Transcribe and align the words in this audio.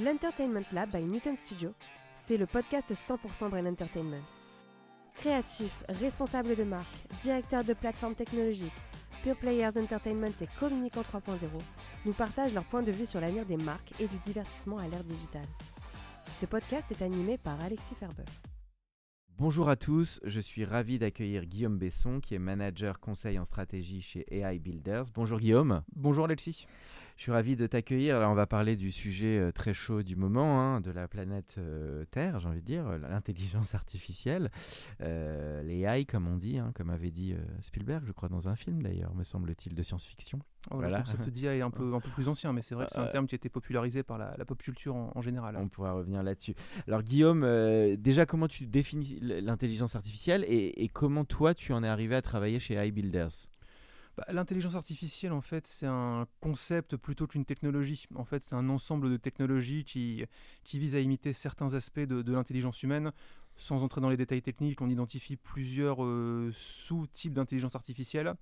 L'Entertainment 0.00 0.62
Lab 0.72 0.92
by 0.92 1.02
Newton 1.02 1.36
Studio, 1.36 1.74
c'est 2.14 2.36
le 2.36 2.46
podcast 2.46 2.92
100% 2.92 3.50
Brain 3.50 3.66
Entertainment. 3.66 4.22
Créatifs, 5.16 5.82
responsables 5.88 6.54
de 6.54 6.62
marque, 6.62 6.94
directeurs 7.20 7.64
de 7.64 7.72
plateformes 7.72 8.14
technologiques, 8.14 8.70
Pure 9.24 9.34
Players 9.34 9.76
Entertainment 9.76 10.30
et 10.40 10.46
Communicant 10.60 11.02
3.0 11.02 11.48
nous 12.06 12.12
partagent 12.12 12.54
leur 12.54 12.64
point 12.64 12.84
de 12.84 12.92
vue 12.92 13.06
sur 13.06 13.20
l'avenir 13.20 13.44
des 13.44 13.56
marques 13.56 13.92
et 13.98 14.06
du 14.06 14.16
divertissement 14.18 14.78
à 14.78 14.86
l'ère 14.86 15.02
digitale. 15.02 15.48
Ce 16.36 16.46
podcast 16.46 16.88
est 16.92 17.02
animé 17.02 17.36
par 17.36 17.60
Alexis 17.60 17.96
Ferber. 17.96 18.22
Bonjour 19.36 19.68
à 19.68 19.74
tous, 19.74 20.20
je 20.22 20.38
suis 20.38 20.64
ravi 20.64 21.00
d'accueillir 21.00 21.44
Guillaume 21.44 21.78
Besson 21.78 22.20
qui 22.20 22.36
est 22.36 22.40
manager 22.40 23.00
conseil 23.00 23.36
en 23.38 23.44
stratégie 23.44 24.00
chez 24.00 24.26
AI 24.30 24.60
Builders. 24.60 25.06
Bonjour 25.12 25.40
Guillaume. 25.40 25.82
Bonjour 25.96 26.26
Alexis. 26.26 26.66
Je 27.18 27.24
suis 27.24 27.32
ravi 27.32 27.56
de 27.56 27.66
t'accueillir. 27.66 28.16
Alors, 28.16 28.30
on 28.30 28.36
va 28.36 28.46
parler 28.46 28.76
du 28.76 28.92
sujet 28.92 29.40
euh, 29.40 29.50
très 29.50 29.74
chaud 29.74 30.04
du 30.04 30.14
moment, 30.14 30.62
hein, 30.62 30.80
de 30.80 30.92
la 30.92 31.08
planète 31.08 31.56
euh, 31.58 32.04
Terre, 32.12 32.38
j'ai 32.38 32.46
envie 32.46 32.60
de 32.60 32.66
dire, 32.66 32.84
l'intelligence 33.10 33.74
artificielle, 33.74 34.52
euh, 35.00 35.60
les 35.64 35.80
AI, 35.80 36.04
comme 36.04 36.28
on 36.28 36.36
dit, 36.36 36.58
hein, 36.58 36.70
comme 36.76 36.90
avait 36.90 37.10
dit 37.10 37.34
Spielberg, 37.58 38.04
je 38.06 38.12
crois, 38.12 38.28
dans 38.28 38.48
un 38.48 38.54
film 38.54 38.84
d'ailleurs, 38.84 39.16
me 39.16 39.24
semble-t-il, 39.24 39.74
de 39.74 39.82
science-fiction. 39.82 40.38
Oh, 40.70 40.76
voilà. 40.76 40.98
Le 40.98 41.02
concept 41.02 41.28
d'IA 41.30 41.56
est 41.56 41.60
un 41.60 41.72
peu, 41.72 41.92
un 41.92 42.00
peu 42.00 42.10
plus 42.10 42.28
ancien, 42.28 42.52
mais 42.52 42.62
c'est 42.62 42.76
vrai 42.76 42.86
que 42.86 42.92
c'est 42.92 43.00
un 43.00 43.08
terme 43.08 43.26
qui 43.26 43.34
a 43.34 43.36
été 43.36 43.48
popularisé 43.48 44.04
par 44.04 44.16
la, 44.16 44.32
pop 44.44 44.62
culture 44.62 44.94
en, 44.94 45.20
général. 45.20 45.56
On 45.56 45.68
pourra 45.68 45.94
revenir 45.94 46.22
là-dessus. 46.22 46.54
Alors, 46.86 47.02
Guillaume, 47.02 47.40
déjà, 47.96 48.26
comment 48.26 48.46
tu 48.46 48.64
définis 48.66 49.18
l'intelligence 49.20 49.96
artificielle 49.96 50.44
et, 50.46 50.84
et, 50.84 50.88
comment 50.88 51.24
toi, 51.24 51.52
tu 51.52 51.72
en 51.72 51.82
es 51.82 51.88
arrivé 51.88 52.14
à 52.14 52.22
travailler 52.22 52.60
chez 52.60 52.74
AI 52.74 52.92
Builders? 52.92 53.50
Bah, 54.18 54.24
l'intelligence 54.32 54.74
artificielle, 54.74 55.30
en 55.30 55.40
fait, 55.40 55.68
c'est 55.68 55.86
un 55.86 56.26
concept 56.40 56.96
plutôt 56.96 57.28
qu'une 57.28 57.44
technologie. 57.44 58.08
En 58.16 58.24
fait, 58.24 58.42
c'est 58.42 58.56
un 58.56 58.68
ensemble 58.68 59.10
de 59.10 59.16
technologies 59.16 59.84
qui, 59.84 60.24
qui 60.64 60.80
vise 60.80 60.96
à 60.96 60.98
imiter 60.98 61.32
certains 61.32 61.74
aspects 61.74 62.00
de, 62.00 62.32
l'intelligence 62.32 62.82
humaine. 62.82 63.12
Sans 63.54 63.84
entrer 63.84 64.00
dans 64.00 64.10
les 64.10 64.16
détails 64.16 64.42
techniques, 64.42 64.80
on 64.80 64.90
identifie 64.90 65.36
plusieurs 65.36 66.02
euh, 66.02 66.50
sous-types 66.52 67.32
d'intelligence 67.32 67.76
artificielle. 67.76 68.34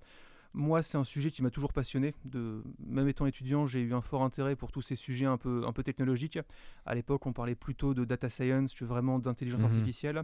Moi, 0.53 0.81
c'est 0.81 0.97
un 0.97 1.03
sujet 1.03 1.29
qui 1.29 1.43
m'a 1.43 1.51
toujours 1.51 1.73
passionné. 1.73 2.15
De, 2.25 2.63
même 2.79 3.07
étant 3.07 3.27
étudiant, 3.27 3.67
j'ai 3.67 3.81
eu 3.81 3.93
un 3.93 4.01
fort 4.01 4.23
intérêt 4.23 4.55
pour 4.55 4.71
tous 4.71 4.81
ces 4.81 4.95
sujets 4.95 5.27
un 5.27 5.37
peu, 5.37 5.63
un 5.67 5.73
peu 5.73 5.83
technologiques. 5.83 6.39
À 6.87 6.95
l'époque, 6.95 7.27
on 7.27 7.33
parlait 7.33 7.53
plutôt 7.53 7.93
de 7.93 8.03
data 8.03 8.29
science 8.29 8.73
que 8.73 8.83
vraiment 8.83 9.19
d'intelligence 9.19 9.61
mmh 9.61 9.65
artificielle. 9.65 10.23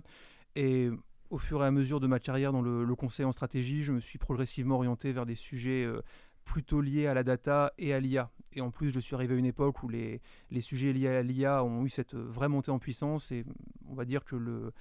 Et 0.55 0.89
au 1.33 1.39
fur 1.39 1.63
et 1.63 1.65
à 1.65 1.71
mesure 1.71 1.99
de 1.99 2.05
ma 2.05 2.19
carrière 2.19 2.51
dans 2.51 2.61
le, 2.61 2.95
conseil 2.95 3.25
en 3.25 3.31
stratégie, 3.31 3.81
je 3.81 3.91
me 3.91 3.99
suis 3.99 4.19
progressivement 4.19 4.75
orienté 4.75 5.11
vers 5.11 5.25
des 5.25 5.33
sujets 5.33 5.83
euh, 5.83 6.03
plutôt 6.45 6.79
liés 6.79 7.07
à 7.07 7.15
la 7.15 7.23
data 7.23 7.73
et 7.79 7.91
à 7.91 7.99
l'IA. 7.99 8.29
Et 8.53 8.61
en 8.61 8.69
plus, 8.69 8.91
je 8.91 8.99
suis 8.99 9.15
arrivé 9.15 9.33
à 9.33 9.37
une 9.37 9.47
époque 9.47 9.81
où 9.81 9.89
les, 9.89 10.21
les 10.51 10.61
sujets 10.61 10.93
liés 10.93 11.07
à 11.07 11.23
l'IA 11.23 11.63
ont 11.63 11.85
eu 11.85 11.89
cette 11.89 12.13
vraie 12.13 12.49
montée 12.49 12.69
en 12.69 12.77
puissance 12.77 13.31
et 13.31 13.45
on 13.89 13.95
va 13.95 14.05
dire 14.05 14.23
que, 14.23 14.35
le, 14.35 14.73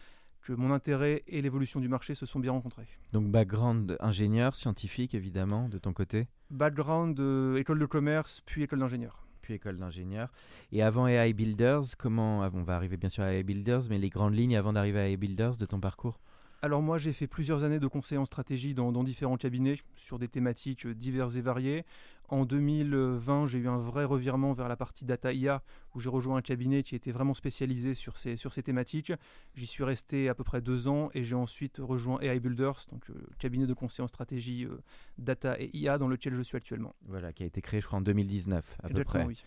que 0.42 0.52
mon 0.52 0.72
intérêt 0.72 1.22
et 1.26 1.40
l'évolution 1.40 1.80
du 1.80 1.88
marché 1.88 2.14
se 2.14 2.26
sont 2.26 2.38
bien 2.38 2.52
rencontrés. 2.52 2.86
Donc 3.14 3.30
background 3.30 3.96
ingénieur, 4.00 4.54
scientifique 4.54 5.14
évidemment, 5.14 5.70
de 5.70 5.78
ton 5.78 5.94
côté 5.94 6.28
Background 6.50 7.18
euh, 7.18 7.56
école 7.56 7.78
de 7.78 7.86
commerce, 7.86 8.42
puis 8.44 8.62
école 8.62 8.80
d'ingénieur 8.80 9.26
puis 9.40 9.54
école 9.54 9.76
d'ingénieur. 9.76 10.30
Et 10.70 10.84
avant 10.84 11.08
AI 11.08 11.32
Builders, 11.32 11.96
comment 11.98 12.48
on 12.54 12.62
va 12.62 12.76
arriver 12.76 12.96
bien 12.96 13.08
sûr 13.08 13.24
à 13.24 13.32
AI 13.34 13.42
Builders, 13.42 13.82
mais 13.90 13.98
les 13.98 14.08
grandes 14.08 14.36
lignes 14.36 14.56
avant 14.56 14.72
d'arriver 14.72 15.00
à 15.00 15.08
AI 15.08 15.16
Builders 15.16 15.56
de 15.56 15.66
ton 15.66 15.80
parcours? 15.80 16.20
Alors 16.62 16.80
moi, 16.80 16.96
j'ai 16.96 17.12
fait 17.12 17.26
plusieurs 17.26 17.64
années 17.64 17.80
de 17.80 17.86
conseil 17.88 18.18
en 18.18 18.24
stratégie 18.24 18.72
dans, 18.72 18.92
différents 19.02 19.36
cabinets 19.36 19.78
sur 19.96 20.20
des 20.20 20.28
thématiques 20.28 20.86
diverses 20.86 21.34
et 21.34 21.40
variées. 21.40 21.84
En 22.28 22.46
2020, 22.46 23.48
j'ai 23.48 23.58
eu 23.58 23.68
un 23.68 23.78
vrai 23.78 24.04
revirement 24.04 24.52
vers 24.52 24.68
la 24.68 24.76
partie 24.76 25.04
data 25.04 25.32
IA 25.32 25.60
où 25.94 26.00
j'ai 26.00 26.08
rejoint 26.08 26.36
un 26.36 26.40
cabinet 26.40 26.84
qui 26.84 26.94
était 26.94 27.10
vraiment 27.10 27.34
spécialisé 27.34 27.94
sur 27.94 28.16
ces, 28.16 28.36
sur 28.36 28.52
ces 28.52 28.62
thématiques. 28.62 29.12
J'y 29.56 29.66
suis 29.66 29.82
resté 29.82 30.28
à 30.28 30.34
peu 30.34 30.44
près 30.44 30.62
deux 30.62 30.86
ans 30.86 31.10
et 31.14 31.24
j'ai 31.24 31.34
ensuite 31.34 31.78
rejoint 31.78 32.20
AI 32.20 32.38
Builders, 32.38 32.86
donc 32.92 33.08
le 33.08 33.16
euh, 33.16 33.26
cabinet 33.38 33.66
de 33.66 33.74
conseil 33.74 34.04
en 34.04 34.08
stratégie 34.08 34.64
euh, 34.64 34.80
data 35.18 35.60
et 35.60 35.68
IA 35.76 35.98
dans 35.98 36.08
lequel 36.08 36.36
je 36.36 36.42
suis 36.42 36.56
actuellement. 36.56 36.94
Voilà, 37.02 37.32
qui 37.32 37.42
a 37.42 37.46
été 37.46 37.60
créé 37.60 37.80
je 37.80 37.86
crois 37.86 37.98
en 37.98 38.02
2019 38.02 38.64
à 38.84 38.88
peu 38.88 39.04
près. 39.04 39.24
oui. 39.24 39.42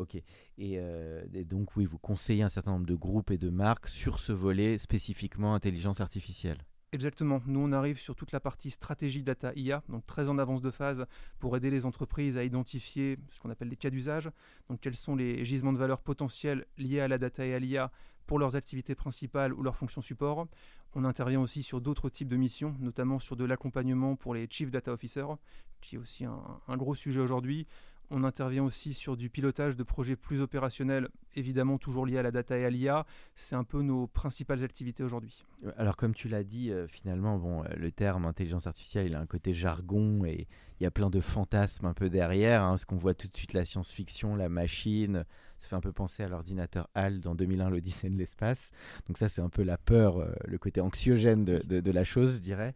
Ok. 0.00 0.16
Euh, 0.58 1.24
et, 1.34 1.44
donc, 1.44 1.76
oui, 1.76 1.84
vous 1.84 1.98
conseillez 1.98 2.42
un 2.42 2.48
certain 2.48 2.72
nombre 2.72 2.86
de 2.86 2.94
groupes 2.94 3.30
et 3.30 3.36
de 3.36 3.50
marques 3.50 3.86
sur 3.86 4.18
ce 4.18 4.32
volet 4.32 4.78
spécifiquement 4.78 5.54
intelligence 5.54 6.00
artificielle. 6.00 6.56
Exactement. 6.92 7.42
Nous, 7.46 7.60
on 7.60 7.70
arrive 7.70 7.98
sur 8.00 8.16
toute 8.16 8.32
la 8.32 8.40
partie 8.40 8.70
stratégie 8.70 9.22
data 9.22 9.52
IA, 9.54 9.82
donc 9.90 10.06
très 10.06 10.30
en 10.30 10.38
avance 10.38 10.62
de 10.62 10.70
phase 10.70 11.04
pour 11.38 11.54
aider 11.54 11.70
les 11.70 11.84
entreprises 11.84 12.38
à 12.38 12.44
identifier 12.44 13.18
ce 13.28 13.40
qu'on 13.40 13.50
appelle 13.50 13.68
des 13.68 13.76
cas 13.76 13.90
d'usage. 13.90 14.30
Donc, 14.68 14.80
quels 14.80 14.96
sont 14.96 15.14
les 15.14 15.44
gisements 15.44 15.74
de 15.74 15.78
valeur 15.78 16.00
potentiels 16.00 16.66
liés 16.78 17.00
à 17.00 17.06
la 17.06 17.18
data 17.18 17.44
et 17.44 17.54
à 17.54 17.58
l'IA 17.58 17.92
pour 18.26 18.38
leurs 18.38 18.56
activités 18.56 18.94
principales 18.94 19.52
ou 19.52 19.62
leurs 19.62 19.76
fonctions 19.76 20.00
support. 20.00 20.46
On 20.94 21.04
intervient 21.04 21.40
aussi 21.40 21.62
sur 21.62 21.80
d'autres 21.80 22.08
types 22.08 22.28
de 22.28 22.36
missions, 22.36 22.74
notamment 22.80 23.18
sur 23.18 23.36
de 23.36 23.44
l'accompagnement 23.44 24.16
pour 24.16 24.34
les 24.34 24.46
Chief 24.48 24.70
Data 24.70 24.92
Officers, 24.92 25.36
qui 25.80 25.96
est 25.96 25.98
aussi 25.98 26.24
un 26.24 26.76
gros 26.76 26.94
sujet 26.94 27.20
aujourd'hui. 27.20 27.66
On 28.12 28.24
intervient 28.24 28.64
aussi 28.64 28.92
sur 28.92 29.16
du 29.16 29.30
pilotage 29.30 29.76
de 29.76 29.84
projets 29.84 30.16
plus 30.16 30.40
opérationnels, 30.40 31.08
évidemment 31.36 31.78
toujours 31.78 32.06
liés 32.06 32.18
à 32.18 32.22
la 32.22 32.32
data 32.32 32.58
et 32.58 32.64
à 32.64 32.70
l'IA. 32.70 33.06
C'est 33.36 33.54
un 33.54 33.62
peu 33.62 33.82
nos 33.82 34.08
principales 34.08 34.64
activités 34.64 35.04
aujourd'hui. 35.04 35.44
Alors 35.76 35.96
comme 35.96 36.12
tu 36.12 36.28
l'as 36.28 36.42
dit, 36.42 36.72
euh, 36.72 36.88
finalement, 36.88 37.38
bon, 37.38 37.62
euh, 37.62 37.68
le 37.76 37.92
terme 37.92 38.24
intelligence 38.24 38.66
artificielle, 38.66 39.06
il 39.06 39.14
a 39.14 39.20
un 39.20 39.26
côté 39.26 39.54
jargon 39.54 40.24
et 40.24 40.48
il 40.80 40.84
y 40.84 40.86
a 40.86 40.90
plein 40.90 41.08
de 41.08 41.20
fantasmes 41.20 41.86
un 41.86 41.94
peu 41.94 42.10
derrière. 42.10 42.64
Hein, 42.64 42.70
parce 42.70 42.84
qu'on 42.84 42.96
voit 42.96 43.14
tout 43.14 43.28
de 43.28 43.36
suite 43.36 43.52
la 43.52 43.64
science-fiction, 43.64 44.34
la 44.34 44.48
machine. 44.48 45.24
Ça 45.58 45.68
fait 45.68 45.76
un 45.76 45.80
peu 45.80 45.92
penser 45.92 46.24
à 46.24 46.28
l'ordinateur 46.28 46.88
HAL 46.94 47.20
dans 47.20 47.36
2001, 47.36 47.70
l'Odyssée 47.70 48.10
de 48.10 48.16
l'espace. 48.16 48.72
Donc 49.06 49.18
ça, 49.18 49.28
c'est 49.28 49.42
un 49.42 49.50
peu 49.50 49.62
la 49.62 49.78
peur, 49.78 50.18
euh, 50.18 50.32
le 50.46 50.58
côté 50.58 50.80
anxiogène 50.80 51.44
de, 51.44 51.60
de 51.60 51.90
la 51.92 52.02
chose, 52.02 52.36
je 52.36 52.40
dirais. 52.40 52.74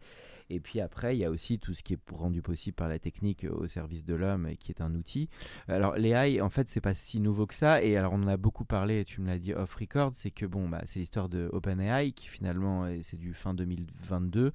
Et 0.49 0.59
puis 0.59 0.79
après, 0.79 1.15
il 1.15 1.19
y 1.19 1.25
a 1.25 1.31
aussi 1.31 1.59
tout 1.59 1.73
ce 1.73 1.81
qui 1.81 1.93
est 1.93 1.99
rendu 2.11 2.41
possible 2.41 2.75
par 2.75 2.87
la 2.87 2.99
technique 2.99 3.45
au 3.49 3.67
service 3.67 4.05
de 4.05 4.13
l'homme 4.13 4.51
qui 4.59 4.71
est 4.71 4.81
un 4.81 4.93
outil. 4.93 5.29
Alors 5.67 5.95
l'AI, 5.95 6.41
en 6.41 6.49
fait, 6.49 6.69
c'est 6.69 6.81
pas 6.81 6.93
si 6.93 7.19
nouveau 7.19 7.47
que 7.47 7.55
ça. 7.55 7.83
Et 7.83 7.97
alors 7.97 8.13
on 8.13 8.21
en 8.23 8.27
a 8.27 8.37
beaucoup 8.37 8.65
parlé, 8.65 9.05
tu 9.05 9.21
me 9.21 9.27
l'as 9.27 9.39
dit 9.39 9.53
off 9.53 9.73
record, 9.75 10.11
c'est 10.13 10.31
que 10.31 10.45
bon, 10.45 10.69
bah, 10.69 10.81
c'est 10.85 10.99
l'histoire 10.99 11.29
de 11.29 11.49
OpenAI 11.51 12.11
qui 12.11 12.27
finalement, 12.27 12.87
c'est 13.01 13.17
du 13.17 13.33
fin 13.33 13.53
2022. 13.53 14.51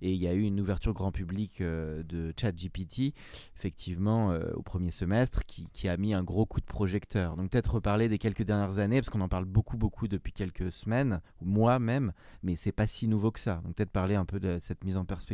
Et 0.00 0.12
il 0.12 0.22
y 0.22 0.26
a 0.26 0.32
eu 0.32 0.42
une 0.42 0.60
ouverture 0.60 0.94
grand 0.94 1.12
public 1.12 1.60
euh, 1.60 2.02
de 2.04 2.32
ChatGPT, 2.40 3.14
effectivement, 3.56 4.30
euh, 4.30 4.50
au 4.54 4.62
premier 4.62 4.90
semestre, 4.90 5.44
qui, 5.44 5.68
qui, 5.72 5.88
a 5.88 5.96
mis 5.96 6.14
un 6.14 6.22
gros 6.22 6.46
coup 6.46 6.60
de 6.60 6.66
projecteur. 6.66 7.36
Donc 7.36 7.50
peut-être 7.50 7.74
reparler 7.74 8.08
des 8.08 8.18
quelques 8.18 8.42
dernières 8.42 8.78
années, 8.78 9.00
parce 9.00 9.10
qu'on 9.10 9.20
en 9.20 9.28
parle 9.28 9.44
beaucoup, 9.44 9.76
beaucoup 9.76 10.08
depuis 10.08 10.32
quelques 10.32 10.72
semaines, 10.72 11.20
mois 11.42 11.78
même, 11.78 12.12
mais 12.42 12.56
c'est 12.56 12.72
pas 12.72 12.86
si 12.86 13.08
nouveau 13.08 13.30
que 13.30 13.40
ça. 13.40 13.60
Donc 13.64 13.74
peut-être 13.74 13.90
parler 13.90 14.14
un 14.14 14.24
peu 14.24 14.40
de 14.40 14.58
cette 14.62 14.84
mise 14.84 14.96
en 14.96 15.04
perspective 15.04 15.33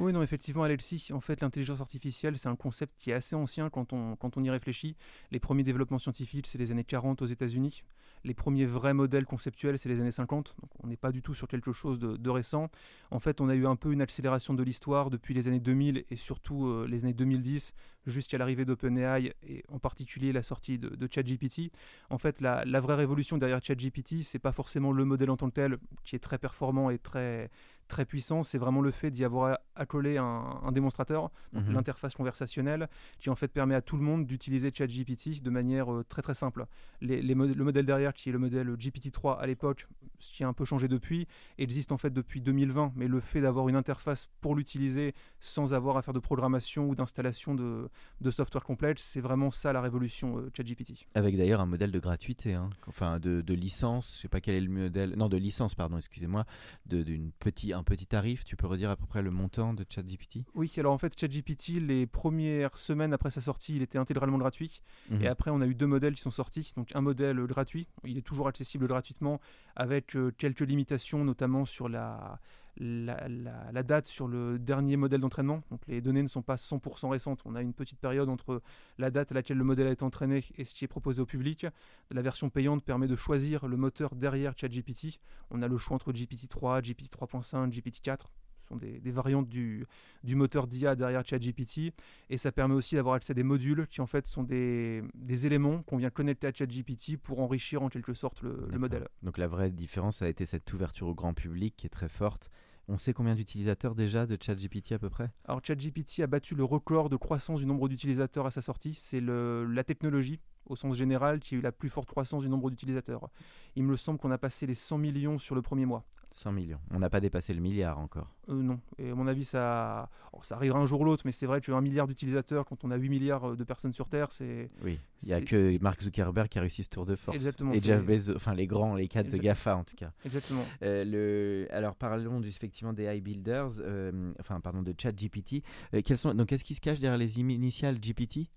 oui, 0.00 0.14
non, 0.14 0.22
effectivement, 0.22 0.62
Alexis, 0.62 1.10
en 1.12 1.20
fait, 1.20 1.42
l'intelligence 1.42 1.82
artificielle, 1.82 2.38
c'est 2.38 2.48
un 2.48 2.56
concept 2.56 2.94
qui 2.98 3.10
est 3.10 3.14
assez 3.14 3.36
ancien 3.36 3.68
quand 3.68 3.92
on, 3.92 4.16
quand 4.16 4.38
on 4.38 4.42
y 4.42 4.48
réfléchit. 4.48 4.96
Les 5.30 5.38
premiers 5.38 5.62
développements 5.62 5.98
scientifiques, 5.98 6.46
c'est 6.46 6.56
les 6.56 6.70
années 6.70 6.84
40 6.84 7.20
aux 7.20 7.26
États-Unis. 7.26 7.84
Les 8.24 8.32
premiers 8.32 8.64
vrais 8.64 8.94
modèles 8.94 9.26
conceptuels, 9.26 9.78
c'est 9.78 9.90
les 9.90 10.00
années 10.00 10.10
50. 10.10 10.54
Donc, 10.60 10.70
on 10.82 10.86
n'est 10.86 10.96
pas 10.96 11.12
du 11.12 11.20
tout 11.20 11.34
sur 11.34 11.48
quelque 11.48 11.72
chose 11.72 11.98
de, 11.98 12.30
récent. 12.30 12.70
En 13.10 13.18
fait, 13.18 13.42
on 13.42 13.48
a 13.50 13.54
eu 13.54 13.66
un 13.66 13.76
peu 13.76 13.92
une 13.92 14.00
accélération 14.00 14.54
de 14.54 14.62
l'histoire 14.62 15.10
depuis 15.10 15.34
les 15.34 15.48
années 15.48 15.60
2000 15.60 16.04
et 16.08 16.16
surtout 16.16 16.66
euh, 16.66 16.86
les 16.88 17.04
années 17.04 17.12
2010 17.12 17.74
jusqu'à 18.06 18.38
l'arrivée 18.38 18.64
d'OpenAI 18.64 19.34
et 19.46 19.64
en 19.68 19.78
particulier 19.78 20.32
la 20.32 20.42
sortie 20.42 20.78
de, 20.78 20.88
de 20.88 21.08
ChatGPT. 21.10 21.72
En 22.08 22.18
fait, 22.18 22.40
la, 22.40 22.64
la 22.64 22.80
vraie 22.80 22.94
révolution 22.94 23.36
derrière 23.36 23.62
ChatGPT, 23.62 24.22
c'est 24.22 24.38
pas 24.38 24.52
forcément 24.52 24.92
le 24.92 25.04
modèle 25.04 25.30
en 25.30 25.36
tant 25.36 25.48
que 25.48 25.54
tel 25.54 25.78
qui 26.04 26.16
est 26.16 26.20
très 26.20 26.38
performant 26.38 26.90
et 26.90 26.98
très 26.98 27.50
très 27.90 28.06
puissant, 28.06 28.42
c'est 28.42 28.56
vraiment 28.56 28.80
le 28.80 28.90
fait 28.90 29.10
d'y 29.10 29.24
avoir 29.24 29.58
accolé 29.74 30.16
un, 30.16 30.24
un 30.62 30.72
démonstrateur, 30.72 31.30
Mhm. 31.52 31.72
l'interface 31.72 32.14
conversationnelle, 32.14 32.88
qui 33.18 33.28
en 33.28 33.34
fait 33.34 33.48
permet 33.48 33.74
à 33.74 33.82
tout 33.82 33.96
le 33.96 34.02
monde 34.02 34.24
d'utiliser 34.26 34.70
ChatGPT 34.72 35.42
de 35.42 35.50
manière 35.50 35.92
euh, 35.92 36.04
très 36.08 36.22
très 36.22 36.34
simple. 36.34 36.64
Les, 37.02 37.20
les 37.20 37.34
mod- 37.34 37.54
le 37.54 37.64
modèle 37.64 37.84
derrière, 37.84 38.14
qui 38.14 38.28
est 38.28 38.32
le 38.32 38.38
modèle 38.38 38.68
GPT-3 38.76 39.38
à 39.38 39.46
l'époque, 39.46 39.86
ce 40.18 40.32
qui 40.32 40.44
a 40.44 40.48
un 40.48 40.52
peu 40.52 40.64
changé 40.64 40.86
depuis, 40.88 41.26
existe 41.58 41.92
en 41.92 41.98
fait 41.98 42.10
depuis 42.12 42.40
2020, 42.40 42.92
mais 42.94 43.08
le 43.08 43.20
fait 43.20 43.40
d'avoir 43.40 43.68
une 43.68 43.76
interface 43.76 44.28
pour 44.40 44.54
l'utiliser 44.54 45.14
sans 45.40 45.74
avoir 45.74 45.96
à 45.96 46.02
faire 46.02 46.14
de 46.14 46.20
programmation 46.20 46.88
ou 46.88 46.94
d'installation 46.94 47.54
de, 47.54 47.88
de 48.20 48.30
software 48.30 48.64
complexe, 48.64 49.02
c'est 49.02 49.20
vraiment 49.20 49.50
ça 49.50 49.72
la 49.72 49.80
révolution 49.80 50.38
euh, 50.38 50.50
ChatGPT. 50.56 51.06
Avec 51.14 51.36
d'ailleurs 51.36 51.60
un 51.60 51.66
modèle 51.66 51.90
de 51.90 51.98
gratuité, 51.98 52.54
hein. 52.54 52.70
enfin 52.86 53.18
de, 53.18 53.40
de 53.40 53.54
licence, 53.54 54.14
je 54.16 54.22
sais 54.22 54.28
pas 54.28 54.40
quel 54.40 54.54
est 54.54 54.60
le 54.60 54.70
modèle, 54.70 55.14
non 55.16 55.28
de 55.28 55.36
licence 55.36 55.74
pardon, 55.74 55.96
excusez-moi, 55.98 56.44
d'une 56.86 57.32
petit, 57.32 57.72
un 57.80 57.82
petit 57.82 58.06
tarif, 58.06 58.44
tu 58.44 58.56
peux 58.56 58.66
redire 58.66 58.90
à 58.90 58.96
peu 58.96 59.06
près 59.06 59.22
le 59.22 59.30
montant 59.30 59.74
de 59.74 59.84
ChatGPT? 59.88 60.44
Oui, 60.54 60.70
alors 60.76 60.92
en 60.92 60.98
fait, 60.98 61.18
ChatGPT, 61.18 61.80
les 61.80 62.06
premières 62.06 62.76
semaines 62.76 63.12
après 63.12 63.30
sa 63.30 63.40
sortie, 63.40 63.74
il 63.74 63.82
était 63.82 63.98
intégralement 63.98 64.38
gratuit. 64.38 64.80
Mhm. 65.10 65.22
Et 65.22 65.26
après, 65.26 65.50
on 65.50 65.60
a 65.60 65.66
eu 65.66 65.74
deux 65.74 65.86
modèles 65.86 66.14
qui 66.14 66.22
sont 66.22 66.30
sortis. 66.30 66.72
Donc, 66.76 66.90
un 66.94 67.00
modèle 67.00 67.38
gratuit, 67.46 67.88
il 68.04 68.18
est 68.18 68.22
toujours 68.22 68.48
accessible 68.48 68.86
gratuitement, 68.86 69.40
avec 69.76 70.14
euh, 70.14 70.30
quelques 70.36 70.60
limitations, 70.60 71.24
notamment 71.24 71.64
sur 71.64 71.88
la, 71.88 72.38
la, 72.80 73.28
la- 73.28 73.70
la 73.72 73.82
date 73.82 74.08
sur 74.08 74.26
le 74.26 74.58
dernier 74.58 74.96
modèle 74.96 75.20
d'entraînement. 75.20 75.62
Donc, 75.70 75.80
les 75.86 76.00
données 76.00 76.22
ne 76.22 76.28
sont 76.28 76.42
pas 76.42 76.56
100% 76.56 77.08
récentes. 77.10 77.42
On 77.44 77.54
a 77.54 77.62
une 77.62 77.74
petite 77.74 77.98
période 78.00 78.28
entre 78.28 78.62
la 78.98 79.10
date 79.10 79.30
à 79.32 79.34
laquelle 79.34 79.58
le 79.58 79.64
modèle 79.64 79.86
a 79.86 79.90
été 79.92 80.02
entraîné 80.02 80.44
et 80.56 80.64
ce 80.64 80.74
qui 80.74 80.84
est 80.84 80.88
proposé 80.88 81.20
au 81.20 81.26
public. 81.26 81.66
La 82.10 82.22
version 82.22 82.48
payante 82.50 82.82
permet 82.82 83.06
de 83.06 83.16
choisir 83.16 83.68
le 83.68 83.76
moteur 83.76 84.14
derrière 84.14 84.54
ChatGPT. 84.56 85.20
On 85.50 85.62
a 85.62 85.68
le 85.68 85.76
choix 85.78 85.94
entre 85.94 86.12
GPT-3, 86.12 86.80
GPT-3.5, 86.82 87.70
GPT-4. 87.70 88.18
Ce 88.62 88.68
sont 88.68 88.76
des, 88.76 89.00
des 89.00 89.10
variantes 89.10 89.48
du, 89.48 89.84
du 90.22 90.36
moteur 90.36 90.68
d'IA 90.68 90.94
derrière 90.94 91.26
ChatGPT. 91.26 91.92
Et 92.30 92.36
ça 92.36 92.52
permet 92.52 92.74
aussi 92.74 92.94
d'avoir 92.94 93.16
accès 93.16 93.32
à 93.32 93.34
des 93.34 93.42
modules 93.42 93.86
qui 93.88 94.00
en 94.00 94.06
fait 94.06 94.26
sont 94.28 94.44
des, 94.44 95.02
des 95.16 95.46
éléments 95.46 95.82
qu'on 95.82 95.96
vient 95.96 96.10
connecter 96.10 96.46
à 96.46 96.52
ChatGPT 96.52 97.16
pour 97.16 97.40
enrichir 97.40 97.82
en 97.82 97.88
quelque 97.88 98.14
sorte 98.14 98.42
le, 98.42 98.68
modèle. 98.78 99.08
Donc 99.24 99.38
la 99.38 99.48
vraie 99.48 99.70
différence, 99.70 100.18
ça 100.18 100.26
a 100.26 100.28
été 100.28 100.46
cette 100.46 100.72
ouverture 100.72 101.08
au 101.08 101.14
grand 101.14 101.34
public 101.34 101.74
qui 101.76 101.86
est 101.86 101.90
très 101.90 102.08
forte. 102.08 102.48
On 102.92 102.98
sait 102.98 103.12
combien 103.12 103.36
d'utilisateurs 103.36 103.94
déjà 103.94 104.26
de 104.26 104.36
ChatGPT 104.40 104.90
à 104.90 104.98
peu 104.98 105.10
près? 105.10 105.30
Alors 105.44 105.60
ChatGPT 105.64 106.22
a 106.24 106.26
battu 106.26 106.56
le 106.56 106.64
record 106.64 107.08
de 107.08 107.14
croissance 107.14 107.60
du 107.60 107.66
nombre 107.66 107.88
d'utilisateurs 107.88 108.46
à 108.46 108.50
sa 108.50 108.62
sortie. 108.62 108.94
C'est 108.94 109.20
la 109.20 109.84
technologie 109.84 110.40
au 110.70 110.76
sens 110.76 110.96
général 110.96 111.40
qui 111.40 111.54
a 111.54 111.58
eu 111.58 111.60
la 111.60 111.72
plus 111.72 111.88
forte 111.88 112.08
croissance 112.08 112.42
du 112.42 112.48
nombre 112.48 112.70
d'utilisateurs. 112.70 113.28
Il 113.76 113.84
me 113.84 113.96
semble 113.96 114.18
qu'on 114.18 114.30
a 114.30 114.38
passé 114.38 114.66
les 114.66 114.74
100 114.74 114.98
millions 114.98 115.38
sur 115.38 115.54
le 115.54 115.62
premier 115.62 115.86
mois. 115.86 116.04
100 116.32 116.52
millions. 116.52 116.78
On 116.92 117.00
n'a 117.00 117.10
pas 117.10 117.18
dépassé 117.18 117.52
le 117.52 117.60
milliard 117.60 117.98
encore. 117.98 118.28
Euh, 118.48 118.54
non, 118.54 118.78
et 118.98 119.10
à 119.10 119.14
mon 119.16 119.26
avis 119.26 119.44
ça, 119.44 120.08
alors, 120.32 120.44
ça 120.44 120.54
arrivera 120.54 120.78
un 120.78 120.86
jour 120.86 121.00
ou 121.00 121.04
l'autre, 121.04 121.22
mais 121.26 121.32
c'est 121.32 121.46
vrai 121.46 121.60
qu'un 121.60 121.80
milliard 121.80 122.06
d'utilisateurs 122.06 122.66
quand 122.66 122.84
on 122.84 122.92
a 122.92 122.96
8 122.96 123.08
milliards 123.08 123.56
de 123.56 123.64
personnes 123.64 123.92
sur 123.92 124.08
Terre, 124.08 124.30
c'est 124.30 124.70
Oui. 124.84 125.00
Il 125.22 125.26
n'y 125.28 125.34
a 125.34 125.40
que 125.40 125.76
Mark 125.82 126.00
Zuckerberg 126.00 126.48
qui 126.48 126.58
a 126.58 126.60
réussi 126.60 126.84
ce 126.84 126.88
tour 126.88 127.04
de 127.04 127.16
force. 127.16 127.34
Exactement, 127.34 127.72
Et 127.72 127.80
Jeff 127.80 128.04
Bezos, 128.04 128.36
enfin 128.36 128.54
les 128.54 128.68
grands, 128.68 128.94
les 128.94 129.08
quatre 129.08 129.26
de 129.26 129.30
Exact- 129.32 129.42
GAFA 129.44 129.76
en 129.76 129.82
tout 129.84 129.96
cas. 129.96 130.12
exactement. 130.24 130.62
Euh, 130.82 131.04
le... 131.04 131.66
Alors 131.74 131.96
parlons 131.96 132.38
du, 132.38 132.46
effectivement 132.48 132.92
des 132.92 133.06
high 133.12 133.22
builders, 133.24 133.80
euh, 133.80 134.32
enfin 134.38 134.60
pardon 134.60 134.82
de 134.82 134.94
ChatGPT. 134.96 135.64
Euh, 135.94 136.00
quels 136.04 136.18
sont... 136.18 136.32
Donc 136.34 136.46
qu'est-ce 136.46 136.64
qui 136.64 136.74
se 136.76 136.80
cache 136.80 137.00
derrière 137.00 137.18
les 137.18 137.40
initiales 137.40 137.98
GPT 138.00 138.48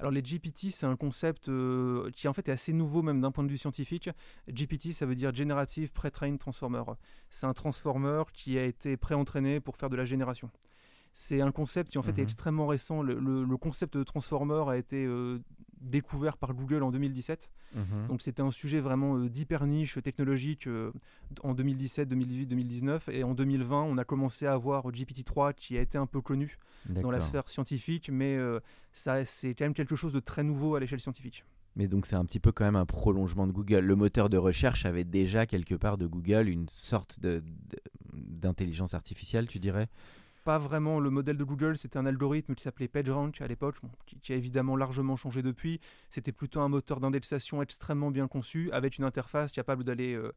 Alors 0.00 0.10
les 0.10 0.22
GPT, 0.22 0.70
c'est 0.70 0.86
un 0.86 0.96
concept 0.96 1.48
euh, 1.50 2.10
qui 2.12 2.26
en 2.26 2.32
fait 2.32 2.48
est 2.48 2.52
assez 2.52 2.72
nouveau 2.72 3.02
même 3.02 3.20
d'un 3.20 3.30
point 3.30 3.44
de 3.44 3.50
vue 3.50 3.58
scientifique. 3.58 4.08
GPT, 4.48 4.92
ça 4.92 5.04
veut 5.04 5.14
dire 5.14 5.34
Generative 5.34 5.92
Pre-trained 5.92 6.38
Transformer. 6.38 6.82
C'est 7.28 7.46
un 7.46 7.52
transformer 7.52 8.22
qui 8.32 8.58
a 8.58 8.64
été 8.64 8.96
pré-entraîné 8.96 9.60
pour 9.60 9.76
faire 9.76 9.90
de 9.90 9.96
la 9.96 10.06
génération. 10.06 10.50
C'est 11.12 11.40
un 11.42 11.52
concept 11.52 11.90
qui 11.90 11.98
en 11.98 12.02
fait 12.02 12.12
Mhm. 12.12 12.20
est 12.20 12.22
extrêmement 12.22 12.66
récent. 12.66 13.02
Le, 13.02 13.18
le- 13.18 13.44
le 13.44 13.56
concept 13.58 13.96
de 13.98 14.02
transformer 14.02 14.64
a 14.68 14.76
été 14.78 15.04
euh, 15.04 15.38
découvert 15.80 16.36
par 16.36 16.54
Google 16.54 16.82
en 16.82 16.90
2017. 16.90 17.50
Mhm. 17.74 18.06
Donc 18.08 18.22
c'était 18.22 18.42
un 18.42 18.50
sujet 18.50 18.80
vraiment 18.80 19.16
euh, 19.16 19.28
d'hyper 19.28 19.66
niche 19.66 19.98
technologique 20.02 20.66
euh, 20.66 20.92
en 21.42 21.54
2017, 21.54 22.08
2018, 22.08 22.46
2019. 22.46 23.08
Et 23.08 23.24
en 23.24 23.34
2020, 23.34 23.82
on 23.82 23.96
a 23.98 24.04
commencé 24.04 24.46
à 24.46 24.52
avoir 24.52 24.90
GPT-3 24.90 25.54
qui 25.54 25.78
a 25.78 25.80
été 25.80 25.96
un 25.98 26.06
peu 26.06 26.20
connu 26.20 26.58
dans 27.02 27.10
la 27.10 27.18
sphère 27.20 27.48
scientifique, 27.48 28.10
mais 28.12 28.36
euh, 28.36 28.60
ça 28.92 29.24
c'est 29.24 29.54
quand 29.54 29.64
même 29.64 29.74
quelque 29.74 29.96
chose 29.96 30.12
de 30.12 30.20
très 30.20 30.42
nouveau 30.42 30.74
à 30.74 30.80
l'échelle 30.80 31.00
scientifique. 31.00 31.44
Mais 31.76 31.86
donc 31.86 32.04
c'est 32.06 32.16
un 32.16 32.24
petit 32.24 32.40
peu 32.40 32.50
quand 32.52 32.64
même 32.64 32.74
un 32.76 32.84
prolongement 32.86 33.46
de 33.46 33.52
Google. 33.52 33.80
Le 33.80 33.94
moteur 33.96 34.28
de 34.28 34.36
recherche 34.36 34.84
avait 34.86 35.04
déjà 35.04 35.46
quelque 35.46 35.74
part 35.76 35.98
de 35.98 36.06
Google 36.06 36.48
une 36.48 36.68
sorte 36.68 37.20
de- 37.20 37.42
de- 37.70 37.78
d'intelligence 38.12 38.92
artificielle, 38.94 39.46
tu 39.46 39.58
dirais? 39.60 39.88
Pas 40.44 40.58
vraiment 40.58 41.00
le 41.00 41.10
modèle 41.10 41.36
de 41.36 41.44
Google, 41.44 41.76
c'était 41.76 41.98
un 41.98 42.06
algorithme 42.06 42.54
qui 42.54 42.62
s'appelait 42.62 42.88
PageRank 42.88 43.40
à 43.42 43.46
l'époque, 43.46 43.76
qui 44.22 44.32
a 44.32 44.36
évidemment 44.36 44.74
largement 44.74 45.16
changé 45.16 45.42
depuis. 45.42 45.80
C'était 46.08 46.32
plutôt 46.32 46.60
un 46.60 46.68
moteur 46.68 46.98
d'indexation 46.98 47.60
extrêmement 47.60 48.10
bien 48.10 48.26
conçu, 48.26 48.70
avec 48.72 48.96
une 48.96 49.04
interface 49.04 49.52
capable 49.52 49.84
d'aller 49.84 50.14
euh, 50.14 50.32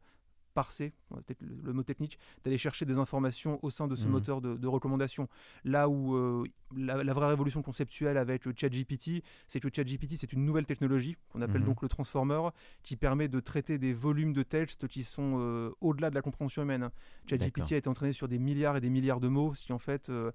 parser, 0.54 0.92
euh, 1.12 1.20
le, 1.40 1.72
mot 1.72 1.82
technique, 1.82 2.18
d'aller 2.44 2.56
chercher 2.58 2.84
des 2.86 2.98
informations 2.98 3.58
au 3.62 3.70
sein 3.70 3.86
de 3.88 3.94
ce 3.96 4.06
Mhm. 4.06 4.12
moteur 4.12 4.40
de, 4.40 4.56
de 4.56 4.66
recommandation. 4.68 5.28
Là 5.64 5.88
où 5.88 6.14
euh, 6.14 6.44
la, 6.76 7.02
la 7.04 7.12
vraie 7.12 7.26
révolution 7.28 7.62
conceptuelle 7.62 8.16
avec 8.16 8.44
le 8.46 8.54
ChatGPT, 8.56 9.22
c'est 9.48 9.60
que 9.60 9.66
le 9.66 9.72
ChatGPT, 9.74 10.16
c'est 10.16 10.32
une 10.32 10.44
nouvelle 10.44 10.66
technologie 10.66 11.16
qu'on 11.28 11.42
appelle 11.42 11.60
Mhm. 11.62 11.66
donc 11.66 11.82
le 11.82 11.88
transformer, 11.88 12.48
qui 12.82 12.96
permet 12.96 13.28
de 13.28 13.40
traiter 13.40 13.78
des 13.78 13.92
volumes 13.92 14.32
de 14.32 14.42
textes 14.42 14.88
qui 14.88 15.02
sont 15.04 15.36
euh, 15.38 15.70
au-delà 15.80 16.08
de 16.10 16.14
la 16.14 16.22
compréhension 16.22 16.62
humaine. 16.62 16.90
ChatGPT 17.28 17.72
a 17.72 17.76
été 17.76 17.88
entraîné 17.88 18.12
sur 18.12 18.28
des 18.28 18.38
milliards 18.38 18.76
et 18.76 18.80
des 18.80 18.90
milliards 18.90 19.20
de 19.20 19.28
mots, 19.28 19.54
ce 19.54 19.66
qui 19.66 19.72
en 19.72 19.78
fait, 19.78 20.08
euh, 20.08 20.30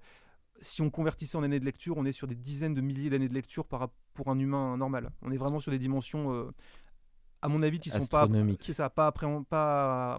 si 0.60 0.82
on 0.82 0.90
convertissait 0.90 1.36
en 1.38 1.42
années 1.42 1.58
de 1.60 1.64
lecture, 1.64 1.96
on 1.96 2.04
est 2.04 2.12
sur 2.12 2.26
des 2.26 2.34
dizaines 2.34 2.74
de 2.74 2.82
milliers 2.82 3.08
d'années 3.08 3.28
de 3.30 3.34
lecture 3.34 3.64
par, 3.66 3.88
pour 4.12 4.28
un 4.28 4.38
humain 4.38 4.76
normal. 4.76 5.10
On 5.22 5.30
est 5.32 5.38
vraiment 5.38 5.58
sur 5.58 5.72
des 5.72 5.78
dimensions, 5.78 6.34
euh, 6.34 6.50
à 7.42 7.48
mon 7.48 7.62
avis, 7.62 7.78
qui 7.80 7.90
sont 7.90 8.06
pas, 8.06 8.26
c'est 8.60 8.72
ça, 8.72 8.90
pas, 8.90 9.08
appréhen- 9.10 9.44
pas, 9.44 10.18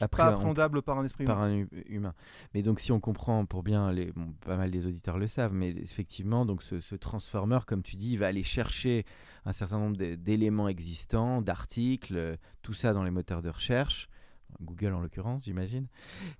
Après, 0.00 0.22
pas 0.22 0.30
on- 0.30 0.34
appréhendables 0.34 0.82
par 0.82 0.98
un 0.98 1.04
esprit 1.04 1.24
humain. 1.24 1.66
un. 2.08 2.14
Mais 2.54 2.62
donc 2.62 2.80
si 2.80 2.90
on 2.92 3.00
comprend 3.00 3.44
pour 3.46 3.62
bien, 3.62 3.92
les, 3.92 4.10
bon, 4.12 4.32
pas 4.44 4.56
mal 4.56 4.70
des 4.70 4.86
auditeurs 4.86 5.18
le 5.18 5.26
savent, 5.28 5.52
mais 5.52 5.70
effectivement, 5.70 6.44
donc 6.44 6.62
ce, 6.62 6.80
ce 6.80 6.94
transformer, 6.96 7.58
comme 7.66 7.82
tu 7.82 7.96
dis, 7.96 8.12
il 8.12 8.18
va 8.18 8.26
aller 8.26 8.42
chercher 8.42 9.04
un 9.44 9.52
certain 9.52 9.78
nombre 9.78 9.96
d'é- 9.96 10.16
d'éléments 10.16 10.68
existants, 10.68 11.40
d'articles, 11.42 12.36
tout 12.62 12.74
ça 12.74 12.92
dans 12.92 13.02
les 13.04 13.10
moteurs 13.12 13.42
de 13.42 13.50
recherche, 13.50 14.08
Google 14.60 14.92
en 14.94 15.00
l'occurrence, 15.00 15.44
j'imagine, 15.44 15.86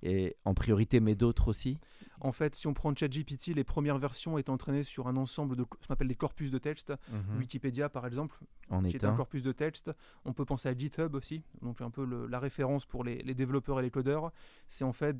et 0.03 0.35
en 0.45 0.53
priorité, 0.53 0.99
mais 0.99 1.15
d'autres 1.15 1.47
aussi. 1.47 1.79
En 2.21 2.31
fait, 2.31 2.55
si 2.55 2.65
on 2.67 2.73
prend 2.73 2.95
ChatGPT, 2.95 3.47
les 3.55 3.63
premières 3.63 3.97
versions 3.97 4.37
étaient 4.37 4.49
entraînées 4.49 4.83
sur 4.83 5.07
un 5.07 5.17
ensemble 5.17 5.55
de 5.55 5.63
ce 5.63 5.87
qu'on 5.87 5.93
appelle 5.93 6.07
des 6.07 6.15
corpus 6.15 6.49
de 6.49 6.57
texte. 6.57 6.93
Wikipédia, 7.37 7.89
par 7.89 8.05
exemple, 8.07 8.37
En 8.69 8.81
qui 8.81 8.95
est 8.95 9.03
un 9.05 9.09
corpus 9.17 9.43
de 9.43 9.51
texte. 9.51 9.91
On 10.23 10.31
peut 10.33 10.45
penser 10.45 10.69
à 10.69 10.77
GitHub 10.77 11.13
aussi, 11.15 11.43
donc 11.61 11.81
un 11.81 11.89
peu 11.89 12.05
le- 12.05 12.25
la 12.27 12.39
référence 12.39 12.85
pour 12.85 13.03
les, 13.03 13.17
les 13.23 13.33
développeurs 13.35 13.79
et 13.79 13.83
les 13.83 13.91
codeurs. 13.91 14.31
C'est 14.67 14.85
en 14.85 14.93
fait 14.93 15.17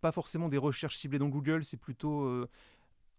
pas 0.00 0.12
forcément 0.12 0.48
des 0.48 0.58
recherches 0.58 0.96
ciblées 0.98 1.18
dans 1.18 1.28
Google, 1.28 1.64
c'est 1.64 1.78
plutôt 1.78 2.22
euh, 2.26 2.48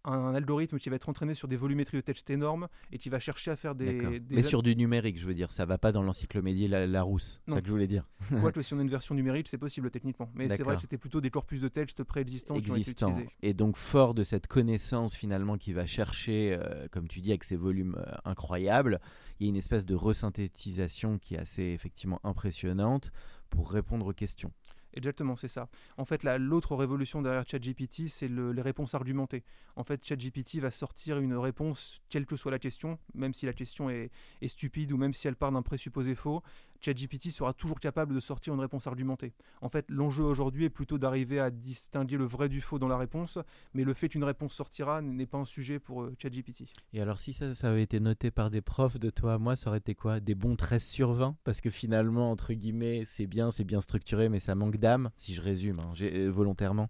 un, 0.07 0.35
algorithme 0.35 0.77
qui 0.77 0.89
va 0.89 0.95
être 0.95 1.09
entraîné 1.09 1.33
sur 1.33 1.47
des 1.47 1.55
volumétries 1.55 1.97
de 1.97 2.01
texte 2.01 2.29
énormes 2.29 2.67
et 2.91 2.97
qui 2.97 3.09
va 3.09 3.19
chercher 3.19 3.51
à 3.51 3.55
faire 3.55 3.75
des... 3.75 4.19
des 4.19 4.35
Mais 4.35 4.41
sur 4.41 4.63
du 4.63 4.75
numérique, 4.75 5.19
je 5.19 5.25
veux 5.25 5.33
dire, 5.33 5.51
ça 5.51 5.65
va 5.65 5.77
pas 5.77 5.91
dans 5.91 6.01
l'encyclopédie 6.01 6.67
la, 6.67 6.87
Larousse, 6.87 7.41
c'est 7.45 7.53
ça 7.53 7.61
que 7.61 7.67
je 7.67 7.71
voulais 7.71 7.87
dire. 7.87 8.07
Quoique 8.41 8.61
si 8.61 8.73
on 8.73 8.79
a 8.79 8.81
une 8.81 8.89
version 8.89 9.15
numérique, 9.15 9.47
c'est 9.47 9.57
possible 9.57 9.91
techniquement. 9.91 10.29
Mais 10.35 10.49
c'est 10.49 10.63
vrai 10.63 10.75
que 10.75 10.81
c'était 10.81 10.97
plutôt 10.97 11.21
des 11.21 11.29
corpus 11.29 11.61
de 11.61 11.67
texte 11.67 12.03
préexistants 12.03 12.55
qui 12.59 12.71
ont 12.71 12.75
été 12.75 12.81
existant. 12.81 13.09
utilisés. 13.09 13.29
Et 13.41 13.53
donc 13.53 13.77
fort 13.77 14.13
de 14.13 14.23
cette 14.23 14.47
connaissance 14.47 15.15
finalement 15.15 15.57
qui 15.57 15.73
va 15.73 15.85
chercher, 15.85 16.57
euh, 16.59 16.87
comme 16.91 17.07
tu 17.07 17.21
dis, 17.21 17.29
avec 17.29 17.43
ces 17.43 17.55
volumes 17.55 17.95
euh, 17.97 18.11
incroyables, 18.25 18.99
il 19.39 19.45
y 19.45 19.49
a 19.49 19.51
une 19.51 19.57
espèce 19.57 19.85
de 19.85 19.95
resynthétisation 19.95 21.17
qui 21.19 21.35
est 21.35 21.39
assez 21.39 21.63
effectivement 21.63 22.19
impressionnante 22.23 23.11
pour 23.49 23.71
répondre 23.71 24.07
aux 24.07 24.13
questions. 24.13 24.51
Exactement, 24.93 25.35
c'est 25.35 25.47
ça. 25.47 25.69
En 25.97 26.05
fait, 26.05 26.23
la- 26.23 26.37
l'autre 26.37 26.75
révolution 26.75 27.21
derrière 27.21 27.43
ChatGPT, 27.47 28.07
c'est 28.07 28.27
le- 28.27 28.51
les 28.51 28.61
réponses 28.61 28.95
argumentées. 28.95 29.43
En 29.75 29.83
fait, 29.83 30.03
ChatGPT 30.03 30.59
va 30.59 30.71
sortir 30.71 31.19
une 31.19 31.35
réponse, 31.35 32.01
quelle 32.09 32.25
que 32.25 32.35
soit 32.35 32.51
la 32.51 32.57
question, 32.59 32.97
même 33.13 33.33
si 33.33 33.45
la 33.45 33.53
question 33.53 33.89
est, 33.89 34.09
est 34.41 34.47
stupide 34.47 34.91
ou 34.91 34.97
même 34.97 35.13
si 35.13 35.27
elle 35.27 35.35
part 35.35 35.51
d'un 35.51 35.61
présupposé 35.61 36.15
faux. 36.15 36.41
ChatGPT 36.87 37.31
sera 37.31 37.51
toujours 37.53 37.79
capable 37.79 38.15
de 38.15 38.19
sortir 38.19 38.53
une 38.53 38.61
réponse 38.61 38.87
argumentée. 38.87 39.33
En 39.61 39.67
fait, 39.67 39.85
l'enjeu 39.89 40.23
aujourd'hui 40.23 40.63
est 40.63 40.69
plutôt 40.69 40.97
d'arriver 40.97 41.39
à 41.39 41.49
distinguer 41.49 42.15
le 42.15 42.23
vrai 42.23 42.47
du 42.47 42.61
faux 42.61 42.79
dans 42.79 42.87
la 42.87 42.97
réponse, 42.97 43.39
mais 43.73 43.83
le 43.83 43.93
fait 43.93 44.07
qu'une 44.07 44.23
réponse 44.23 44.53
sortira 44.53 45.01
n'est 45.01 45.25
pas 45.25 45.37
un 45.37 45.45
sujet 45.45 45.79
pour 45.79 46.03
euh, 46.03 46.15
ChatGPT. 46.21 46.63
Et 46.93 47.01
alors 47.01 47.19
si 47.19 47.33
ça, 47.33 47.53
ça 47.53 47.69
avait 47.69 47.83
été 47.83 47.99
noté 47.99 48.31
par 48.31 48.49
des 48.49 48.61
profs 48.61 48.97
de 48.97 49.09
toi 49.09 49.33
à 49.33 49.37
moi, 49.37 49.57
ça 49.57 49.69
aurait 49.69 49.79
été 49.79 49.95
quoi? 49.95 50.21
Des 50.21 50.35
bons 50.35 50.55
13 50.55 50.81
sur 50.81 51.11
20 51.11 51.35
Parce 51.43 51.59
que 51.59 51.69
finalement, 51.69 52.31
entre 52.31 52.53
guillemets, 52.53 53.03
c'est 53.05 53.27
bien, 53.27 53.51
c'est 53.51 53.65
bien 53.65 53.81
structuré, 53.81 54.29
mais 54.29 54.39
ça 54.39 54.55
manque 54.55 54.77
d'âme, 54.77 55.09
si 55.17 55.33
je 55.33 55.41
résume 55.41 55.79
hein, 55.79 55.93
euh, 56.01 56.29
volontairement. 56.31 56.89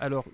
Alors, 0.00 0.24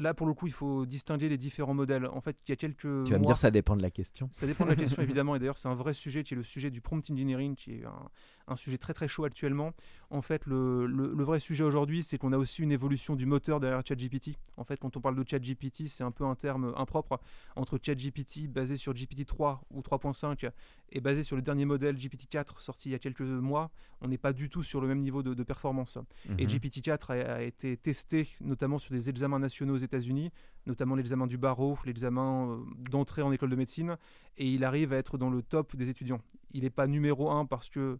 là, 0.00 0.14
pour 0.14 0.26
le 0.26 0.34
coup, 0.34 0.46
il 0.46 0.52
faut 0.52 0.86
distinguer 0.86 1.28
les 1.28 1.38
différents 1.38 1.74
modèles. 1.74 2.06
En 2.06 2.20
fait, 2.20 2.36
il 2.46 2.50
y 2.50 2.52
a 2.52 2.56
quelques. 2.56 3.04
Tu 3.04 3.12
vas 3.12 3.18
me 3.18 3.24
dire, 3.24 3.36
ça 3.36 3.50
dépend 3.50 3.76
de 3.76 3.82
la 3.82 3.90
question. 3.90 4.28
Ça 4.32 4.46
dépend 4.46 4.64
de 4.64 4.70
la 4.70 4.76
question, 4.76 5.02
évidemment. 5.02 5.36
Et 5.36 5.38
d'ailleurs, 5.38 5.58
c'est 5.58 5.68
un 5.68 5.74
vrai 5.74 5.94
sujet 5.94 6.24
qui 6.24 6.34
est 6.34 6.36
le 6.36 6.42
sujet 6.42 6.70
du 6.70 6.80
prompt 6.80 7.08
engineering, 7.10 7.54
qui 7.54 7.72
est 7.72 7.84
un, 7.84 8.10
un 8.50 8.56
sujet 8.56 8.78
très 8.78 8.92
très 8.92 9.08
chaud 9.08 9.24
actuellement. 9.24 9.72
En 10.10 10.22
fait, 10.22 10.44
le, 10.46 10.86
le, 10.86 11.22
vrai 11.22 11.38
sujet 11.38 11.62
aujourd'hui, 11.62 12.02
c'est 12.02 12.18
qu'on 12.18 12.32
a 12.32 12.38
aussi 12.38 12.62
une 12.62 12.72
évolution 12.72 13.14
du 13.14 13.26
moteur 13.26 13.60
derrière 13.60 13.82
ChatGPT. 13.86 14.36
En 14.56 14.64
fait, 14.64 14.76
quand 14.78 14.96
on 14.96 15.00
parle 15.00 15.16
de 15.16 15.24
ChatGPT, 15.28 15.88
c'est 15.88 16.02
un 16.02 16.10
peu 16.10 16.24
un 16.24 16.34
terme 16.34 16.74
impropre 16.76 17.20
entre 17.54 17.78
ChatGPT 17.80 18.48
basé 18.48 18.76
sur 18.76 18.92
GPT 18.92 19.24
3 19.24 19.62
ou 19.70 19.80
3.5 19.80 20.50
et 20.92 21.00
basé 21.00 21.22
sur 21.22 21.36
le 21.36 21.42
dernier 21.42 21.64
modèle 21.64 21.96
GPT 21.96 22.28
4 22.28 22.60
sorti 22.60 22.88
il 22.88 22.92
y 22.92 22.94
a 22.96 22.98
quelques 22.98 23.20
mois. 23.20 23.70
On 24.00 24.08
n'est 24.08 24.18
pas 24.18 24.32
du 24.32 24.48
tout 24.48 24.62
sur 24.62 24.80
le 24.80 24.88
même 24.88 25.00
niveau 25.00 25.22
de, 25.22 25.42
performance. 25.44 25.98
Et 26.38 26.46
mhm. 26.46 26.50
GPT 26.50 26.82
4 26.82 27.10
a, 27.10 27.14
a, 27.34 27.42
été 27.42 27.76
testé 27.76 28.28
notamment 28.40 28.78
sur 28.78 28.92
des 28.92 29.10
examens 29.10 29.38
nationaux 29.38 29.49
aux 29.70 29.76
États-Unis, 29.76 30.30
notamment 30.66 30.94
l'examen 30.94 31.26
du 31.26 31.38
barreau, 31.38 31.78
l'examen 31.84 32.50
euh, 32.50 32.56
d'entrée 32.90 33.22
en 33.22 33.32
école 33.32 33.50
de 33.50 33.56
médecine, 33.56 33.96
et 34.38 34.46
il 34.46 34.64
arrive 34.64 34.92
à 34.92 34.96
être 34.96 35.18
dans 35.18 35.30
le 35.30 35.42
top 35.42 35.76
des 35.76 35.90
étudiants. 35.90 36.20
Il 36.52 36.62
n'est 36.62 36.70
pas 36.70 36.86
numéro 36.86 37.30
1 37.30 37.46
parce 37.46 37.68
que 37.68 37.98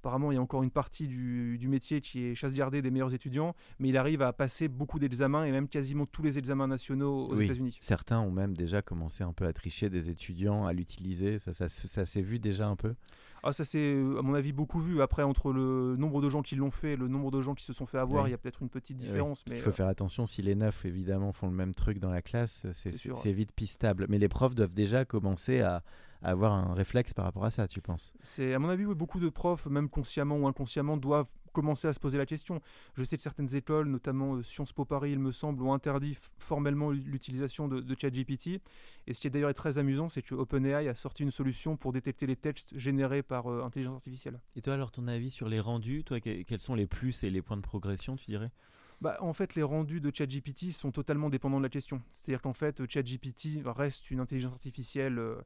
Apparemment, 0.00 0.30
il 0.30 0.36
y 0.36 0.38
a 0.38 0.40
encore 0.40 0.62
une 0.62 0.70
partie 0.70 1.08
du, 1.08 1.58
métier 1.68 2.00
qui 2.00 2.24
est 2.24 2.34
chasse 2.34 2.54
gardée 2.54 2.82
des 2.82 2.90
meilleurs 2.90 3.12
étudiants, 3.12 3.54
mais 3.78 3.88
il 3.88 3.96
arrive 3.96 4.22
à 4.22 4.32
passer 4.32 4.68
beaucoup 4.68 4.98
d'examens 4.98 5.44
et 5.44 5.50
même 5.50 5.68
quasiment 5.68 6.06
tous 6.06 6.22
les 6.22 6.38
examens 6.38 6.66
nationaux 6.66 7.26
aux 7.26 7.36
États-Unis. 7.36 7.76
Certains 7.80 8.20
ont 8.20 8.30
même 8.30 8.56
déjà 8.56 8.80
commencé 8.80 9.24
un 9.24 9.32
peu 9.32 9.44
à 9.44 9.52
tricher 9.52 9.90
des 9.90 10.08
étudiants, 10.08 10.66
à 10.66 10.72
l'utiliser. 10.72 11.38
Ça, 11.38 11.52
ça, 11.52 11.68
ça 11.68 12.04
s'est 12.04 12.22
vu 12.22 12.38
déjà 12.38 12.68
un 12.68 12.76
peu? 12.76 12.94
Ah, 13.42 13.52
ça 13.52 13.64
s'est, 13.64 13.94
à 14.18 14.22
mon 14.22 14.34
avis, 14.34 14.52
beaucoup 14.52 14.80
vu. 14.80 15.00
Après, 15.00 15.22
entre 15.22 15.52
le 15.52 15.96
nombre 15.96 16.20
de 16.20 16.28
gens 16.28 16.42
qui 16.42 16.56
l'ont 16.56 16.70
fait 16.70 16.92
et 16.92 16.96
le 16.96 17.08
nombre 17.08 17.30
de 17.30 17.40
gens 17.40 17.54
qui 17.54 17.64
se 17.64 17.72
sont 17.72 17.86
fait 17.86 17.98
avoir, 17.98 18.28
il 18.28 18.32
y 18.32 18.34
a 18.34 18.38
peut-être 18.38 18.62
une 18.62 18.68
petite 18.68 18.96
différence. 18.96 19.44
mais 19.48 19.56
il 19.56 19.62
faut 19.62 19.70
euh, 19.70 19.72
faire 19.72 19.86
attention, 19.86 20.26
si 20.26 20.42
les 20.42 20.54
neufs, 20.54 20.84
évidemment, 20.84 21.32
font 21.32 21.48
le 21.48 21.54
même 21.54 21.74
truc 21.74 21.98
dans 21.98 22.10
la 22.10 22.22
classe, 22.22 22.66
c'est 22.72 23.32
vite 23.32 23.52
pistable. 23.52 24.06
Mais 24.08 24.18
les 24.18 24.28
profs 24.28 24.54
doivent 24.54 24.74
déjà 24.74 25.04
commencer 25.04 25.60
à, 25.60 25.82
avoir 26.22 26.52
un 26.52 26.74
réflexe 26.74 27.14
par 27.14 27.24
rapport 27.24 27.44
à 27.44 27.50
ça, 27.50 27.68
tu 27.68 27.80
penses? 27.80 28.14
C'est 28.22 28.54
à 28.54 28.58
mon 28.58 28.68
avis, 28.68 28.84
oui, 28.84 28.94
beaucoup 28.94 29.20
de 29.20 29.28
profs, 29.28 29.66
même 29.66 29.88
consciemment 29.88 30.36
ou 30.36 30.46
inconsciemment, 30.46 30.96
doivent 30.96 31.26
commencer 31.52 31.88
à 31.88 31.92
se 31.92 32.00
poser 32.00 32.18
la 32.18 32.26
question. 32.26 32.60
Je 32.94 33.04
sais 33.04 33.16
que 33.16 33.22
certaines 33.22 33.54
écoles, 33.56 33.88
notamment 33.88 34.34
euh, 34.34 34.42
Sciences 34.42 34.72
Po 34.72 34.84
Paris, 34.84 35.12
il 35.12 35.18
me 35.18 35.32
semble, 35.32 35.62
ont 35.62 35.72
interdit 35.72 36.16
formellement 36.38 36.90
l'utilisation 36.90 37.68
de, 37.68 37.80
de, 37.80 37.96
ChatGPT. 37.98 38.60
Et 39.06 39.14
ce 39.14 39.20
qui 39.20 39.26
est 39.26 39.30
d'ailleurs 39.30 39.52
très 39.54 39.78
amusant, 39.78 40.08
c'est 40.08 40.22
que 40.22 40.34
OpenAI 40.34 40.88
a 40.88 40.94
sorti 40.94 41.22
une 41.22 41.30
solution 41.30 41.76
pour 41.76 41.92
détecter 41.92 42.26
les 42.26 42.36
textes 42.36 42.76
générés 42.78 43.22
par 43.22 43.50
euh, 43.50 43.64
intelligence 43.64 43.96
artificielle. 43.96 44.40
Et 44.56 44.62
toi, 44.62 44.74
alors, 44.74 44.90
ton 44.92 45.08
avis 45.08 45.30
sur 45.30 45.48
les 45.48 45.60
rendus, 45.60 46.04
toi, 46.04 46.20
quels 46.20 46.60
sont 46.60 46.74
les 46.74 46.86
plus 46.86 47.24
et 47.24 47.30
les 47.30 47.42
points 47.42 47.56
de 47.56 47.62
progression, 47.62 48.16
tu 48.16 48.30
dirais? 48.30 48.50
Bah, 49.00 49.16
en 49.20 49.32
fait, 49.32 49.54
les 49.54 49.62
rendus 49.62 50.00
de 50.00 50.10
ChatGPT 50.12 50.72
sont 50.72 50.90
totalement 50.90 51.30
dépendants 51.30 51.58
de 51.58 51.62
la 51.62 51.68
question. 51.68 52.02
C'est-à-dire 52.12 52.42
qu'en 52.42 52.52
fait, 52.52 52.82
ChatGPT 52.88 53.62
reste 53.64 54.10
une 54.10 54.18
intelligence 54.18 54.52
artificielle 54.52 55.18
euh, 55.18 55.36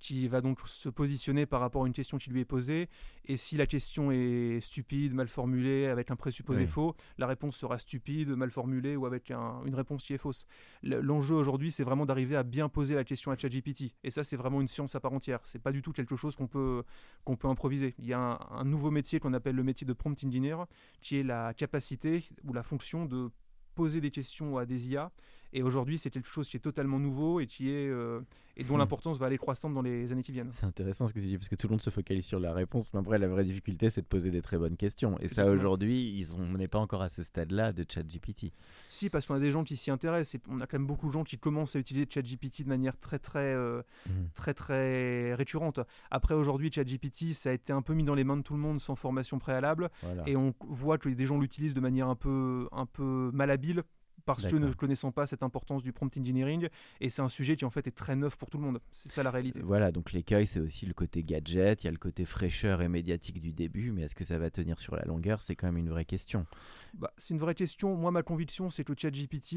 qui 0.00 0.26
va 0.28 0.40
donc 0.40 0.58
se 0.64 0.88
positionner 0.88 1.46
par 1.46 1.60
rapport 1.60 1.84
à 1.84 1.86
une 1.86 1.92
question 1.92 2.18
qui 2.18 2.30
lui 2.30 2.40
est 2.40 2.44
posée. 2.46 2.88
Et 3.26 3.36
si 3.36 3.56
la 3.56 3.66
question 3.66 4.10
est 4.10 4.58
stupide, 4.60 5.14
mal 5.14 5.28
formulée, 5.28 5.86
avec 5.86 6.10
un 6.10 6.16
présupposé 6.16 6.66
faux, 6.66 6.96
la 7.18 7.26
réponse 7.26 7.56
sera 7.56 7.78
stupide, 7.78 8.30
mal 8.30 8.50
formulée 8.50 8.96
ou 8.96 9.06
avec 9.06 9.30
une 9.30 9.74
réponse 9.74 10.02
qui 10.02 10.14
est 10.14 10.18
fausse. 10.18 10.46
L'enjeu 10.82 11.34
aujourd'hui, 11.34 11.70
c'est 11.70 11.84
vraiment 11.84 12.06
d'arriver 12.06 12.34
à 12.34 12.42
bien 12.42 12.68
poser 12.68 12.94
la 12.94 13.04
question 13.04 13.30
à 13.30 13.36
ChatGPT. 13.36 13.92
Et 14.02 14.10
ça, 14.10 14.24
c'est 14.24 14.36
vraiment 14.36 14.60
une 14.60 14.68
science 14.68 14.94
à 14.94 15.00
part 15.00 15.12
entière. 15.12 15.40
C'est 15.44 15.62
pas 15.62 15.70
du 15.70 15.82
tout 15.82 15.92
quelque 15.92 16.16
chose 16.16 16.34
qu'on 16.34 16.48
peut, 16.48 16.82
qu'on 17.24 17.36
peut 17.36 17.48
improviser. 17.48 17.94
Il 17.98 18.06
y 18.06 18.14
a 18.14 18.18
un, 18.18 18.38
un 18.50 18.64
nouveau 18.64 18.90
métier 18.90 19.20
qu'on 19.20 19.34
appelle 19.34 19.54
le 19.54 19.62
métier 19.62 19.86
de 19.86 19.92
prompt 19.92 20.24
engineer, 20.24 20.56
qui 21.02 21.18
est 21.18 21.22
la 21.22 21.52
capacité 21.52 22.24
ou 22.44 22.54
la 22.54 22.62
fonction 22.62 23.04
de 23.04 23.30
poser 23.74 24.00
des 24.00 24.10
questions 24.10 24.56
à 24.56 24.64
des 24.64 24.88
IA 24.88 25.12
et 25.52 25.62
aujourd'hui, 25.62 25.98
c'est 25.98 26.10
quelque 26.10 26.28
chose 26.28 26.48
qui 26.48 26.56
est 26.56 26.60
totalement 26.60 26.98
nouveau 26.98 27.40
et 27.40 27.46
qui 27.46 27.70
est 27.70 27.88
euh, 27.88 28.20
et 28.56 28.64
dont 28.64 28.76
hmm. 28.76 28.78
l'importance 28.78 29.18
va 29.18 29.26
aller 29.26 29.38
croissante 29.38 29.72
dans 29.72 29.82
les 29.82 30.12
années 30.12 30.22
qui 30.22 30.32
viennent. 30.32 30.50
C'est 30.50 30.66
intéressant 30.66 31.06
ce 31.06 31.14
que 31.14 31.20
tu 31.20 31.26
dis 31.26 31.38
parce 31.38 31.48
que 31.48 31.54
tout 31.54 31.66
le 31.66 31.72
monde 31.72 31.80
se 31.80 31.90
focalise 31.90 32.26
sur 32.26 32.38
la 32.38 32.52
réponse, 32.52 32.92
mais 32.92 33.00
après 33.00 33.18
la 33.18 33.28
vraie 33.28 33.44
difficulté, 33.44 33.90
c'est 33.90 34.02
de 34.02 34.06
poser 34.06 34.30
des 34.30 34.42
très 34.42 34.58
bonnes 34.58 34.76
questions. 34.76 35.18
Et 35.20 35.28
ça, 35.28 35.46
aujourd'hui, 35.46 36.26
on 36.36 36.58
n'est 36.58 36.68
pas 36.68 36.78
encore 36.78 37.02
à 37.02 37.08
ce 37.08 37.22
stade-là 37.22 37.72
de 37.72 37.84
ChatGPT. 37.88 38.52
Si, 38.88 39.08
parce 39.08 39.26
qu'on 39.26 39.34
a 39.34 39.40
des 39.40 39.52
gens 39.52 39.64
qui 39.64 39.76
s'y 39.76 39.90
intéressent. 39.90 40.34
Et 40.34 40.42
on 40.48 40.60
a 40.60 40.66
quand 40.66 40.78
même 40.78 40.86
beaucoup 40.86 41.08
de 41.08 41.12
gens 41.12 41.24
qui 41.24 41.38
commencent 41.38 41.74
à 41.74 41.78
utiliser 41.78 42.06
ChatGPT 42.08 42.64
de 42.64 42.68
manière 42.68 42.98
très 42.98 43.18
très 43.18 43.54
euh, 43.54 43.82
hmm. 44.06 44.26
très 44.34 44.54
très 44.54 45.34
récurrente. 45.34 45.80
Après, 46.10 46.34
aujourd'hui, 46.34 46.70
ChatGPT, 46.70 47.32
ça 47.32 47.50
a 47.50 47.52
été 47.52 47.72
un 47.72 47.82
peu 47.82 47.94
mis 47.94 48.04
dans 48.04 48.14
les 48.14 48.24
mains 48.24 48.36
de 48.36 48.42
tout 48.42 48.54
le 48.54 48.60
monde 48.60 48.80
sans 48.80 48.94
formation 48.94 49.38
préalable, 49.38 49.90
et 50.26 50.36
on 50.36 50.54
voit 50.68 50.98
que 50.98 51.08
des 51.08 51.26
gens 51.26 51.38
l'utilisent 51.38 51.74
de 51.74 51.80
manière 51.80 52.08
un 52.08 52.14
peu 52.14 52.68
un 52.72 52.86
peu 52.86 53.30
malhabile 53.32 53.84
parce 54.24 54.46
que 54.46 54.56
ne 54.56 54.72
connaissons 54.72 55.12
pas 55.12 55.26
cette 55.26 55.42
importance 55.42 55.82
du 55.82 55.92
prompt 55.92 56.16
engineering 56.16 56.68
et 57.00 57.08
c'est 57.08 57.22
un 57.22 57.28
sujet 57.28 57.56
qui 57.56 57.64
en 57.64 57.70
fait 57.70 57.86
est 57.86 57.96
très 57.96 58.16
neuf 58.16 58.36
pour 58.36 58.50
tout 58.50 58.58
le 58.58 58.64
monde. 58.64 58.80
C'est 58.90 59.10
ça 59.10 59.22
la 59.22 59.30
réalité. 59.30 59.60
Voilà, 59.62 59.92
donc 59.92 60.12
l'écueil 60.12 60.46
c'est 60.46 60.60
aussi 60.60 60.86
le 60.86 60.94
côté 60.94 61.22
gadget, 61.22 61.82
il 61.82 61.86
y 61.86 61.88
a 61.88 61.92
le 61.92 61.98
côté 61.98 62.24
fraîcheur 62.24 62.82
et 62.82 62.88
médiatique 62.88 63.40
du 63.40 63.52
début, 63.52 63.92
mais 63.92 64.02
est-ce 64.02 64.14
que 64.14 64.24
ça 64.24 64.38
va 64.38 64.50
tenir 64.50 64.80
sur 64.80 64.96
la 64.96 65.04
longueur? 65.04 65.42
C'est 65.42 65.56
quand 65.56 65.66
même 65.66 65.78
une 65.78 65.90
vraie 65.90 66.04
question. 66.04 66.46
Bah, 66.94 67.12
c'est 67.16 67.34
une 67.34 67.40
vraie 67.40 67.54
question. 67.54 67.96
Moi 67.96 68.10
ma 68.10 68.22
conviction 68.22 68.70
c'est 68.70 68.84
que 68.84 68.92
ChatGPT 68.96 69.56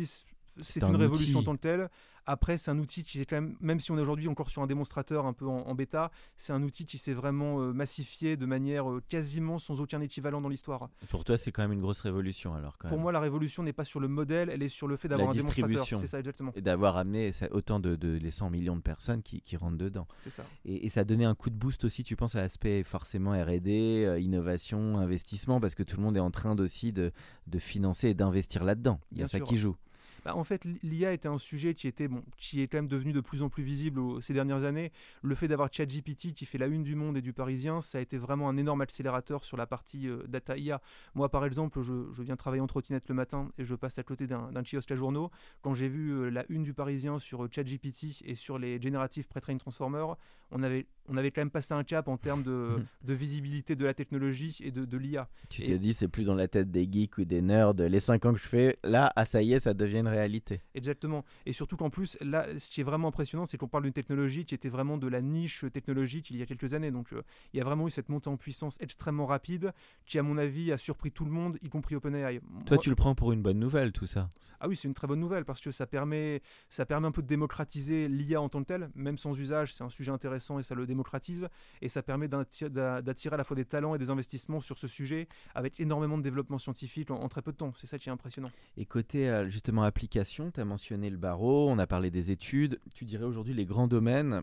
c'est 0.59 0.83
une 0.83 0.95
révolution 0.95 1.39
en 1.39 1.43
tant 1.43 1.55
que 1.55 1.61
telle. 1.61 1.89
Après, 2.25 2.57
c'est 2.57 2.71
un 2.71 2.79
outil 2.79 3.03
qui 3.03 3.19
est 3.19 3.25
quand 3.25 3.35
même, 3.35 3.55
même 3.59 3.79
si 3.79 3.91
on 3.91 3.97
est 3.97 4.01
aujourd'hui 4.01 4.27
encore 4.29 4.49
sur 4.49 4.61
un 4.61 4.67
démonstrateur 4.67 5.25
un 5.25 5.33
peu 5.33 5.45
en, 5.45 5.75
bêta, 5.75 6.09
c'est 6.37 6.53
un 6.53 6.63
outil 6.63 6.85
qui 6.85 6.97
s'est 6.97 7.13
vraiment 7.13 7.59
euh, 7.59 7.73
massifié 7.73 8.37
de 8.37 8.45
manière 8.45 8.89
euh, 8.89 9.03
quasiment 9.09 9.59
sans 9.59 9.81
aucun 9.81 9.99
équivalent 9.99 10.39
dans 10.39 10.47
l'histoire. 10.47 10.89
Pour 11.09 11.25
toi, 11.25 11.37
c'est 11.37 11.51
quand 11.51 11.63
même 11.63 11.73
une 11.73 11.81
grosse 11.81 11.99
révolution 12.01 12.53
alors. 12.53 12.77
Pour 12.77 12.97
moi, 12.97 13.11
la 13.11 13.19
révolution 13.19 13.63
n'est 13.63 13.73
pas 13.73 13.83
sur 13.83 13.99
le 13.99 14.07
modèle, 14.07 14.49
elle 14.49 14.63
est 14.63 14.69
sur 14.69 14.87
le 14.87 14.95
fait 14.95 15.07
d'avoir 15.07 15.29
un 15.29 15.33
démonstrateur. 15.33 15.85
C'est 15.99 16.07
ça 16.07 16.19
exactement. 16.19 16.51
Et 16.55 16.61
d'avoir 16.61 16.97
amené 16.97 17.31
autant 17.51 17.79
de, 17.79 17.97
les 18.01 18.29
100 18.29 18.49
millions 18.49 18.75
de 18.75 18.81
personnes 18.81 19.21
qui, 19.21 19.41
rentrent 19.57 19.77
dedans. 19.77 20.07
C'est 20.23 20.29
ça. 20.29 20.45
Et, 20.65 20.89
ça 20.89 21.01
a 21.01 21.03
donné 21.03 21.25
un 21.25 21.35
coup 21.35 21.49
de 21.49 21.55
boost 21.55 21.83
aussi, 21.85 22.03
tu 22.03 22.15
penses, 22.15 22.35
à 22.35 22.41
l'aspect 22.41 22.83
forcément 22.83 23.31
R&D, 23.31 24.05
euh, 24.05 24.19
innovation, 24.19 24.97
investissement, 24.97 25.59
parce 25.59 25.75
que 25.75 25.83
tout 25.83 25.97
le 25.97 26.03
monde 26.03 26.17
est 26.17 26.21
en 26.21 26.31
train 26.31 26.57
aussi 26.57 26.91
de, 26.91 27.11
de 27.47 27.59
financer 27.59 28.09
et 28.09 28.13
d'investir 28.13 28.63
là-dedans. 28.63 28.99
Il 29.11 29.19
y 29.19 29.23
a 29.23 29.27
ça 29.27 29.39
qui 29.39 29.57
joue. 29.57 29.75
Bah, 30.25 30.35
en 30.35 30.43
fait, 30.43 30.65
l'IA 30.83 31.13
était 31.13 31.27
un 31.27 31.37
sujet 31.37 31.73
qui, 31.73 31.87
était, 31.87 32.07
bon, 32.07 32.23
qui 32.37 32.61
est 32.61 32.67
quand 32.67 32.77
même 32.77 32.87
devenu 32.87 33.11
de 33.11 33.21
plus 33.21 33.41
en 33.43 33.49
plus 33.49 33.63
visible 33.63 34.01
ces 34.21 34.33
dernières 34.33 34.63
années. 34.63 34.91
Le 35.21 35.35
fait 35.35 35.47
d'avoir 35.47 35.69
ChatGPT 35.71 36.33
qui 36.33 36.45
fait 36.45 36.57
la 36.57 36.67
une 36.67 36.83
du 36.83 36.95
monde 36.95 37.17
et 37.17 37.21
du 37.21 37.33
Parisien, 37.33 37.81
ça 37.81 37.97
a 37.97 38.01
été 38.01 38.17
vraiment 38.17 38.49
un 38.49 38.57
énorme 38.57 38.81
accélérateur 38.81 39.43
sur 39.43 39.57
la 39.57 39.65
partie 39.65 40.07
euh, 40.07 40.23
data 40.27 40.57
IA. 40.57 40.81
Moi, 41.15 41.29
par 41.29 41.45
exemple, 41.45 41.81
je, 41.81 42.21
viens 42.21 42.35
travailler 42.35 42.61
en 42.61 42.67
trottinette 42.67 43.09
le 43.09 43.15
matin 43.15 43.49
et 43.57 43.65
je 43.65 43.75
passe 43.75 43.99
à 43.99 44.03
côté 44.03 44.27
d'un 44.27 44.63
kiosque 44.63 44.91
à 44.91 44.95
journaux. 44.95 45.29
Quand 45.61 45.73
j'ai 45.73 45.89
vu 45.89 46.11
euh, 46.11 46.29
la 46.29 46.45
une 46.49 46.63
du 46.63 46.73
Parisien 46.73 47.19
sur 47.19 47.43
euh, 47.43 47.49
ChatGPT 47.51 48.21
et 48.25 48.35
sur 48.35 48.57
les 48.57 48.81
Generative 48.81 49.27
Pre-trained 49.27 49.59
Transformers, 49.59 50.15
on 50.51 50.61
avait, 50.61 50.85
on 51.09 51.17
avait 51.17 51.31
quand 51.31 51.41
même 51.41 51.49
passé 51.49 51.73
un 51.73 51.83
cap 51.83 52.07
en 52.07 52.17
termes 52.17 52.43
de, 52.43 52.77
de 53.03 53.13
visibilité 53.13 53.75
de 53.75 53.85
la 53.85 53.93
technologie 53.93 54.57
et 54.61 54.71
de, 54.71 54.85
de 54.85 54.97
l'IA. 54.97 55.27
Tu 55.49 55.63
t'es 55.63 55.77
dit, 55.77 55.93
c'est 55.93 56.07
plus 56.07 56.25
dans 56.25 56.35
la 56.35 56.47
tête 56.47 56.71
des 56.71 56.87
geeks 56.89 57.17
ou 57.17 57.25
des 57.25 57.41
nerds. 57.41 57.73
Les 57.73 57.99
5 57.99 58.25
ans 58.25 58.33
que 58.33 58.39
je 58.39 58.47
fais, 58.47 58.77
là, 58.83 59.11
ah, 59.15 59.25
ça 59.25 59.41
y 59.41 59.53
est, 59.53 59.59
ça 59.59 59.73
devient 59.73 59.99
une 59.99 60.07
réalité. 60.13 60.61
Exactement. 60.75 61.25
Et 61.45 61.53
surtout 61.53 61.77
qu'en 61.77 61.89
plus, 61.89 62.17
là, 62.21 62.47
ce 62.59 62.69
qui 62.69 62.81
est 62.81 62.83
vraiment 62.83 63.09
impressionnant, 63.09 63.45
c'est 63.45 63.57
qu'on 63.57 63.67
parle 63.67 63.83
d'une 63.83 63.93
technologie 63.93 64.45
qui 64.45 64.55
était 64.55 64.69
vraiment 64.69 64.97
de 64.97 65.07
la 65.07 65.21
niche 65.21 65.65
technologique 65.71 66.29
il 66.29 66.37
y 66.37 66.41
a 66.41 66.45
quelques 66.45 66.73
années. 66.73 66.91
Donc, 66.91 67.13
euh, 67.13 67.21
il 67.53 67.57
y 67.57 67.61
a 67.61 67.63
vraiment 67.63 67.87
eu 67.87 67.91
cette 67.91 68.09
montée 68.09 68.29
en 68.29 68.37
puissance 68.37 68.77
extrêmement 68.79 69.25
rapide 69.25 69.73
qui, 70.05 70.19
à 70.19 70.23
mon 70.23 70.37
avis, 70.37 70.71
a 70.71 70.77
surpris 70.77 71.11
tout 71.11 71.25
le 71.25 71.31
monde, 71.31 71.57
y 71.61 71.69
compris 71.69 71.95
OpenAI. 71.95 72.41
Toi, 72.65 72.77
tu 72.77 72.89
le 72.89 72.95
prends 72.95 73.15
pour 73.15 73.31
une 73.31 73.41
bonne 73.41 73.59
nouvelle, 73.59 73.91
tout 73.91 74.07
ça 74.07 74.29
Ah 74.59 74.67
oui, 74.67 74.75
c'est 74.75 74.87
une 74.87 74.93
très 74.93 75.07
bonne 75.07 75.19
nouvelle 75.19 75.45
parce 75.45 75.61
que 75.61 75.71
ça 75.71 75.87
permet, 75.87 76.41
ça 76.69 76.85
permet 76.85 77.07
un 77.07 77.11
peu 77.11 77.21
de 77.21 77.27
démocratiser 77.27 78.07
l'IA 78.07 78.41
en 78.41 78.49
tant 78.49 78.61
que 78.61 78.67
telle, 78.67 78.89
même 78.95 79.17
sans 79.17 79.37
usage. 79.39 79.73
C'est 79.73 79.83
un 79.83 79.89
sujet 79.89 80.11
intéressant 80.11 80.59
et 80.59 80.63
ça 80.63 80.75
le 80.75 80.85
démocratise. 80.85 81.47
Et 81.81 81.89
ça 81.89 82.03
permet 82.03 82.27
d'attirer 82.27 83.33
à 83.33 83.37
la 83.37 83.43
fois 83.43 83.55
des 83.55 83.65
talents 83.65 83.95
et 83.95 83.97
des 83.97 84.09
investissements 84.09 84.61
sur 84.61 84.77
ce 84.77 84.87
sujet 84.87 85.27
avec 85.55 85.79
énormément 85.79 86.17
de 86.17 86.23
développement 86.23 86.57
scientifique 86.57 87.11
en, 87.11 87.27
très 87.29 87.41
peu 87.41 87.51
de 87.51 87.57
temps. 87.57 87.73
C'est 87.77 87.87
ça 87.87 87.97
qui 87.97 88.09
est 88.09 88.11
impressionnant. 88.11 88.51
Et 88.77 88.85
côté 88.85 89.29
euh, 89.29 89.49
justement 89.49 89.83
application, 89.83 90.02
tu 90.07 90.59
as 90.59 90.65
mentionné 90.65 91.09
le 91.09 91.17
barreau, 91.17 91.69
on 91.69 91.79
a 91.79 91.87
parlé 91.87 92.11
des 92.11 92.31
études. 92.31 92.79
Tu 92.95 93.05
dirais 93.05 93.25
aujourd'hui 93.25 93.53
les 93.53 93.65
grands 93.65 93.87
domaines 93.87 94.41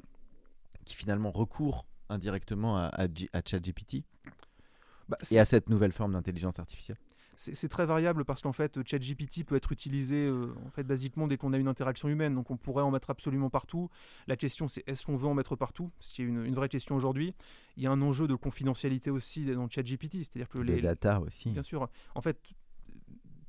qui 0.84 0.94
finalement 0.94 1.30
recourent 1.30 1.86
indirectement 2.08 2.78
à, 2.78 2.90
à, 3.32 3.40
ChatGPT 3.44 4.04
bah, 5.08 5.18
et 5.30 5.38
à 5.38 5.44
cette 5.44 5.68
nouvelle 5.68 5.92
forme 5.92 6.12
d'intelligence 6.12 6.58
artificielle? 6.58 6.98
C'est 7.36 7.70
très 7.70 7.86
variable 7.86 8.26
parce 8.26 8.42
qu'en 8.42 8.52
fait, 8.52 8.86
ChatGPT 8.86 9.44
peut 9.44 9.56
être 9.56 9.72
utilisé 9.72 10.26
euh, 10.26 10.52
en 10.66 10.70
fait 10.70 10.82
basiquement 10.82 11.26
dès 11.26 11.38
qu'on 11.38 11.54
a 11.54 11.56
une 11.56 11.68
interaction 11.68 12.10
humaine. 12.10 12.34
Donc 12.34 12.50
on 12.50 12.58
pourrait 12.58 12.82
en 12.82 12.90
mettre 12.90 13.08
absolument 13.08 13.48
partout. 13.48 13.88
La 14.26 14.36
question 14.36 14.68
c'est 14.68 14.84
est-ce 14.86 15.06
qu'on 15.06 15.16
veut 15.16 15.26
en 15.26 15.32
mettre 15.32 15.56
partout? 15.56 15.90
Ce 16.00 16.12
qui 16.12 16.20
est 16.20 16.26
une, 16.26 16.54
vraie 16.54 16.68
question 16.68 16.96
aujourd'hui. 16.96 17.32
Il 17.78 17.82
y 17.82 17.86
a 17.86 17.90
un 17.90 18.02
enjeu 18.02 18.28
de 18.28 18.34
confidentialité 18.34 19.10
aussi 19.10 19.46
dans 19.46 19.70
ChatGPT, 19.70 20.16
c'est-à-dire 20.16 20.50
que 20.50 20.58
les 20.58 20.82
data 20.82 21.18
aussi. 21.20 21.50
Bien 21.50 21.62
sûr. 21.62 21.88
En 22.14 22.20
fait, 22.20 22.36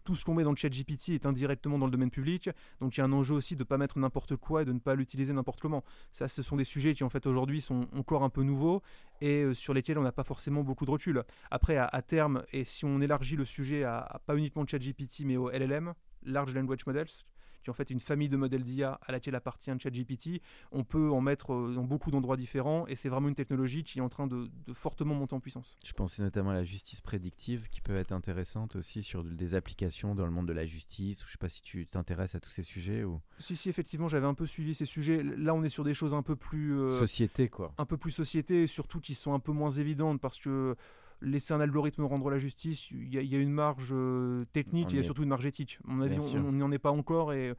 tout 0.03 0.15
ce 0.15 0.25
qu'on 0.25 0.33
met 0.33 0.43
dans 0.43 0.51
le 0.51 0.55
chat 0.55 0.69
GPT 0.69 1.09
est 1.09 1.25
indirectement 1.25 1.77
dans 1.77 1.85
le 1.85 1.91
domaine 1.91 2.11
public. 2.11 2.49
Donc 2.79 2.95
il 2.95 2.99
y 2.99 3.01
a 3.01 3.05
un 3.05 3.11
enjeu 3.11 3.35
aussi 3.35 3.55
de 3.55 3.61
ne 3.61 3.65
pas 3.65 3.77
mettre 3.77 3.99
n'importe 3.99 4.35
quoi 4.35 4.61
et 4.61 4.65
de 4.65 4.73
ne 4.73 4.79
pas 4.79 4.95
l'utiliser 4.95 5.33
n'importe 5.33 5.61
comment. 5.61 5.83
Ça, 6.11 6.27
ce 6.27 6.41
sont 6.41 6.55
des 6.55 6.63
sujets 6.63 6.93
qui 6.93 7.03
en 7.03 7.09
fait 7.09 7.25
aujourd'hui 7.25 7.61
sont 7.61 7.87
encore 7.95 8.23
un 8.23 8.29
peu 8.29 8.43
nouveaux 8.43 8.81
et 9.21 9.43
euh, 9.43 9.53
sur 9.53 9.73
lesquels 9.73 9.97
on 9.97 10.03
n'a 10.03 10.11
pas 10.11 10.23
forcément 10.23 10.63
beaucoup 10.63 10.85
de 10.85 10.91
recul. 10.91 11.23
Après, 11.49 11.77
à, 11.77 12.01
terme, 12.01 12.43
et 12.51 12.65
si 12.65 12.85
on 12.85 13.01
élargit 13.01 13.35
le 13.35 13.45
sujet 13.45 13.83
à, 13.83 14.21
pas 14.25 14.35
uniquement 14.35 14.63
le 14.63 14.67
chat 14.67 14.79
GPT 14.79 15.21
mais 15.25 15.37
au 15.37 15.49
LLM, 15.49 15.93
Large 16.23 16.53
Language 16.53 16.85
Models, 16.85 17.07
qui 17.61 17.69
est 17.69 17.71
en 17.71 17.73
fait 17.73 17.89
une 17.89 17.99
famille 17.99 18.29
de 18.29 18.37
modèles 18.37 18.63
d'IA 18.63 18.99
à 19.05 19.11
laquelle 19.11 19.35
appartient 19.35 19.71
ChatGPT. 19.77 20.41
On 20.71 20.83
peut 20.83 21.11
en 21.11 21.21
mettre 21.21 21.53
euh, 21.53 21.73
dans 21.75 21.83
beaucoup 21.83 22.11
d'endroits 22.11 22.37
différents 22.37 22.87
et 22.87 22.95
c'est 22.95 23.09
vraiment 23.09 23.27
une 23.27 23.35
technologie 23.35 23.83
qui 23.83 23.99
est 23.99 24.01
en 24.01 24.09
train 24.09 24.27
de, 24.27 24.49
fortement 24.73 25.15
monter 25.15 25.35
en 25.35 25.39
puissance. 25.39 25.77
Je 25.83 25.93
pensais 25.93 26.21
notamment 26.21 26.51
à 26.51 26.55
la 26.55 26.63
justice 26.63 27.01
prédictive 27.01 27.67
qui 27.69 27.81
peut 27.81 27.95
être 27.95 28.11
intéressante 28.11 28.75
aussi 28.75 29.03
sur 29.03 29.23
des 29.23 29.53
applications 29.53 30.15
dans 30.15 30.25
le 30.25 30.31
monde 30.31 30.47
de 30.47 30.53
la 30.53 30.65
justice. 30.65 31.21
Je 31.21 31.25
ne 31.25 31.31
sais 31.31 31.37
pas 31.37 31.49
si 31.49 31.61
tu 31.61 31.85
t'intéresses 31.85 32.35
à 32.35 32.39
tous 32.39 32.49
ces 32.49 32.63
sujets 32.63 33.03
ou. 33.03 33.21
Si 33.37 33.55
si 33.55 33.69
effectivement 33.69 34.07
j'avais 34.07 34.27
un 34.27 34.33
peu 34.33 34.45
suivi 34.45 34.73
ces 34.73 34.85
sujets. 34.85 35.23
Là 35.23 35.53
on 35.53 35.63
est 35.63 35.69
sur 35.69 35.83
des 35.83 35.93
choses 35.93 36.13
un 36.13 36.23
peu 36.23 36.35
plus 36.35 36.77
euh, 36.77 36.89
société 36.89 37.49
quoi. 37.49 37.73
Un 37.77 37.85
peu 37.85 37.97
plus 37.97 38.11
société, 38.11 38.67
surtout 38.67 38.99
qui 38.99 39.15
sont 39.15 39.33
un 39.33 39.39
peu 39.39 39.51
moins 39.51 39.71
évidentes 39.71 40.19
parce 40.19 40.39
que 40.39 40.75
laisser 41.21 41.53
un 41.53 41.61
algorithme 41.61 42.03
rendre 42.03 42.29
la 42.29 42.39
justice, 42.39 42.91
il 42.91 43.13
y, 43.13 43.35
a 43.35 43.39
une 43.39 43.51
marge 43.51 43.89
euh, 43.91 44.45
technique, 44.51 44.91
il 44.91 44.97
y 44.97 44.99
a 44.99 45.03
surtout 45.03 45.23
une 45.23 45.29
marge 45.29 45.45
éthique. 45.45 45.79
À 45.87 45.91
mon 45.91 46.01
avis, 46.01 46.19
on 46.19 46.51
n'y 46.51 46.63
en 46.63 46.71
est 46.71 46.79
pas 46.79 46.91
encore 46.91 47.33
et 47.33 47.53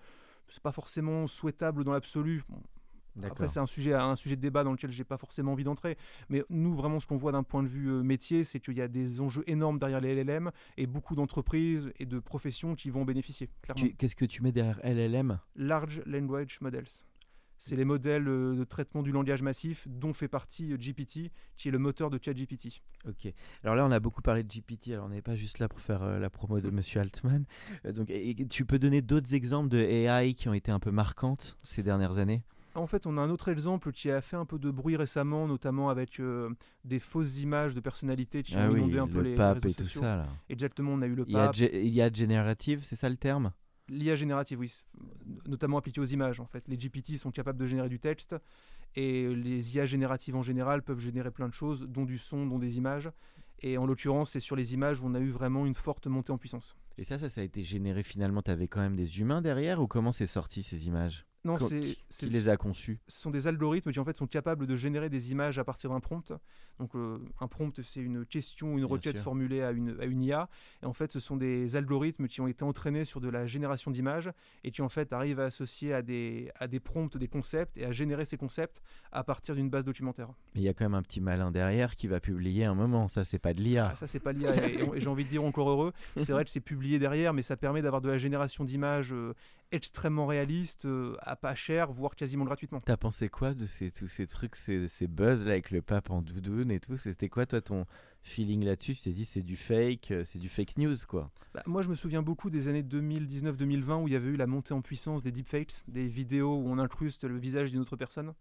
c'est 0.48 0.62
pas 0.62 0.72
forcément 0.72 1.26
souhaitable 1.26 1.84
dans 1.84 1.92
l'absolu. 1.92 2.42
après, 3.22 3.48
c'est 3.48 3.60
un 3.60 3.66
sujet, 3.66 3.94
un 3.94 4.16
sujet 4.16 4.36
de 4.36 4.40
débat 4.40 4.64
dans 4.64 4.72
lequel 4.72 4.90
j'ai 4.90 5.04
pas 5.04 5.16
forcément 5.16 5.52
envie 5.52 5.64
d'entrer. 5.64 5.96
Mais 6.28 6.42
nous, 6.50 6.74
vraiment, 6.74 7.00
ce 7.00 7.06
qu'on 7.06 7.16
voit 7.16 7.32
d'un 7.32 7.42
point 7.42 7.62
de 7.62 7.68
vue 7.68 7.88
euh, 7.88 8.02
métier, 8.02 8.44
c'est 8.44 8.60
qu'il 8.60 8.74
y 8.74 8.82
a 8.82 8.88
des 8.88 9.20
enjeux 9.20 9.44
énormes 9.46 9.78
derrière 9.78 10.00
les 10.00 10.14
LLM 10.14 10.50
et 10.76 10.86
beaucoup 10.86 11.14
d'entreprises 11.14 11.92
et 11.98 12.06
de 12.06 12.18
professions 12.18 12.74
qui 12.74 12.90
vont 12.90 13.04
bénéficier. 13.04 13.48
Qu'est-ce 13.98 14.16
que 14.16 14.24
tu 14.24 14.42
mets 14.42 14.52
derrière 14.52 14.80
LLM 14.84 15.38
Large 15.56 16.02
Language 16.06 16.60
Models 16.60 17.04
c'est 17.62 17.76
les 17.76 17.84
modèles 17.84 18.26
euh, 18.26 18.56
de 18.56 18.64
traitement 18.64 19.02
du 19.02 19.12
langage 19.12 19.40
massif 19.40 19.86
dont 19.86 20.12
fait 20.12 20.26
partie 20.26 20.72
euh, 20.72 20.76
GPT, 20.76 21.30
qui 21.56 21.68
est 21.68 21.70
le 21.70 21.78
moteur 21.78 22.10
de 22.10 22.18
ChatGPT. 22.20 22.82
Ok. 23.06 23.32
Alors 23.62 23.76
là, 23.76 23.86
on 23.86 23.92
a 23.92 24.00
beaucoup 24.00 24.20
parlé 24.20 24.42
de 24.42 24.48
GPT. 24.52 24.88
Alors 24.88 25.06
on 25.06 25.10
n'est 25.10 25.22
pas 25.22 25.36
juste 25.36 25.60
là 25.60 25.68
pour 25.68 25.78
faire 25.78 26.02
euh, 26.02 26.18
la 26.18 26.28
promo 26.28 26.60
de 26.60 26.70
Monsieur 26.70 27.00
Altman. 27.00 27.44
donc, 27.84 28.12
tu 28.50 28.64
peux 28.64 28.80
donner 28.80 29.00
d'autres 29.00 29.32
exemples 29.34 29.68
de 29.68 29.78
AI 29.78 30.34
qui 30.34 30.48
ont 30.48 30.54
été 30.54 30.72
un 30.72 30.80
peu 30.80 30.90
marquantes 30.90 31.56
ces 31.62 31.84
dernières 31.84 32.18
années? 32.18 32.42
En 32.74 32.88
fait, 32.88 33.06
on 33.06 33.16
a 33.16 33.20
un 33.20 33.30
autre 33.30 33.48
exemple 33.48 33.92
qui 33.92 34.10
a 34.10 34.20
fait 34.20 34.36
un 34.36 34.46
peu 34.46 34.58
de 34.58 34.70
bruit 34.70 34.96
récemment, 34.96 35.46
notamment 35.46 35.88
avec 35.88 36.20
des 36.84 36.98
fausses 36.98 37.38
images 37.38 37.74
de 37.74 37.80
personnalités 37.80 38.42
qui 38.42 38.56
ah 38.56 38.68
ont 38.68 38.74
inondé 38.74 38.98
un 38.98 39.06
peu 39.06 39.18
le 39.18 39.30
les, 39.30 39.34
pape 39.34 39.64
et 39.66 39.74
tout 39.74 39.84
ça. 39.84 40.16
Là. 40.16 40.28
Exactement, 40.48 40.92
on 40.92 41.02
a 41.02 41.06
eu 41.06 41.14
le 41.14 41.26
pape. 41.26 41.54
Il 41.58 41.88
y 41.88 42.00
a, 42.00 42.10
générative, 42.10 42.80
c'est 42.82 42.96
ça 42.96 43.10
le 43.10 43.16
terme? 43.16 43.52
L'IA 43.88 44.14
générative, 44.14 44.60
oui, 44.60 44.72
notamment 45.46 45.78
appliquée 45.78 46.00
aux 46.00 46.04
images. 46.04 46.40
En 46.40 46.46
fait, 46.46 46.66
les 46.68 46.76
GPT 46.76 47.16
sont 47.16 47.30
capables 47.30 47.58
de 47.58 47.66
générer 47.66 47.88
du 47.88 47.98
texte 47.98 48.36
et 48.94 49.34
les 49.34 49.76
IA 49.76 49.86
génératives 49.86 50.36
en 50.36 50.42
général 50.42 50.82
peuvent 50.82 50.98
générer 50.98 51.30
plein 51.30 51.48
de 51.48 51.54
choses, 51.54 51.82
dont 51.88 52.04
du 52.04 52.18
son, 52.18 52.46
dont 52.46 52.58
des 52.58 52.76
images. 52.76 53.10
Et 53.60 53.78
en 53.78 53.86
l'occurrence, 53.86 54.30
c'est 54.30 54.40
sur 54.40 54.56
les 54.56 54.74
images 54.74 55.00
où 55.00 55.06
on 55.06 55.14
a 55.14 55.20
eu 55.20 55.30
vraiment 55.30 55.66
une 55.66 55.74
forte 55.74 56.06
montée 56.06 56.32
en 56.32 56.38
puissance. 56.38 56.76
Et 56.98 57.04
ça, 57.04 57.16
ça, 57.16 57.28
ça 57.28 57.40
a 57.40 57.44
été 57.44 57.62
généré 57.62 58.02
finalement. 58.02 58.42
Tu 58.42 58.50
avais 58.50 58.68
quand 58.68 58.80
même 58.80 58.96
des 58.96 59.20
humains 59.20 59.40
derrière 59.40 59.80
ou 59.80 59.86
comment 59.86 60.12
c'est 60.12 60.26
sorti 60.26 60.62
ces 60.62 60.86
images? 60.86 61.26
Non, 61.44 61.58
c'est 61.58 61.96
qui 62.08 62.26
les 62.26 62.48
a 62.48 62.56
conçus? 62.56 63.00
Ce 63.08 63.20
sont 63.20 63.30
des 63.30 63.48
algorithmes 63.48 63.92
qui 63.92 63.98
en 63.98 64.04
fait 64.04 64.16
sont 64.16 64.26
capables 64.26 64.66
de 64.66 64.76
générer 64.76 65.08
des 65.08 65.32
images 65.32 65.58
à 65.58 65.64
partir 65.64 65.90
d'un 65.90 66.00
prompt. 66.00 66.32
Donc 66.78 66.94
euh, 66.94 67.18
un 67.40 67.48
prompt, 67.48 67.80
c'est 67.82 68.00
une 68.00 68.24
question, 68.24 68.78
une 68.78 68.84
requête 68.84 69.18
formulée 69.18 69.62
à 69.62 69.72
une, 69.72 69.96
à 70.00 70.04
une 70.04 70.22
IA. 70.22 70.48
Et 70.82 70.86
en 70.86 70.92
fait, 70.92 71.12
ce 71.12 71.20
sont 71.20 71.36
des 71.36 71.76
algorithmes 71.76 72.28
qui 72.28 72.40
ont 72.40 72.46
été 72.46 72.64
entraînés 72.64 73.04
sur 73.04 73.20
de 73.20 73.28
la 73.28 73.46
génération 73.46 73.90
d'images 73.90 74.30
et 74.64 74.70
qui 74.70 74.82
en 74.82 74.88
fait 74.88 75.12
arrivent 75.12 75.40
à 75.40 75.44
associer 75.44 75.92
à 75.92 76.02
des, 76.02 76.50
à 76.58 76.68
des 76.68 76.80
prompts 76.80 77.16
des 77.16 77.28
concepts 77.28 77.76
et 77.76 77.84
à 77.84 77.92
générer 77.92 78.24
ces 78.24 78.36
concepts 78.36 78.82
à 79.10 79.24
partir 79.24 79.54
d'une 79.54 79.68
base 79.68 79.84
documentaire. 79.84 80.28
Mais 80.54 80.62
il 80.62 80.64
y 80.64 80.68
a 80.68 80.74
quand 80.74 80.84
même 80.84 80.94
un 80.94 81.02
petit 81.02 81.20
malin 81.20 81.50
derrière 81.50 81.94
qui 81.94 82.06
va 82.06 82.20
publier 82.20 82.64
un 82.64 82.74
moment. 82.74 83.08
Ça, 83.08 83.24
c'est 83.24 83.38
pas 83.38 83.52
de 83.52 83.60
l'IA. 83.60 83.90
Ah, 83.92 83.96
ça, 83.96 84.06
c'est 84.06 84.20
pas 84.20 84.32
de 84.32 84.38
l'IA. 84.38 84.68
et, 84.68 85.00
j'ai 85.00 85.08
envie 85.08 85.24
de 85.24 85.30
dire 85.30 85.44
encore 85.44 85.70
heureux. 85.70 85.92
C'est 86.16 86.32
vrai 86.32 86.44
que 86.44 86.50
c'est 86.50 86.60
publié 86.60 86.98
derrière, 86.98 87.32
mais 87.32 87.42
ça 87.42 87.56
permet 87.56 87.82
d'avoir 87.82 88.00
de 88.00 88.08
la 88.08 88.18
génération 88.18 88.64
d'images 88.64 89.12
euh, 89.12 89.34
extrêmement 89.72 90.26
réaliste, 90.26 90.84
euh, 90.84 91.16
à 91.20 91.34
pas 91.34 91.54
cher, 91.54 91.90
voire 91.90 92.14
quasiment 92.14 92.44
gratuitement. 92.44 92.80
T'as 92.84 92.96
pensé 92.96 93.28
quoi 93.28 93.54
de 93.54 93.66
ces, 93.66 93.90
tous 93.90 94.06
ces 94.06 94.26
trucs, 94.26 94.54
ces, 94.54 94.86
ces 94.86 95.08
buzz 95.08 95.44
là 95.44 95.52
avec 95.52 95.70
le 95.70 95.82
pape 95.82 96.10
en 96.10 96.22
doudoune 96.22 96.70
et 96.70 96.78
tout? 96.78 96.96
C'était 96.96 97.28
quoi 97.28 97.46
toi 97.46 97.60
ton 97.60 97.86
feeling 98.22 98.64
là-dessus? 98.64 98.94
Tu 98.94 99.02
t'es 99.02 99.12
dit 99.12 99.24
c'est 99.24 99.42
du 99.42 99.56
fake, 99.56 100.10
euh, 100.10 100.22
c'est 100.24 100.38
du 100.38 100.48
fake 100.48 100.76
news 100.76 100.94
quoi 101.08 101.30
bah, 101.54 101.62
Moi 101.66 101.82
je 101.82 101.88
me 101.88 101.94
souviens 101.94 102.22
beaucoup 102.22 102.50
des 102.50 102.68
années 102.68 102.82
2019-2020 102.82 104.02
où 104.02 104.08
il 104.08 104.12
y 104.12 104.16
avait 104.16 104.28
eu 104.28 104.36
la 104.36 104.46
montée 104.46 104.74
en 104.74 104.82
puissance 104.82 105.22
des 105.22 105.32
deepfakes, 105.32 105.82
des 105.88 106.06
vidéos 106.06 106.54
où 106.54 106.68
on 106.68 106.78
incruste 106.78 107.24
le 107.24 107.38
visage 107.38 107.72
d'une 107.72 107.80
autre 107.80 107.96
personne 107.96 108.34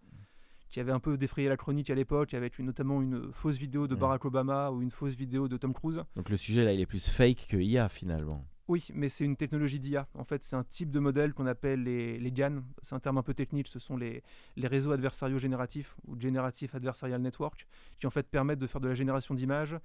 qui 0.71 0.79
avait 0.79 0.91
un 0.93 0.99
peu 0.99 1.17
défrayé 1.17 1.49
la 1.49 1.57
chronique 1.57 1.89
à 1.89 1.95
l'époque, 1.95 2.33
avec 2.33 2.57
notamment 2.59 3.01
une 3.01 3.33
fausse 3.33 3.57
vidéo 3.57 3.87
de 3.87 3.95
Barack 3.95 4.23
Obama 4.23 4.71
ou 4.71 4.81
une 4.81 4.89
fausse 4.89 5.15
vidéo 5.15 5.49
de 5.49 5.57
Tom 5.57 5.73
Cruise. 5.73 6.01
Donc 6.15 6.29
le 6.29 6.37
sujet 6.37 6.63
là, 6.63 6.71
il 6.71 6.79
est 6.79 6.85
plus 6.85 7.09
fake 7.09 7.47
que 7.49 7.57
IA 7.57 7.89
finalement. 7.89 8.45
Oui, 8.71 8.87
mais 8.93 9.09
c'est 9.09 9.25
une 9.25 9.35
technologie 9.35 9.79
d'IA. 9.79 10.07
En 10.17 10.23
fait, 10.23 10.45
c'est 10.45 10.55
un 10.55 10.63
type 10.63 10.91
de 10.91 10.99
modèle 11.01 11.33
qu'on 11.33 11.45
appelle 11.45 11.83
les, 11.83 12.17
les 12.17 12.31
GAN. 12.31 12.63
C'est 12.81 12.95
un 12.95 13.01
terme 13.01 13.17
un 13.17 13.21
peu 13.21 13.33
technique. 13.33 13.67
Ce 13.67 13.79
sont 13.79 13.97
les, 13.97 14.23
les 14.55 14.67
réseaux 14.67 14.93
adversariaux 14.93 15.39
génératifs 15.39 15.93
ou 16.07 16.17
Generative 16.17 16.73
Adversarial 16.73 17.21
Network 17.21 17.67
qui 17.99 18.07
en 18.07 18.09
fait 18.09 18.25
permettent 18.29 18.59
de 18.59 18.67
faire 18.67 18.79
de 18.79 18.87
la 18.87 18.93
génération 18.93 19.35
d'images 19.35 19.77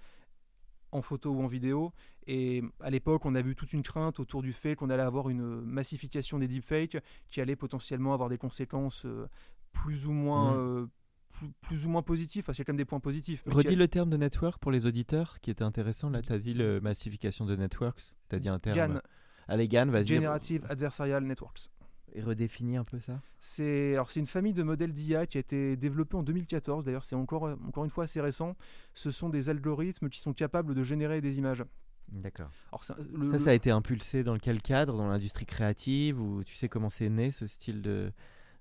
en 0.93 1.03
photo 1.03 1.33
ou 1.33 1.43
en 1.43 1.49
vidéo. 1.49 1.93
Et 2.29 2.63
à 2.79 2.91
l'époque, 2.91 3.27
on 3.27 3.35
a 3.35 3.43
vu 3.43 3.57
toute 3.57 3.73
une 3.73 3.83
crainte 3.83 4.21
autour 4.21 4.41
du 4.41 4.53
fait 4.53 4.77
qu'on 4.77 4.89
allait 4.89 5.03
avoir 5.03 5.31
une 5.31 5.63
massification 5.63 6.39
des 6.39 6.47
deepfakes 6.47 6.99
qui 7.29 7.41
allait 7.41 7.57
potentiellement 7.57 8.15
avoir 8.15 8.29
des 8.29 8.39
conséquences 8.39 9.05
euh, 9.05 9.27
plus 9.73 10.07
ou 10.07 10.13
moins 10.13 10.53
mmh. 10.53 10.59
euh, 10.59 10.87
plus, 11.63 11.87
ou 11.87 11.91
moins 11.91 12.03
positif, 12.03 12.47
parce 12.47 12.57
qu'il 12.57 12.63
y 12.63 12.65
a 12.65 12.67
quand 12.67 12.73
même 12.73 12.79
des 12.79 12.85
points 12.85 13.01
positifs. 13.01 13.43
Redis 13.47 13.77
le 13.77 13.89
terme 13.89 14.11
de 14.11 14.17
network 14.17 14.61
pour 14.61 14.71
les 14.71 14.87
auditeurs 14.87 15.41
qui 15.41 15.51
était 15.51 15.65
intéressant. 15.65 16.11
Là, 16.11 16.23
tu 16.23 16.33
as 16.33 16.39
dit 16.39 16.55
le 16.55 16.81
massification 16.81 17.47
de 17.47 17.57
networks. 17.57 18.17
Tu 18.29 18.37
as 18.37 18.39
dit 18.39 18.49
un 18.49 18.59
terme. 18.59 18.95
GAN. 18.95 19.01
Allez, 19.49 19.69
GAN, 19.69 19.87
vas-y. 19.87 20.07
Generative 20.07 20.67
Adversarial 20.69 21.25
Networks. 21.25 21.69
Et 22.13 22.23
redéfinis 22.23 22.77
un 22.77 22.85
peu 22.85 22.99
ça 22.99 23.21
C'est 23.41 23.93
alors 23.93 24.11
c'est 24.11 24.21
une 24.21 24.27
famille 24.27 24.55
de 24.55 24.63
modèles 24.63 24.93
d'IA 24.93 25.27
qui 25.27 25.37
a 25.37 25.41
été 25.41 25.77
développée 25.77 26.17
en 26.17 26.23
2014. 26.23 26.85
D'ailleurs, 26.85 27.05
c'est 27.05 27.17
encore 27.17 27.43
encore 27.67 27.85
une 27.85 27.91
fois 27.91 28.05
assez 28.05 28.21
récent. 28.21 28.57
Ce 28.95 29.11
sont 29.11 29.29
des 29.29 29.51
algorithmes 29.51 30.09
qui 30.09 30.21
sont 30.21 30.33
capables 30.33 30.75
de 30.75 30.83
générer 30.83 31.21
des 31.21 31.39
images. 31.39 31.65
D'accord. 32.09 32.51
Ça, 32.81 32.97
ça, 33.31 33.39
ça 33.39 33.51
a 33.51 33.53
été 33.53 33.71
impulsé 33.71 34.23
dans 34.23 34.39
quel 34.39 34.63
cadre? 34.63 34.97
Dans 34.97 35.09
l'industrie 35.09 35.45
créative? 35.45 36.21
Ou 36.21 36.45
tu 36.45 36.55
sais 36.55 36.69
comment 36.69 36.89
c'est 36.89 37.11
né 37.11 37.33
ce 37.33 37.47
style 37.47 37.83
de 37.83 38.13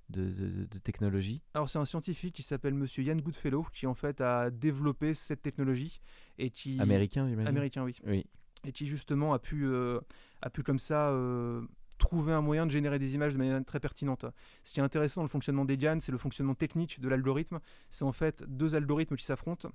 de, 0.10 0.66
technologie 0.84 1.42
Alors 1.54 1.70
c'est 1.70 1.80
un 1.80 1.86
scientifique 1.86 2.36
qui 2.36 2.44
s'appelle 2.44 2.74
Monsieur 2.74 3.04
Yann 3.04 3.20
Goodfellow 3.20 3.66
qui 3.74 3.88
en 3.88 3.96
fait 3.96 4.22
a 4.22 4.52
développé 4.52 5.14
cette 5.14 5.42
technologie 5.42 6.00
et 6.38 6.50
qui 6.50 6.80
américain 6.80 7.28
j'imagine. 7.28 7.48
Américain 7.48 7.84
oui. 7.84 7.96
Oui. 8.06 8.26
Et 8.66 8.72
qui 8.72 8.88
justement 8.88 9.34
a 9.34 9.40
pu 9.40 9.66
euh, 9.66 10.00
a 10.42 10.50
pu 10.50 10.64
comme 10.64 10.80
ça 10.80 11.10
euh, 11.10 11.62
trouver 11.98 12.34
un 12.34 12.42
moyen 12.42 12.66
de 12.66 12.72
générer 12.72 13.00
des 13.00 13.16
images 13.16 13.34
de 13.34 13.38
manière 13.38 13.64
très 13.64 13.80
pertinente. 13.80 14.26
Ce 14.64 14.74
qui 14.74 14.80
est 14.80 14.84
intéressant 14.84 15.22
dans 15.22 15.26
le 15.26 15.30
fonctionnement 15.30 15.66
des 15.66 15.78
GAN, 15.78 16.00
c'est 16.00 16.12
le 16.12 16.18
fonctionnement 16.18 16.56
technique 16.56 17.00
de 17.00 17.08
l'algorithme. 17.08 17.60
C'est 17.90 18.04
en 18.04 18.12
fait 18.12 18.44
deux 18.48 18.76
algorithmes 18.76 19.16
qui 19.16 19.26
s'affrontent 19.26 19.70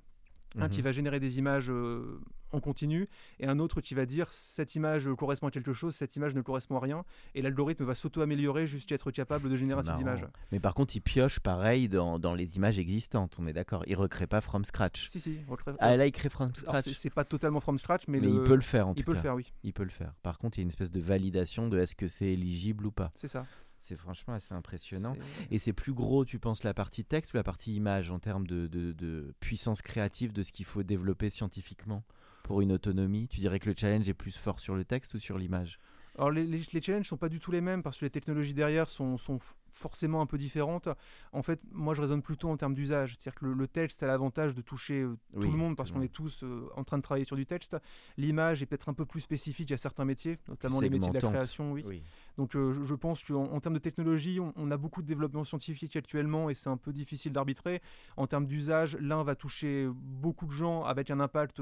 un 0.59 0.69
qui 0.69 0.79
mhm. 0.79 0.83
va 0.83 0.91
générer 0.91 1.19
des 1.19 1.37
images 1.37 1.69
euh, 1.69 2.19
en 2.51 2.59
continu 2.59 3.07
et 3.39 3.47
un 3.47 3.59
autre 3.59 3.81
qui 3.81 3.93
va 3.93 4.05
dire 4.05 4.31
cette 4.31 4.75
image 4.75 5.09
correspond 5.17 5.47
à 5.47 5.51
quelque 5.51 5.73
chose, 5.73 5.95
cette 5.95 6.15
image 6.15 6.35
ne 6.35 6.41
correspond 6.41 6.77
à 6.77 6.79
rien 6.79 7.05
et 7.35 7.41
l'algorithme 7.41 7.85
va 7.85 7.95
s'auto-améliorer 7.95 8.65
jusqu'à 8.65 8.95
être 8.95 9.11
capable 9.11 9.49
de 9.49 9.55
générer 9.55 9.83
cette 9.83 9.99
image. 9.99 10.25
Mais 10.51 10.59
par 10.59 10.73
contre, 10.73 10.95
il 10.95 11.01
pioche 11.01 11.39
pareil 11.39 11.87
dans, 11.87 12.19
dans 12.19 12.35
les 12.35 12.57
images 12.57 12.79
existantes, 12.79 13.37
on 13.39 13.47
est 13.47 13.53
d'accord. 13.53 13.83
Il 13.87 13.95
recrée 13.95 14.27
pas 14.27 14.41
from 14.41 14.65
scratch. 14.65 15.07
Si, 15.07 15.19
si. 15.19 15.39
Ah, 15.79 15.95
là, 15.95 16.05
il 16.05 16.11
crée 16.11 16.29
from 16.29 16.53
scratch. 16.53 16.91
C'est 16.91 17.09
pas 17.09 17.23
totalement 17.23 17.59
from 17.59 17.77
scratch, 17.77 18.03
mais, 18.07 18.19
il 18.19 18.43
peut 18.43 18.55
le 18.55 18.61
faire 18.61 18.87
en 18.87 18.93
il 18.93 18.95
tout 18.95 18.97
cas. 18.97 19.01
Il 19.01 19.05
peut 19.05 19.13
le 19.13 19.19
faire, 19.19 19.35
oui. 19.35 19.53
Il 19.63 19.73
peut 19.73 19.83
le 19.83 19.89
faire. 19.89 20.13
Par 20.21 20.37
contre, 20.37 20.57
il 20.57 20.61
y 20.61 20.63
a 20.63 20.63
une 20.63 20.69
espèce 20.69 20.91
de 20.91 20.99
validation 20.99 21.67
de 21.67 21.77
est-ce 21.79 21.95
que 21.95 22.07
c'est 22.07 22.27
éligible 22.27 22.85
ou 22.85 22.91
pas. 22.91 23.11
C'est 23.15 23.27
ça. 23.27 23.45
C'est 23.81 23.97
franchement 23.97 24.35
assez 24.35 24.53
impressionnant. 24.53 25.15
Et 25.49 25.57
c'est 25.57 25.73
plus 25.73 25.93
gros, 25.93 26.23
tu 26.23 26.37
penses, 26.37 26.63
la 26.63 26.73
partie 26.73 27.03
texte 27.03 27.33
ou 27.33 27.37
la 27.37 27.43
partie 27.43 27.75
image 27.75 28.11
en 28.11 28.19
termes 28.19 28.45
de, 28.45 28.67
de, 28.67 29.33
puissance 29.39 29.81
créative 29.81 30.33
de 30.33 30.43
ce 30.43 30.51
qu'il 30.51 30.65
faut 30.65 30.83
développer 30.83 31.31
scientifiquement 31.31 32.03
pour 32.43 32.61
une 32.61 32.71
autonomie? 32.71 33.27
Tu 33.27 33.39
dirais 33.39 33.59
que 33.59 33.69
le 33.69 33.75
challenge 33.75 34.07
est 34.07 34.13
plus 34.13 34.37
fort 34.37 34.59
sur 34.59 34.75
le 34.75 34.85
texte 34.85 35.15
ou 35.15 35.19
sur 35.19 35.37
l'image? 35.37 35.79
Alors 36.17 36.31
les, 36.31 36.45
les, 36.45 36.61
les, 36.73 36.81
challenges 36.81 37.07
sont 37.07 37.17
pas 37.17 37.29
du 37.29 37.39
tout 37.39 37.51
les 37.51 37.61
mêmes 37.61 37.83
parce 37.83 37.97
que 37.97 38.05
les 38.05 38.11
technologies 38.11 38.53
derrière 38.53 38.89
sont, 38.89 39.17
sont 39.17 39.39
forcément 39.71 40.21
un 40.21 40.25
peu 40.25 40.37
différentes. 40.37 40.89
En 41.31 41.43
fait, 41.43 41.59
moi 41.71 41.93
je 41.93 42.01
raisonne 42.01 42.21
plutôt 42.21 42.49
en 42.49 42.57
termes 42.57 42.73
d'usage. 42.73 43.13
C'est-à-dire 43.13 43.35
que 43.35 43.45
le, 43.45 43.67
texte 43.67 44.03
a 44.03 44.07
l'avantage 44.07 44.53
de 44.53 44.61
toucher 44.61 45.01
euh, 45.01 45.17
tout 45.39 45.49
le 45.49 45.57
monde 45.57 45.77
parce 45.77 45.91
qu'on 45.91 46.01
est 46.01 46.11
tous 46.11 46.43
euh, 46.43 46.69
en 46.75 46.83
train 46.83 46.97
de 46.97 47.03
travailler 47.03 47.25
sur 47.25 47.35
du 47.35 47.45
texte. 47.45 47.77
L'image 48.17 48.61
est 48.61 48.65
peut-être 48.65 48.89
un 48.89 48.93
peu 48.93 49.05
plus 49.05 49.21
spécifique 49.21 49.71
à 49.71 49.77
certains 49.77 50.03
métiers, 50.03 50.39
notamment 50.49 50.81
les 50.81 50.89
métiers 50.89 51.09
de 51.09 51.13
la 51.13 51.21
création. 51.21 51.71
Oui. 51.71 52.03
Donc 52.37 52.55
euh, 52.55 52.73
je, 52.73 52.95
pense 52.95 53.23
qu'en 53.23 53.45
en 53.45 53.59
termes 53.59 53.75
de 53.75 53.79
technologie, 53.79 54.39
on, 54.39 54.71
a 54.71 54.77
beaucoup 54.77 55.01
de 55.01 55.07
développement 55.07 55.43
scientifique 55.43 55.95
actuellement 55.95 56.49
et 56.49 56.55
c'est 56.55 56.69
un 56.69 56.77
peu 56.77 56.91
difficile 56.91 57.31
d'arbitrer. 57.31 57.81
En 58.17 58.27
termes 58.27 58.45
d'usage, 58.45 58.97
l'un 58.99 59.23
va 59.23 59.35
toucher 59.35 59.87
beaucoup 59.93 60.45
de 60.45 60.51
gens 60.51 60.83
avec 60.83 61.11
un 61.11 61.19
impact 61.19 61.61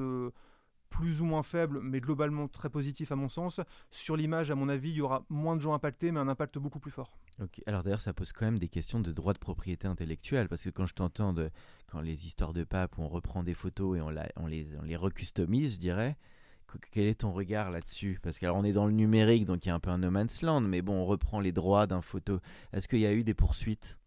plus 0.90 1.22
ou 1.22 1.26
moins 1.26 1.44
faible, 1.44 1.80
mais 1.82 2.02
globalement 2.02 2.48
très 2.48 2.70
positif 2.70 3.12
à 3.12 3.16
mon 3.16 3.30
sens. 3.30 3.62
Sur 3.92 4.18
l'image, 4.18 4.52
à 4.52 4.56
mon 4.56 4.70
avis, 4.70 4.90
il 4.90 4.96
y 4.96 5.02
aura 5.02 5.24
moins 5.30 5.56
de 5.56 5.62
gens 5.62 5.74
impactés, 5.74 6.12
mais 6.12 6.20
un 6.20 6.28
impact 6.28 6.58
beaucoup 6.58 6.80
plus 6.80 6.92
fort. 6.92 7.12
Ok. 7.42 7.62
Alors 7.66 7.84
d'ailleurs, 7.84 8.02
ça 8.02 8.14
pose 8.14 8.32
quand 8.32 8.46
même 8.46 8.60
des 8.60 8.68
questions 8.68 9.00
de 9.00 9.12
droit 9.12 9.34
de 9.34 9.40
propriété 9.40 9.88
intellectuelle, 9.88 10.50
parce 10.50 10.64
que 10.64 10.70
quand 10.70 10.86
je 10.86 10.94
t'entends, 10.94 11.34
quand 11.88 12.02
les 12.02 12.26
histoires 12.26 12.54
de 12.54 12.64
pape, 12.64 12.98
où 12.98 13.04
on 13.04 13.08
reprend 13.08 13.44
des 13.44 13.54
photos 13.54 13.98
et 13.98 14.02
on 14.02 14.48
les 14.48 14.96
recustomise, 14.96 15.76
je 15.76 15.80
dirais, 15.80 16.18
quel 16.92 17.06
est 17.06 17.22
ton 17.22 17.32
regard 17.32 17.72
là-dessus? 17.72 18.20
Parce 18.22 18.38
qu'on 18.38 18.64
est 18.64 18.74
dans 18.74 18.86
le 18.86 18.92
numérique, 18.92 19.46
donc 19.46 19.66
il 19.66 19.70
y 19.70 19.72
a 19.72 19.76
un 19.76 19.80
peu 19.80 19.90
un 19.90 19.98
no 19.98 20.12
man's 20.12 20.42
land, 20.42 20.62
mais 20.62 20.82
bon, 20.82 20.94
on 20.94 21.06
reprend 21.06 21.40
les 21.40 21.52
droits 21.52 21.88
d'un 21.88 22.02
photo. 22.02 22.40
Est-ce 22.74 22.88
qu'il 22.88 23.00
y 23.00 23.06
a 23.06 23.14
eu 23.14 23.24
des 23.24 23.34
poursuites? 23.34 24.00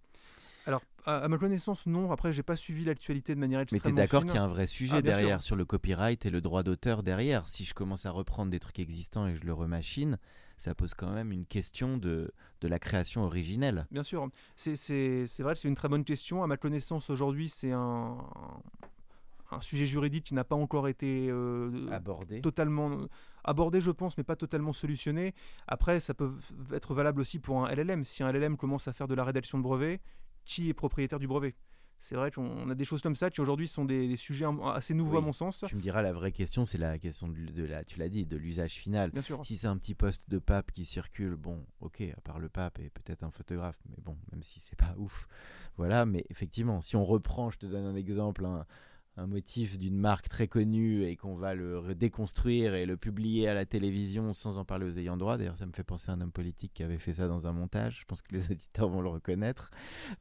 Alors, 0.67 0.83
à, 1.05 1.29
ma 1.29 1.39
connaissance, 1.39 1.87
non. 1.87 2.13
Après, 2.13 2.33
j'ai 2.33 2.43
pas 2.43 2.57
suivi 2.57 2.85
l'actualité 2.85 3.35
de 3.35 3.41
manière 3.41 3.61
extrêmement 3.61 3.83
Mais 3.85 3.91
tu 3.91 3.99
es 3.99 4.03
d'accord 4.03 4.25
qu'il 4.25 4.35
y 4.35 4.39
a 4.39 4.45
un 4.45 4.49
vrai 4.49 4.67
sujet 4.67 4.99
ah, 4.99 5.03
derrière 5.03 5.43
sur 5.43 5.57
le 5.57 5.65
copyright 5.65 6.25
et 6.27 6.31
le 6.31 6.41
droit 6.41 6.63
d'auteur 6.63 7.03
derrière. 7.03 7.49
Si 7.49 7.65
je 7.65 7.75
commence 7.75 8.07
à 8.07 8.11
reprendre 8.11 8.51
des 8.51 8.61
trucs 8.61 8.79
existants 8.79 9.27
et 9.27 9.33
que 9.33 9.41
je 9.41 9.45
le 9.45 9.53
remachine, 9.53 10.19
ça 10.57 10.75
pose 10.75 10.95
quand 10.95 11.11
même 11.11 11.33
une 11.33 11.47
question 11.47 11.97
de, 11.97 12.33
de 12.61 12.69
la 12.69 12.79
création 12.79 13.25
originelle. 13.25 13.87
Bien 13.91 14.03
sûr. 14.03 14.29
C'est 14.55 15.27
vrai, 15.41 15.57
c'est 15.57 15.69
une 15.69 15.75
très 15.75 15.89
bonne 15.89 16.05
question. 16.05 16.43
À 16.43 16.47
ma 16.47 16.57
connaissance, 16.57 17.11
aujourd'hui, 17.11 17.49
c'est 17.49 17.73
un, 17.73 18.17
un 19.53 19.61
sujet 19.61 19.87
juridique 19.87 20.25
qui 20.25 20.35
n'a 20.35 20.45
pas 20.45 20.57
encore 20.57 20.89
été 20.89 21.29
euh, 21.31 21.89
abordé. 21.91 22.41
totalement 22.41 23.07
abordé, 23.45 23.81
je 23.81 23.91
pense, 23.91 24.17
mais 24.17 24.25
pas 24.25 24.37
totalement 24.37 24.73
solutionné. 24.73 25.35
Après, 25.67 26.01
ça 26.01 26.15
peut 26.15 26.33
être 26.73 26.95
valable 26.95 27.21
aussi 27.21 27.39
pour 27.39 27.65
un 27.65 27.75
LLM. 27.75 28.05
Si 28.05 28.23
un 28.23 28.33
LLM 28.33 28.57
commence 28.57 28.89
à 28.89 28.93
faire 28.93 29.09
de 29.09 29.15
la 29.15 29.25
rédaction 29.25 29.59
de 29.59 29.63
brevets, 29.63 30.01
qui 30.45 30.69
est 30.69 30.75
propriétaire 30.75 31.19
du 31.19 31.27
brevet 31.27 31.55
c'est 32.03 32.17
vrai 32.17 32.33
qu'on 32.33 32.69
a 32.69 32.75
des 32.75 32.85
choses 32.85 33.01
comme 33.01 33.15
ça 33.15 33.31
qui 33.31 33.41
aujourd'hui 33.41 33.69
sont 33.69 33.85
des, 33.85 34.17
sujets 34.17 34.45
assez 34.75 34.93
nouveaux 34.93 35.19
à 35.19 35.21
mon 35.21 35.33
sens. 35.33 35.65
Tu 35.69 35.77
me 35.77 35.81
diras 35.81 36.03
la 36.03 36.13
vraie 36.13 36.33
question, 36.33 36.65
c'est 36.65 36.77
la 36.77 36.99
question 36.99 37.29
de, 37.29 37.63
la, 37.63 37.85
tu 37.85 38.01
l'as 38.01 38.09
dit, 38.09 38.27
de 38.27 38.37
l'usage 38.37 38.73
final. 38.73 39.13
Bien 39.13 39.23
sûr. 39.23 39.47
Si 39.47 39.57
c'est 39.57 39.69
un 39.69 39.77
petit 39.77 39.95
poste 39.95 40.29
de 40.29 40.41
pape 40.41 40.73
qui 40.73 40.85
circule, 40.85 41.37
bon, 41.37 41.65
ok, 41.81 42.03
à 42.17 42.21
part 42.23 42.41
le 42.41 42.49
pape 42.49 42.81
et 42.81 42.91
peut-être 42.91 43.23
un 43.23 43.31
photographe, 43.31 43.79
mais 43.89 43.99
bon, 44.03 44.17
même 44.33 44.43
si 44.43 44.59
c'est 44.59 44.75
pas 44.75 44.97
ouf, 44.97 45.29
voilà. 45.77 46.05
Mais 46.05 46.27
effectivement, 46.29 46.81
si 46.81 46.97
on 46.97 47.05
reprend, 47.05 47.51
je 47.51 47.59
te 47.59 47.67
donne 47.67 47.87
un 47.87 47.95
exemple, 47.95 48.45
un, 48.47 48.67
un 49.17 49.27
motif 49.27 49.79
d'une 49.79 49.99
marque 49.99 50.29
très 50.29 50.49
connue 50.49 51.05
et 51.05 51.17
qu'on 51.17 51.35
va 51.35 51.55
le 51.55 51.95
déconstruire 51.95 52.75
et 52.75 52.87
le 52.87 52.97
publier 52.97 53.49
à 53.49 53.55
la 53.55 53.67
télévision 53.67 54.33
sans 54.33 54.59
en 54.59 54.65
parler 54.65 54.87
aux 54.87 54.99
ayants 54.99 55.17
droit. 55.17 55.37
D'ailleurs, 55.37 55.57
ça 55.57 55.67
me 55.67 55.73
fait 55.73 55.85
penser 55.85 56.11
à 56.11 56.15
un 56.15 56.21
homme 56.21 56.33
politique 56.33 56.73
qui 56.75 56.83
avait 56.83 56.99
fait 56.99 57.13
ça 57.13 57.29
dans 57.29 57.47
un 57.47 57.53
montage. 57.53 58.01
Je 58.01 58.05
pense 58.07 58.23
que 58.23 58.33
les 58.33 58.51
auditeurs 58.51 58.89
vont 58.89 59.03
le 59.03 59.09
reconnaître. 59.09 59.71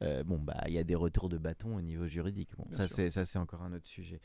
Euh, 0.02 0.24
bon, 0.24 0.38
bah, 0.38 0.62
il 0.66 0.74
y 0.74 0.78
a 0.78 0.84
des 0.84 0.94
retours 0.94 1.28
de 1.28 1.38
bâton 1.38 1.76
au 1.76 1.80
niveau 1.80 2.06
juridique. 2.06 2.50
Bon, 2.56 2.66
ça 2.70 2.86
c'est 2.88 3.10
ça 3.10 3.24
c'est 3.24 3.38
encore 3.38 3.62
un 3.62 3.72
autre 3.72 3.88
sujet. 3.88 4.20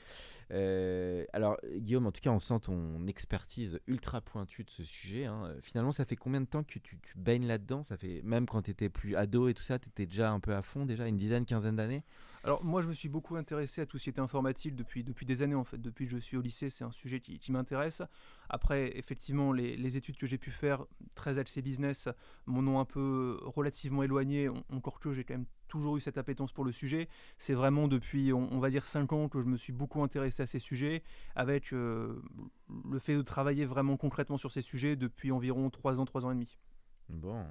Euh, 0.52 1.26
alors, 1.34 1.58
Guillaume, 1.78 2.08
en 2.08 2.12
tout 2.12 2.22
cas, 2.22 2.32
on 2.32 2.40
sent 2.40 2.60
ton 2.64 3.06
expertise 3.08 3.80
ultra 3.88 4.22
pointue 4.22 4.64
de 4.64 4.70
ce 4.70 4.84
sujet. 4.84 5.26
Hein. 5.26 5.54
Finalement, 5.62 5.92
ça 5.92 6.06
fait 6.06 6.16
combien 6.16 6.42
de 6.42 6.46
temps 6.46 6.64
que 6.64 6.80
tu, 6.80 6.82
tu 6.82 7.00
baignes 7.16 7.48
là-dedans? 7.48 7.84
Ça 7.84 7.98
fait 7.98 8.22
même 8.24 8.46
quand 8.46 8.64
tu 8.64 8.72
étais 8.72 8.90
plus 8.90 9.16
ado 9.16 9.48
et 9.48 9.54
tout 9.54 9.64
ça, 9.64 9.80
tu 9.80 9.88
étais 9.88 10.06
déjà 10.06 10.32
un 10.32 10.40
peu 10.40 10.54
à 10.54 10.62
fond 10.62 10.86
déjà, 10.86 11.08
une 11.08 11.18
dizaine, 11.18 11.46
quinzaine 11.46 11.76
d'années? 11.76 12.04
Alors 12.48 12.64
moi 12.64 12.82
je 12.82 12.88
me 12.88 12.94
suis 12.94 13.10
beaucoup 13.10 13.36
intéressé 13.36 13.82
à 13.82 13.86
tout 13.86 13.98
ce 13.98 14.06
qui 14.06 14.10
était 14.10 14.22
informatique 14.22 14.74
depuis, 14.74 15.04
depuis 15.04 15.26
des 15.26 15.42
années 15.42 15.54
en 15.54 15.66
fait. 15.66 15.82
Depuis 15.82 16.06
que 16.06 16.12
je 16.14 16.18
suis 16.18 16.38
au 16.38 16.42
lycée 16.42 16.70
c'est 16.70 16.86
un 16.86 16.94
sujet 16.94 17.20
qui, 17.20 17.52
m'intéresse. 17.52 18.02
Après 18.48 18.98
effectivement 18.98 19.52
les, 19.52 19.98
études 19.98 20.16
que 20.16 20.26
j'ai 20.26 20.38
pu 20.38 20.50
faire, 20.50 20.86
très 21.14 21.40
axées 21.40 21.62
business, 21.62 22.08
m'en 22.46 22.60
ont 22.72 22.80
un 22.80 22.86
peu 22.86 23.38
relativement 23.44 24.02
éloigné. 24.02 24.48
Encore 24.72 25.02
que 25.02 25.12
j'ai 25.12 25.26
quand 25.26 25.34
même 25.34 25.46
toujours 25.68 25.98
eu 25.98 26.00
cette 26.00 26.18
appétence 26.18 26.54
pour 26.54 26.64
le 26.64 26.72
sujet. 26.72 27.10
C'est 27.38 27.54
vraiment 27.54 27.90
depuis 27.90 28.32
on, 28.32 28.60
va 28.60 28.70
dire 28.70 28.86
5 28.86 29.12
ans 29.12 29.28
que 29.28 29.42
je 29.42 29.48
me 29.48 29.58
suis 29.58 29.74
beaucoup 29.74 30.02
intéressé 30.02 30.44
à 30.44 30.48
ces 30.48 30.60
sujets 30.60 31.04
avec 31.36 31.74
euh, 31.74 32.24
le 32.90 33.00
fait 33.00 33.18
de 33.18 33.24
travailler 33.24 33.66
vraiment 33.66 33.98
concrètement 33.98 34.38
sur 34.38 34.54
ces 34.54 34.62
sujets 34.62 34.96
depuis 34.96 35.34
environ 35.34 35.70
3 35.70 36.00
ans, 36.00 36.06
3 36.06 36.26
ans 36.26 36.32
et 36.32 36.36
demi. 36.36 36.58
Bon, 37.10 37.46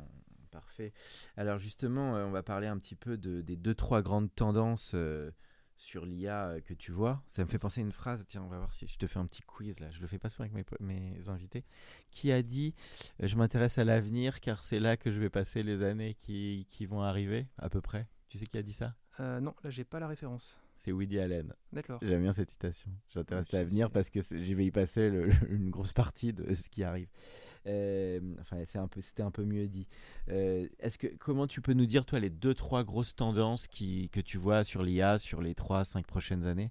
Parfait. 0.57 0.95
Alors 1.37 1.59
justement, 1.59 2.17
euh, 2.17 2.25
on 2.25 2.31
va 2.31 2.43
parler 2.43 2.67
un 2.67 2.79
petit 2.79 2.95
peu 2.95 3.19
de, 3.19 3.43
des 3.43 3.57
deux, 3.57 3.75
trois 3.75 4.01
grandes 4.01 4.35
tendances 4.35 4.93
euh, 4.95 5.31
sur 5.77 6.07
l'IA 6.07 6.47
euh, 6.47 6.61
que 6.63 6.73
tu 6.73 6.93
vois. 6.93 7.23
Ça 7.29 7.45
me 7.45 7.49
fait 7.51 7.59
penser 7.59 7.83
à 7.83 7.85
une 7.85 7.93
phrase, 7.93 8.25
tiens, 8.27 8.43
on 8.43 8.49
va 8.49 8.57
voir 8.57 8.73
si 8.73 8.87
je 8.87 8.97
te 8.97 9.07
fais 9.07 9.19
un 9.19 9.27
petit 9.27 9.43
quiz 9.43 9.81
là. 9.81 9.91
Je 9.91 10.01
le 10.01 10.07
fais 10.07 10.19
pas 10.19 10.31
souvent 10.31 10.49
avec 10.49 10.55
mes, 10.81 11.11
mes 11.13 11.29
invités. 11.29 11.63
Qui 12.11 12.33
a 12.33 12.43
dit 12.43 12.75
Je 13.21 13.37
m'intéresse 13.37 13.77
à 13.77 13.85
l'avenir 13.85 14.41
car 14.41 14.65
c'est 14.65 14.81
là 14.81 14.97
que 14.97 15.13
je 15.13 15.21
vais 15.21 15.29
passer 15.29 15.63
les 15.63 15.83
années 15.83 16.15
qui, 16.15 16.67
qui, 16.71 16.87
vont 16.87 17.03
arriver, 17.03 17.49
à 17.59 17.69
peu 17.69 17.83
près 17.83 18.09
Tu 18.31 18.39
sais 18.39 18.47
qui 18.47 18.57
a 18.57 18.63
dit 18.63 18.73
ça? 18.73 18.95
Non, 19.19 19.55
là 19.63 19.69
j'ai 19.69 19.85
pas 19.85 20.01
la 20.01 20.09
référence. 20.09 20.59
C'est 20.75 20.93
Woody 20.93 21.19
Allen. 21.19 21.53
D'accord. 21.71 21.99
J'aime 22.01 22.23
bien 22.23 22.33
cette 22.33 22.51
citation. 22.51 22.91
J'intéresse 23.11 23.53
à 23.53 23.59
l'avenir 23.59 23.91
parce 23.91 24.09
que 24.09 24.21
j'y 24.23 24.55
vais 24.55 24.65
y 24.65 24.71
passer 24.71 25.11
une 25.51 25.69
grosse 25.69 25.93
partie 25.93 26.33
de 26.33 26.55
ce 26.55 26.71
qui 26.71 26.83
arrive. 26.83 27.09
Euh, 27.67 28.21
enfin, 28.41 28.59
c'est 28.65 28.79
un 28.79 28.89
peu, 28.89 29.01
c'était 29.01 29.23
un 29.23 29.31
peu 29.31 29.45
mieux 29.45 29.69
dit. 29.69 29.87
Euh, 30.29 30.69
est-ce 30.79 30.99
que, 30.99 31.09
comment 31.19 31.47
tu 31.47 31.61
peux 31.61 31.73
nous 31.73 31.87
dire, 31.87 32.07
toi, 32.07 32.21
les 32.21 32.31
deux, 32.31 32.55
trois 32.55 32.85
grosses 32.85 33.15
tendances 33.15 33.67
qui, 33.67 34.09
que 34.11 34.21
tu 34.21 34.39
vois 34.39 34.65
sur 34.65 34.83
l'IA 34.83 35.19
sur 35.19 35.41
les 35.41 35.55
trois, 35.55 35.85
cinq 35.85 36.07
prochaines 36.07 36.47
années? 36.47 36.71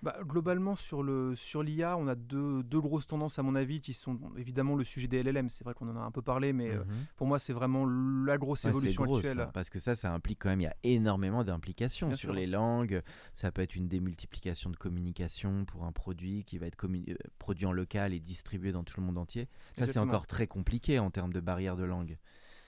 Bah, 0.00 0.16
globalement, 0.22 0.76
sur 0.76 1.02
l'IA, 1.02 1.34
sur 1.34 1.60
on 1.98 2.06
a 2.06 2.14
deux, 2.14 2.62
deux, 2.62 2.80
grosses 2.80 3.08
tendances, 3.08 3.38
à 3.38 3.42
mon 3.42 3.56
avis, 3.56 3.80
qui 3.80 3.94
sont 3.94 4.18
évidemment 4.36 4.76
le 4.76 4.84
sujet 4.84 5.08
des 5.08 5.22
LLM. 5.22 5.50
C'est 5.50 5.64
vrai 5.64 5.74
qu'on 5.74 5.88
en 5.88 5.96
a 5.96 6.00
un 6.00 6.10
peu 6.12 6.22
parlé, 6.22 6.52
mais 6.52 6.70
euh, 6.70 6.84
mhm. 6.84 7.06
pour 7.16 7.26
moi, 7.26 7.38
c'est 7.38 7.52
vraiment 7.52 7.84
la 7.86 8.38
grosse 8.38 8.64
évolution 8.64 9.12
actuelle. 9.12 9.48
parce 9.52 9.70
que 9.70 9.80
ça, 9.80 9.94
ça 9.94 10.12
implique 10.12 10.38
quand 10.40 10.50
même, 10.50 10.60
il 10.60 10.64
y 10.64 10.68
a 10.68 10.76
énormément 10.84 11.42
d'implications 11.42 12.14
sur 12.14 12.32
les 12.32 12.46
langues. 12.46 13.02
Ça 13.32 13.50
peut 13.50 13.62
être 13.62 13.74
une 13.74 13.88
démultiplication 13.88 14.70
de 14.70 14.76
communication 14.76 15.64
pour 15.64 15.84
un 15.84 15.92
produit 15.92 16.44
qui 16.44 16.58
va 16.58 16.66
être 16.66 16.76
euh, 16.86 17.14
produit 17.38 17.66
en 17.66 17.72
local 17.72 18.12
et 18.14 18.20
distribué 18.20 18.70
dans 18.70 18.84
tout 18.84 19.00
le 19.00 19.06
monde 19.06 19.18
entier. 19.18 19.48
Ça, 19.76 19.86
c'est 19.86 19.98
encore 19.98 20.26
très 20.26 20.46
compliqué 20.46 20.98
en 20.98 21.10
termes 21.10 21.32
de 21.32 21.40
barrières 21.40 21.76
de 21.76 21.84
langue. 21.84 22.18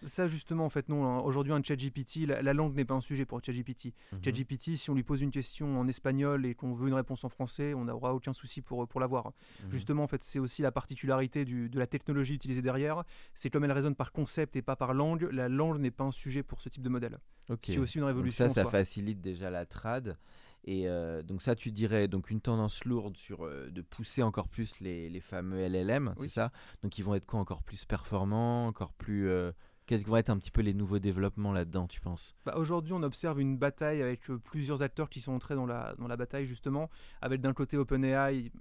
Ça, 0.04 0.26
justement, 0.26 0.64
en 0.64 0.70
fait, 0.70 0.88
non. 0.88 1.04
Hein. 1.04 1.20
Aujourd'hui, 1.20 1.52
un 1.52 1.62
ChatGPT, 1.62 2.26
la, 2.26 2.42
la 2.42 2.54
langue 2.54 2.74
n'est 2.74 2.84
pas 2.84 2.94
un 2.94 3.00
sujet 3.00 3.24
pour 3.24 3.42
ChatGPT. 3.44 3.92
Mhm. 4.12 4.24
ChatGPT, 4.24 4.76
si 4.76 4.90
on 4.90 4.94
lui 4.94 5.02
pose 5.02 5.20
une 5.20 5.30
question 5.30 5.78
en 5.78 5.86
espagnol 5.88 6.46
et 6.46 6.54
qu'on 6.54 6.72
veut 6.72 6.88
une 6.88 6.94
réponse 6.94 7.24
en 7.24 7.28
français, 7.28 7.74
on 7.74 7.84
n'aura 7.84 8.14
aucun 8.14 8.32
souci 8.32 8.62
pour, 8.62 8.86
pour 8.88 9.00
l'avoir. 9.00 9.26
Mhm. 9.26 9.72
Justement, 9.72 10.02
en 10.04 10.08
fait, 10.08 10.24
c'est 10.24 10.38
aussi 10.38 10.62
la 10.62 10.72
particularité 10.72 11.44
du, 11.44 11.68
de 11.68 11.78
la 11.78 11.86
technologie 11.86 12.34
utilisée 12.34 12.62
derrière. 12.62 13.04
C'est 13.34 13.50
comme 13.50 13.64
elle 13.64 13.72
raisonne 13.72 13.94
par 13.94 14.12
concept 14.12 14.56
et 14.56 14.62
pas 14.62 14.76
par 14.76 14.94
langue. 14.94 15.28
La 15.32 15.48
langue 15.48 15.78
n'est 15.78 15.90
pas 15.90 16.04
un 16.04 16.12
sujet 16.12 16.42
pour 16.42 16.60
ce 16.60 16.68
type 16.68 16.82
de 16.82 16.88
modèle. 16.88 17.18
C'est 17.62 17.78
aussi 17.78 17.98
une 17.98 18.04
révolution. 18.04 18.48
ça, 18.48 18.54
ça 18.54 18.70
facilite 18.70 19.20
déjà 19.20 19.50
la 19.50 19.66
trad. 19.66 20.16
Et 20.64 20.88
euh, 20.88 21.22
donc 21.22 21.42
ça, 21.42 21.54
tu 21.54 21.70
dirais 21.70 22.06
donc 22.06 22.30
une 22.30 22.40
tendance 22.40 22.84
lourde 22.84 23.16
sur 23.16 23.46
euh, 23.46 23.70
de 23.70 23.80
pousser 23.80 24.22
encore 24.22 24.48
plus 24.48 24.78
les, 24.80 25.08
les 25.08 25.20
fameux 25.20 25.66
LLM, 25.66 26.14
c'est 26.18 26.28
ça? 26.28 26.52
Donc 26.82 26.98
ils 26.98 27.02
vont 27.02 27.14
être 27.14 27.26
quoi 27.26 27.40
Encore 27.40 27.62
plus 27.62 27.84
performants, 27.84 28.66
encore 28.66 28.92
plus 28.92 29.28
euh, 29.28 29.52
quels 29.90 30.04
vont 30.04 30.18
être 30.18 30.30
un 30.30 30.38
petit 30.38 30.52
peu 30.52 30.60
les 30.60 30.72
nouveaux 30.72 31.00
développements 31.00 31.52
là-dedans, 31.52 31.88
tu 31.88 32.00
penses? 32.00 32.36
Bah 32.46 32.54
Aujourd'hui, 32.56 32.92
on 32.92 33.02
observe 33.02 33.40
une 33.40 33.58
bataille 33.58 34.00
avec 34.00 34.30
euh, 34.30 34.38
plusieurs 34.38 34.82
acteurs 34.82 35.10
qui 35.10 35.20
sont 35.20 35.32
entrés 35.32 35.56
dans 35.56 35.66
la, 35.66 35.96
dans 35.98 36.06
la 36.06 36.16
bataille, 36.16 36.46
justement, 36.46 36.88
avec 37.20 37.40
d'un 37.40 37.52
côté 37.52 37.76
OpenAI, 37.76 38.52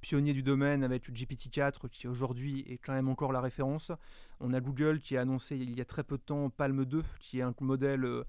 pionnier 0.00 0.32
du 0.32 0.44
domaine, 0.44 0.84
avec 0.84 1.10
GPT-4, 1.10 1.88
qui 1.88 2.06
aujourd'hui 2.06 2.64
est 2.68 2.78
quand 2.78 2.92
même 2.92 3.08
encore 3.08 3.32
la 3.32 3.40
référence. 3.40 3.90
On 4.38 4.52
a 4.52 4.60
Google 4.60 5.00
qui 5.00 5.16
a 5.16 5.22
annoncé 5.22 5.56
il 5.56 5.76
y 5.76 5.80
a 5.80 5.84
très 5.84 6.04
peu 6.04 6.18
de 6.18 6.22
temps 6.22 6.50
Palm 6.50 6.84
2, 6.84 7.02
qui 7.18 7.40
est 7.40 7.42
un 7.42 7.52
modèle 7.58 8.04
euh, 8.04 8.22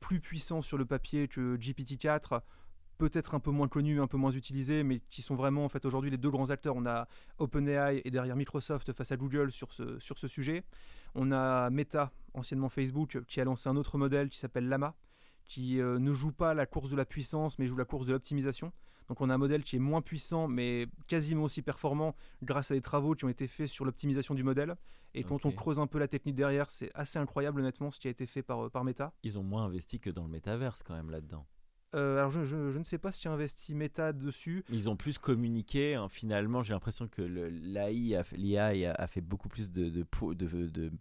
plus 0.00 0.18
puissant 0.18 0.62
sur 0.62 0.78
le 0.78 0.86
papier 0.86 1.28
que 1.28 1.58
GPT-4 1.58 2.40
peut-être 2.96 3.34
un 3.34 3.40
peu 3.40 3.50
moins 3.50 3.68
connus, 3.68 4.00
un 4.00 4.06
peu 4.06 4.16
moins 4.16 4.30
utilisés, 4.30 4.84
mais 4.84 5.00
qui 5.10 5.22
sont 5.22 5.34
vraiment 5.34 5.64
en 5.64 5.68
fait 5.68 5.84
aujourd'hui 5.84 6.10
les 6.10 6.18
deux 6.18 6.30
grands 6.30 6.50
acteurs. 6.50 6.76
On 6.76 6.86
a 6.86 7.08
OpenAI 7.38 8.00
et 8.04 8.10
derrière 8.12 8.36
Microsoft 8.36 8.92
face 8.92 9.10
à 9.10 9.16
Google 9.16 9.50
sur 9.50 9.72
ce, 9.72 9.98
sur 9.98 10.18
ce 10.18 10.28
sujet. 10.28 10.62
On 11.14 11.32
a 11.32 11.70
Meta, 11.70 12.12
anciennement 12.34 12.68
Facebook, 12.68 13.22
qui 13.26 13.40
a 13.40 13.44
lancé 13.44 13.68
un 13.68 13.76
autre 13.76 13.98
modèle 13.98 14.28
qui 14.28 14.38
s'appelle 14.38 14.68
Lama, 14.68 14.94
qui 15.44 15.80
euh, 15.80 15.98
ne 15.98 16.12
joue 16.14 16.32
pas 16.32 16.54
la 16.54 16.66
course 16.66 16.90
de 16.90 16.96
la 16.96 17.04
puissance, 17.04 17.58
mais 17.58 17.66
joue 17.66 17.76
la 17.76 17.84
course 17.84 18.06
de 18.06 18.12
l'optimisation. 18.12 18.72
Donc 19.08 19.20
on 19.20 19.28
a 19.28 19.34
un 19.34 19.38
modèle 19.38 19.64
qui 19.64 19.76
est 19.76 19.80
moins 19.80 20.00
puissant, 20.00 20.48
mais 20.48 20.86
quasiment 21.06 21.44
aussi 21.44 21.60
performant 21.60 22.14
grâce 22.42 22.70
à 22.70 22.74
des 22.74 22.80
travaux 22.80 23.14
qui 23.14 23.24
ont 23.24 23.28
été 23.28 23.46
faits 23.46 23.66
sur 23.66 23.84
l'optimisation 23.84 24.34
du 24.34 24.42
modèle. 24.42 24.76
Et 25.14 25.24
quand 25.24 25.44
on 25.44 25.52
creuse 25.52 25.78
un 25.78 25.86
peu 25.86 25.98
la 25.98 26.08
technique 26.08 26.36
derrière, 26.36 26.70
c'est 26.70 26.90
assez 26.94 27.18
incroyable 27.18 27.60
honnêtement 27.60 27.90
ce 27.90 28.00
qui 28.00 28.08
a 28.08 28.10
été 28.10 28.26
fait 28.26 28.42
par, 28.42 28.64
euh, 28.64 28.70
par 28.70 28.84
Meta. 28.84 29.12
Ils 29.22 29.38
ont 29.38 29.42
moins 29.42 29.64
investi 29.64 30.00
que 30.00 30.08
dans 30.08 30.24
le 30.24 30.30
métaverse 30.30 30.82
quand 30.82 30.94
même 30.94 31.10
là-dedans. 31.10 31.46
Euh, 31.94 32.18
alors 32.18 32.30
je, 32.30 32.44
je, 32.44 32.78
ne 32.78 32.84
sais 32.84 32.98
pas 32.98 33.12
si 33.12 33.28
investi 33.28 33.74
Meta 33.74 34.12
dessus. 34.12 34.64
Ils 34.70 34.88
ont 34.88 34.96
plus 34.96 35.18
communiqué. 35.18 35.94
Hein. 35.94 36.08
finalement, 36.08 36.62
j'ai 36.62 36.72
l'impression 36.72 37.06
que 37.06 37.22
l'IA 37.22 38.20
a, 38.20 39.02
a, 39.02 39.06
fait 39.06 39.20
beaucoup 39.20 39.48
plus 39.48 39.70
de 39.70 40.04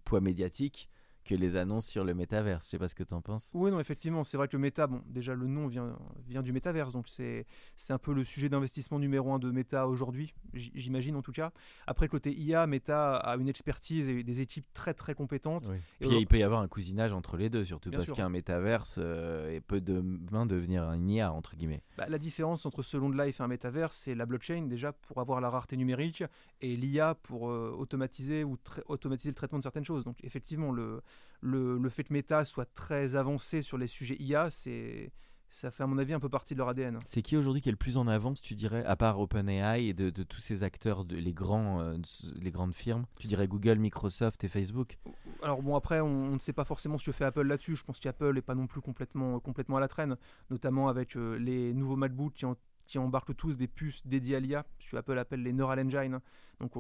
poids 0.04 0.22
médiatique 0.22 0.90
que 1.32 1.36
les 1.36 1.56
annonces 1.56 1.88
sur 1.88 2.04
le 2.04 2.14
métaverse. 2.14 2.66
Je 2.66 2.72
sais 2.72 2.78
pas 2.78 2.88
ce 2.88 2.96
que 2.96 3.04
tu 3.04 3.14
en 3.14 3.22
penses. 3.22 3.52
Oui, 3.54 3.72
non, 3.72 3.80
effectivement, 3.80 4.24
c'est 4.24 4.36
vrai 4.38 4.48
que 4.48 4.58
le 4.58 4.62
méta, 4.62 4.88
bon, 4.88 5.02
déjà 5.08 5.34
le 5.34 5.48
nom 5.48 5.68
vient, 5.68 5.98
vient 6.28 6.42
du 6.42 6.52
métaverse, 6.52 6.94
donc 6.94 7.08
c'est 7.08 7.46
un 7.90 7.98
peu 7.98 8.14
le 8.14 8.24
sujet 8.24 8.50
d'investissement 8.50 9.00
numéro 9.00 9.34
un 9.34 9.40
de 9.40 9.50
Meta 9.50 9.88
aujourd'hui, 9.88 10.34
j'imagine 10.54 11.16
en 11.16 11.22
tout 11.22 11.32
cas. 11.32 11.52
Après, 11.88 12.08
côté 12.08 12.34
IA, 12.34 12.68
Meta 12.68 13.16
a 13.16 13.38
une 13.38 13.48
expertise 13.48 14.10
et 14.10 14.24
des 14.24 14.42
équipes 14.42 14.66
très 14.74 14.94
très 14.94 15.14
compétentes. 15.14 15.70
Et 16.02 16.08
Puis 16.08 16.18
il 16.18 16.28
peut 16.28 16.38
y 16.38 16.44
avoir 16.44 16.62
un 16.62 16.68
cousinage 16.68 17.14
entre 17.14 17.38
les 17.38 17.50
deux, 17.50 17.64
surtout 17.64 17.92
parce 17.92 18.12
qu'un 18.12 18.30
métaverse 18.30 18.96
euh, 18.98 19.60
peut 19.68 19.82
demain 19.82 20.46
devenir 20.46 20.84
un 20.84 21.08
IA, 21.08 21.32
entre 21.32 21.56
guillemets. 21.56 21.82
Bah, 21.98 22.06
la 22.10 22.18
différence 22.18 22.66
entre 22.66 22.82
Second 22.82 23.10
Life 23.10 23.40
et 23.40 23.44
un 23.44 23.48
métaverse, 23.48 23.96
c'est 23.96 24.16
la 24.16 24.26
blockchain 24.26 24.64
déjà 24.64 24.92
pour 24.92 25.22
avoir 25.22 25.40
la 25.40 25.50
rareté 25.50 25.78
numérique 25.78 26.24
et 26.62 26.76
l'IA 26.76 27.16
pour 27.16 27.50
euh, 27.50 27.74
automatiser 27.78 28.44
ou 28.44 28.58
automatiser 28.88 29.30
le 29.30 29.36
traitement 29.36 29.60
de 29.60 29.64
certaines 29.64 29.86
choses. 29.86 30.04
Donc 30.04 30.18
effectivement, 30.24 30.72
le, 30.72 31.02
le, 31.42 31.78
le, 31.78 31.90
fait 31.90 32.04
que 32.04 32.14
Meta 32.14 32.46
soit 32.46 32.72
très 32.74 33.16
avancé 33.16 33.62
sur 33.62 33.78
les 33.78 33.88
sujets 33.88 34.16
IA, 34.20 34.52
c'est 34.52 35.12
ça 35.52 35.70
fait 35.70 35.84
à 35.84 35.88
mon 35.88 35.98
avis 35.98 36.14
un 36.14 36.20
peu 36.20 36.30
partie 36.30 36.54
de 36.54 36.60
leur 36.60 36.70
ADN. 36.70 37.00
C'est 37.06 37.22
qui 37.22 37.36
aujourd'hui 37.36 37.62
qui 37.62 37.68
est 37.68 37.74
le 37.74 37.78
plus 37.78 37.98
en 37.98 38.08
avance, 38.08 38.42
tu 38.42 38.56
dirais, 38.56 38.84
à 38.86 38.96
part 38.96 39.20
OpenAI 39.20 39.86
et 39.86 39.94
de, 39.94 40.10
de 40.10 40.24
tous 40.24 40.40
ces 40.40 40.64
acteurs, 40.64 41.04
de, 41.04 41.18
les, 41.18 41.34
grands, 41.34 41.82
euh, 41.82 41.98
les 42.40 42.52
grandes 42.52 42.74
firmes? 42.74 43.06
Tu 43.20 43.28
dirais 43.28 43.48
Google, 43.48 43.78
Microsoft 43.78 44.44
et 44.46 44.48
Facebook? 44.48 44.98
Alors 45.44 45.62
bon, 45.62 45.76
après, 45.76 46.00
on, 46.00 46.32
ne 46.32 46.40
sait 46.40 46.54
pas 46.54 46.64
forcément 46.64 46.98
ce 46.98 47.06
que 47.06 47.12
fait 47.12 47.26
Apple 47.26 47.46
là-dessus. 47.46 47.76
Je 47.76 47.84
pense 47.84 48.00
qu'Apple 48.00 48.34
n'est 48.34 48.42
pas 48.42 48.56
non 48.56 48.66
plus 48.66 48.82
complètement, 48.82 49.40
complètement 49.42 49.76
à 49.76 49.82
la 49.82 49.90
traîne, 49.90 50.16
notamment 50.50 50.88
avec 50.88 51.18
euh, 51.18 51.38
les 51.38 51.74
nouveaux 51.74 51.98
MacBooks 51.98 52.34
qui, 52.34 52.46
qui 52.92 53.00
embarquent 53.00 53.36
tous 53.38 53.56
des 53.56 53.70
puces 53.70 54.06
dédiées 54.06 54.36
à 54.36 54.40
l'IA, 54.42 54.66
ce 54.80 54.92
que 54.92 54.98
Apple 54.98 55.18
appelle 55.18 55.42
les 55.44 55.54
Neural 55.54 55.80
Engine. 55.80 56.20
Donc 56.60 56.74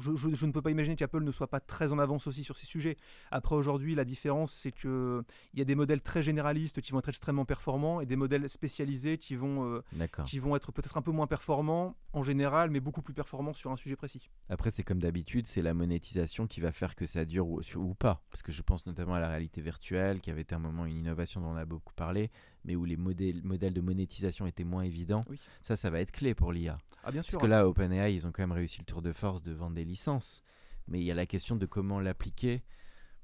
je, 0.00 0.46
ne 0.46 0.50
peux 0.50 0.62
pas 0.62 0.70
imaginer 0.70 0.96
qu'Apple 0.96 1.22
ne 1.22 1.30
soit 1.30 1.46
pas 1.46 1.60
très 1.60 1.92
en 1.92 1.98
avance 1.98 2.26
aussi 2.26 2.42
sur 2.42 2.56
ces 2.56 2.64
sujets. 2.64 2.96
Après 3.30 3.54
aujourd'hui, 3.54 3.94
la 3.94 4.04
différence, 4.04 4.50
c'est 4.50 4.72
qu'il 4.72 5.22
y 5.54 5.60
a 5.60 5.64
des 5.64 5.74
modèles 5.74 6.00
très 6.00 6.22
généralistes 6.22 6.80
qui 6.80 6.92
vont 6.92 7.00
être 7.00 7.10
extrêmement 7.10 7.44
performants 7.44 8.00
et 8.00 8.06
des 8.06 8.16
modèles 8.16 8.48
spécialisés 8.48 9.18
qui 9.18 9.36
vont, 9.36 9.64
euh, 9.66 9.82
qui 10.24 10.38
vont 10.38 10.56
être 10.56 10.72
peut-être 10.72 10.96
un 10.96 11.02
peu 11.02 11.12
moins 11.12 11.26
performants 11.26 11.94
en 12.12 12.22
général, 12.22 12.70
mais 12.70 12.80
beaucoup 12.80 13.02
plus 13.02 13.14
performants 13.14 13.54
sur 13.54 13.70
un 13.70 13.76
sujet 13.76 13.96
précis. 13.96 14.30
Après, 14.48 14.70
c'est 14.70 14.82
comme 14.82 14.98
d'habitude, 14.98 15.46
c'est 15.46 15.62
la 15.62 15.74
monétisation 15.74 16.46
qui 16.46 16.60
va 16.60 16.72
faire 16.72 16.94
que 16.94 17.06
ça 17.06 17.24
dure 17.24 17.48
ou, 17.48 17.60
ou 17.76 17.94
pas. 17.94 18.22
Parce 18.30 18.42
que 18.42 18.52
je 18.52 18.62
pense 18.62 18.86
notamment 18.86 19.14
à 19.14 19.20
la 19.20 19.28
réalité 19.28 19.60
virtuelle, 19.60 20.20
qui 20.20 20.30
avait 20.30 20.42
été 20.42 20.54
un 20.54 20.58
moment 20.58 20.86
une 20.86 20.96
innovation 20.96 21.40
dont 21.40 21.48
on 21.48 21.56
a 21.56 21.64
beaucoup 21.64 21.94
parlé, 21.94 22.30
mais 22.64 22.74
où 22.74 22.84
les 22.84 22.96
modèles, 22.96 23.42
modèles 23.44 23.74
de 23.74 23.80
monétisation 23.80 24.46
étaient 24.46 24.64
moins 24.64 24.82
évidents. 24.82 25.24
Ça, 25.60 25.76
ça 25.76 25.90
va 25.90 26.00
être 26.00 26.10
clé 26.10 26.34
pour 26.34 26.52
l'IA. 26.52 26.78
Ah, 27.04 27.12
bien 27.12 27.22
sûr. 27.22 27.32
Parce 27.32 27.42
que 27.42 27.48
là, 27.48 27.68
OpenAI, 27.68 28.14
ils 28.14 28.26
ont 28.26 28.32
quand 28.32 28.42
même 28.42 28.52
réussi 28.52 28.80
le 28.80 28.86
tour 28.86 29.02
de 29.02 29.12
force 29.12 29.42
de 29.42 29.52
vendre 29.52 29.76
des 29.76 29.84
licences. 29.84 30.42
Mais 30.88 31.00
il 31.00 31.04
y 31.04 31.10
a 31.10 31.14
la 31.14 31.26
question 31.26 31.56
de 31.56 31.66
comment 31.66 32.00
l'appliquer. 32.00 32.62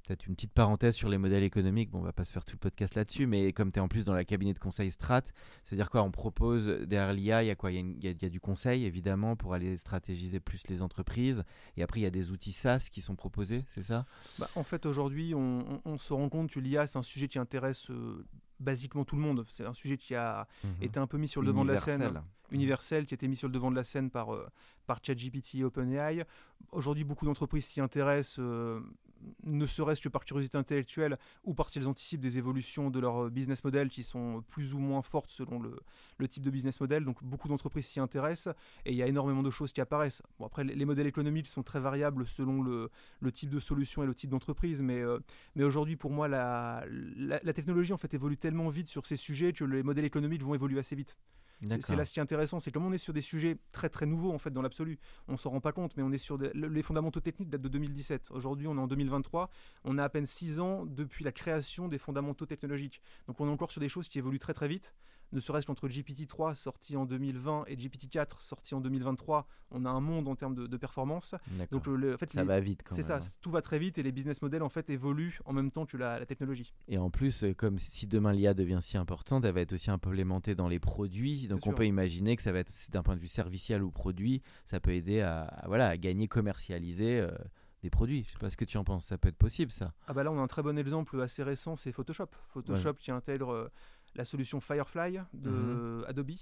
Peut-être 0.06 0.26
une 0.26 0.36
petite 0.36 0.52
parenthèse 0.52 0.94
sur 0.94 1.08
les 1.08 1.18
modèles 1.18 1.42
économiques. 1.42 1.90
Bon, 1.90 1.98
on 1.98 2.02
va 2.02 2.12
pas 2.12 2.24
se 2.24 2.32
faire 2.32 2.44
tout 2.44 2.54
le 2.54 2.60
podcast 2.60 2.94
là-dessus, 2.94 3.26
mais 3.26 3.52
comme 3.52 3.72
tu 3.72 3.78
es 3.78 3.82
en 3.82 3.88
plus 3.88 4.04
dans 4.04 4.12
la 4.12 4.24
cabinet 4.24 4.54
de 4.54 4.58
conseil 4.58 4.92
Strat, 4.92 5.22
c'est-à-dire 5.64 5.90
quoi 5.90 6.02
On 6.04 6.12
propose 6.12 6.68
derrière 6.68 7.12
l'IA, 7.12 7.42
il 7.42 7.46
y 7.48 7.50
a 7.50 7.56
quoi 7.56 7.72
il 7.72 8.04
y, 8.04 8.24
a 8.24 8.28
du 8.28 8.40
conseil 8.40 8.84
évidemment 8.84 9.34
pour 9.34 9.52
aller 9.52 9.76
stratégiser 9.76 10.38
plus 10.38 10.68
les 10.68 10.80
entreprises. 10.80 11.42
Et 11.76 11.82
après, 11.82 11.98
il 11.98 12.04
y 12.04 12.06
a 12.06 12.10
des 12.10 12.30
outils 12.30 12.52
SaaS 12.52 12.86
qui 12.90 13.00
sont 13.00 13.16
proposés, 13.16 13.64
c'est 13.66 13.82
ça? 13.82 14.06
Bah, 14.38 14.48
En 14.54 14.62
fait, 14.62 14.86
aujourd'hui, 14.86 15.34
on, 15.34 15.98
se 15.98 16.12
rend 16.12 16.28
compte 16.28 16.50
que 16.50 16.60
l'IA, 16.60 16.86
c'est 16.86 16.98
un 16.98 17.02
sujet 17.02 17.26
qui 17.26 17.40
intéresse 17.40 17.90
euh, 17.90 18.24
basiquement 18.60 19.04
tout 19.04 19.16
le 19.16 19.22
monde. 19.22 19.44
C'est 19.48 19.64
un 19.64 19.74
sujet 19.74 19.96
qui 19.96 20.14
a 20.14 20.46
mhm. 20.64 20.82
été 20.82 20.98
un 20.98 21.06
peu 21.06 21.18
mis 21.18 21.28
sur 21.28 21.40
le 21.40 21.48
devant 21.48 21.64
de 21.64 21.72
la 21.72 21.78
scène, 21.78 22.22
universel, 22.50 23.06
qui 23.06 23.14
a 23.14 23.16
été 23.16 23.28
mis 23.28 23.36
sur 23.36 23.48
le 23.48 23.52
devant 23.52 23.70
de 23.70 23.76
la 23.76 23.84
scène 23.84 24.10
par, 24.10 24.34
euh, 24.34 24.46
par 24.86 25.00
ChatGPT 25.02 25.56
et 25.56 25.64
OpenAI. 25.64 26.24
Aujourd'hui, 26.72 27.04
beaucoup 27.04 27.24
d'entreprises 27.24 27.66
s'y 27.66 27.80
intéressent, 27.80 28.38
euh, 28.38 28.80
ne 29.44 29.66
serait-ce 29.66 30.00
que 30.00 30.08
par 30.08 30.24
curiosité 30.24 30.58
intellectuelle 30.58 31.18
ou 31.44 31.54
parce 31.54 31.72
qu'elles 31.72 31.88
anticipent 31.88 32.20
des 32.20 32.38
évolutions 32.38 32.90
de 32.90 33.00
leur 33.00 33.30
business 33.30 33.64
model 33.64 33.88
qui 33.88 34.02
sont 34.02 34.42
plus 34.48 34.74
ou 34.74 34.78
moins 34.78 35.02
fortes 35.02 35.30
selon 35.30 35.60
le, 35.60 36.28
type 36.28 36.42
de 36.42 36.50
business 36.50 36.80
model. 36.80 37.04
Donc, 37.04 37.22
beaucoup 37.22 37.48
d'entreprises 37.48 37.86
s'y 37.86 38.00
intéressent 38.00 38.54
et 38.84 38.92
il 38.92 38.96
y 38.96 39.02
a 39.02 39.06
énormément 39.06 39.42
de 39.42 39.50
choses 39.50 39.72
qui 39.72 39.80
apparaissent. 39.80 40.22
Bon, 40.38 40.46
après, 40.46 40.64
les 40.64 40.84
modèles 40.84 41.06
économiques 41.06 41.48
sont 41.48 41.62
très 41.62 41.80
variables 41.80 42.26
selon 42.26 42.62
le, 42.62 42.90
type 43.32 43.50
de 43.50 43.60
solution 43.60 44.02
et 44.02 44.06
le 44.06 44.14
type 44.14 44.30
d'entreprise, 44.30 44.82
mais, 44.82 45.00
euh, 45.00 45.18
mais 45.54 45.64
aujourd'hui, 45.64 45.96
pour 45.96 46.10
moi, 46.10 46.28
la, 46.28 46.84
la 46.88 47.52
technologie 47.52 47.92
en 47.92 47.98
fait 47.98 48.12
évolue 48.14 48.36
tellement 48.36 48.68
vite 48.68 48.88
sur 48.88 49.06
ces 49.06 49.16
sujets 49.16 49.52
que 49.52 49.64
les 49.64 49.82
modèles 49.82 50.04
économiques 50.04 50.42
vont 50.42 50.54
évoluer 50.54 50.78
assez 50.78 50.96
vite. 50.96 51.16
C'est 51.80 51.96
là 51.96 52.04
ce 52.04 52.12
qui 52.12 52.18
est 52.18 52.22
intéressant, 52.22 52.60
c'est 52.60 52.70
comme 52.70 52.84
on 52.84 52.92
est 52.92 52.98
sur 52.98 53.12
des 53.12 53.22
sujets 53.22 53.56
très 53.72 53.88
très 53.88 54.06
nouveaux 54.06 54.32
en 54.32 54.38
fait 54.38 54.50
dans 54.50 54.62
l'absolu. 54.62 54.98
On 55.28 55.36
s'en 55.36 55.50
rend 55.50 55.60
pas 55.60 55.72
compte, 55.72 55.96
mais 55.96 56.02
on 56.02 56.12
est 56.12 56.18
sur 56.18 56.38
les 56.38 56.82
fondamentaux 56.82 57.20
techniques 57.20 57.48
datent 57.48 57.62
de 57.62 57.68
2017. 57.68 58.30
Aujourd'hui, 58.32 58.66
on 58.66 58.76
est 58.76 58.80
en 58.80 58.86
2023. 58.86 59.50
On 59.84 59.98
a 59.98 60.04
à 60.04 60.08
peine 60.08 60.26
6 60.26 60.60
ans 60.60 60.84
depuis 60.84 61.24
la 61.24 61.32
création 61.32 61.88
des 61.88 61.98
fondamentaux 61.98 62.46
technologiques. 62.46 63.00
Donc 63.26 63.40
on 63.40 63.46
est 63.46 63.50
encore 63.50 63.70
sur 63.70 63.80
des 63.80 63.88
choses 63.88 64.08
qui 64.08 64.18
évoluent 64.18 64.38
très 64.38 64.54
très 64.54 64.68
vite 64.68 64.94
ne 65.32 65.40
serait-ce 65.40 65.66
qu'entre 65.66 65.88
GPT-3 65.88 66.54
sorti 66.54 66.96
en 66.96 67.06
2020 67.06 67.64
et 67.66 67.76
GPT-4 67.76 68.40
sorti 68.40 68.74
en 68.74 68.80
2023, 68.80 69.46
on 69.70 69.84
a 69.84 69.90
un 69.90 70.00
monde 70.00 70.28
en 70.28 70.36
termes 70.36 70.54
de, 70.54 70.76
performance. 70.76 71.34
Donc 71.70 71.88
en 71.88 72.18
fait, 72.18 72.30
ça 72.30 72.44
va 72.44 72.60
vite. 72.60 72.82
C'est 72.86 73.02
ça, 73.02 73.16
hein. 73.16 73.28
tout 73.40 73.50
va 73.50 73.62
très 73.62 73.78
vite 73.78 73.98
et 73.98 74.02
les 74.02 74.12
business 74.12 74.42
models 74.42 74.62
en 74.62 74.68
fait 74.68 74.90
évoluent 74.90 75.38
en 75.44 75.52
même 75.52 75.70
temps 75.70 75.86
que 75.86 75.96
la, 75.96 76.24
technologie. 76.26 76.72
Et 76.88 76.98
en 76.98 77.10
plus, 77.10 77.44
euh, 77.44 77.54
comme 77.54 77.78
si 77.78 78.06
demain 78.06 78.32
l'IA 78.32 78.52
devient 78.52 78.78
si 78.80 78.96
importante, 78.96 79.44
elle 79.44 79.54
va 79.54 79.60
être 79.60 79.72
aussi 79.72 79.90
implémentée 79.90 80.54
dans 80.54 80.68
les 80.68 80.78
produits. 80.78 81.48
Donc 81.48 81.66
on 81.66 81.72
peut 81.72 81.86
imaginer 81.86 82.36
que 82.36 82.42
ça 82.42 82.52
va 82.52 82.58
être 82.58 82.72
d'un 82.90 83.02
point 83.02 83.16
de 83.16 83.20
vue 83.20 83.28
serviciel 83.28 83.82
ou 83.82 83.90
produit, 83.90 84.42
ça 84.64 84.80
peut 84.80 84.92
aider 84.92 85.20
à, 85.20 85.64
voilà 85.66 85.88
à 85.88 85.96
gagner, 85.96 86.28
commercialiser. 86.28 87.20
Euh, 87.20 87.30
des 87.82 87.90
produits. 87.90 88.24
Je 88.24 88.32
sais 88.32 88.38
pas 88.38 88.50
ce 88.50 88.56
que 88.56 88.64
tu 88.64 88.78
en 88.78 88.84
penses, 88.84 89.06
ça 89.06 89.18
peut 89.18 89.28
être 89.28 89.36
possible 89.36 89.70
ça. 89.70 89.92
Ah 90.06 90.12
bah 90.12 90.24
là 90.24 90.32
on 90.32 90.38
a 90.38 90.42
un 90.42 90.46
très 90.46 90.62
bon 90.62 90.78
exemple 90.78 91.20
assez 91.20 91.42
récent, 91.42 91.76
c'est 91.76 91.92
Photoshop. 91.92 92.28
Photoshop 92.52 92.94
qui 92.94 93.10
intègre 93.10 93.52
euh, 93.52 93.72
la 94.16 94.24
solution 94.24 94.60
Firefly 94.60 95.20
de 95.34 95.50
mhm. 95.50 96.04
Adobe 96.08 96.32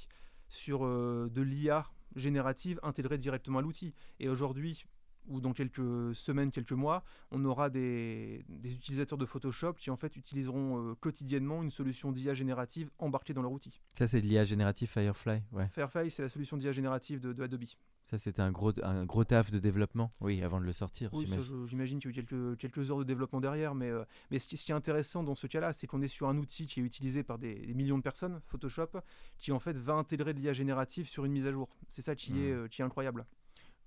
sur 0.48 0.84
euh, 0.84 1.28
de 1.32 1.42
l'IA 1.42 1.86
générative 2.16 2.78
intégrée 2.82 3.18
directement 3.18 3.58
à 3.58 3.62
l'outil. 3.62 3.94
Et 4.20 4.28
aujourd'hui, 4.28 4.86
ou 5.26 5.40
dans 5.40 5.52
quelques 5.52 6.14
semaines, 6.14 6.50
quelques 6.50 6.72
mois, 6.72 7.04
on 7.30 7.44
aura 7.44 7.70
des, 7.70 8.44
utilisateurs 8.64 9.18
de 9.18 9.26
Photoshop 9.26 9.74
qui 9.74 9.90
en 9.90 9.96
fait 9.96 10.16
utiliseront 10.16 10.90
euh, 10.90 10.94
quotidiennement 10.94 11.62
une 11.62 11.70
solution 11.70 12.12
d'IA 12.12 12.34
générative 12.34 12.90
embarquée 12.98 13.34
dans 13.34 13.42
leur 13.42 13.52
outil. 13.52 13.80
Ça 13.94 14.06
c'est 14.06 14.20
de 14.20 14.26
l'IA 14.26 14.44
générative 14.44 14.88
Firefly 14.88 15.42
ouais. 15.52 15.68
Firefly 15.72 16.10
c'est 16.10 16.22
la 16.22 16.28
solution 16.28 16.56
d'IA 16.56 16.72
générative 16.72 17.20
de, 17.20 17.42
Adobe. 17.42 17.64
Ça 18.02 18.18
c'était 18.18 18.42
un 18.42 18.52
gros, 18.52 18.72
un 18.82 19.04
gros 19.06 19.24
taf 19.24 19.50
de 19.50 19.58
développement, 19.58 20.12
oui, 20.20 20.42
avant 20.42 20.60
de 20.60 20.66
le 20.66 20.72
sortir. 20.72 21.10
Oui, 21.14 21.26
j'imagine 21.64 21.98
qu'il 21.98 22.10
y 22.10 22.14
a 22.14 22.20
eu 22.20 22.24
quelques, 22.24 22.58
quelques 22.58 22.90
heures 22.90 22.98
de 22.98 23.04
développement 23.04 23.40
derrière, 23.40 23.74
mais, 23.74 23.88
euh, 23.88 24.04
mais 24.30 24.38
ce, 24.38 24.46
qui, 24.46 24.56
est 24.72 24.74
intéressant 24.74 25.22
dans 25.22 25.34
ce 25.34 25.46
cas-là, 25.46 25.72
c'est 25.72 25.86
qu'on 25.86 26.02
est 26.02 26.08
sur 26.08 26.28
un 26.28 26.36
outil 26.36 26.66
qui 26.66 26.80
est 26.80 26.82
utilisé 26.82 27.22
par 27.22 27.38
des, 27.38 27.72
millions 27.74 27.96
de 27.96 28.02
personnes, 28.02 28.40
Photoshop, 28.46 29.00
qui 29.38 29.52
en 29.52 29.58
fait 29.58 29.78
va 29.78 29.94
intégrer 29.94 30.34
de 30.34 30.40
l'IA 30.40 30.52
générative 30.52 31.08
sur 31.08 31.24
une 31.24 31.32
mise 31.32 31.46
à 31.46 31.52
jour. 31.52 31.68
C'est 31.88 32.02
ça 32.02 32.14
qui, 32.14 32.34
mmh. 32.34 32.38
euh, 32.38 32.68
qui 32.68 32.82
est 32.82 32.84
incroyable. 32.84 33.24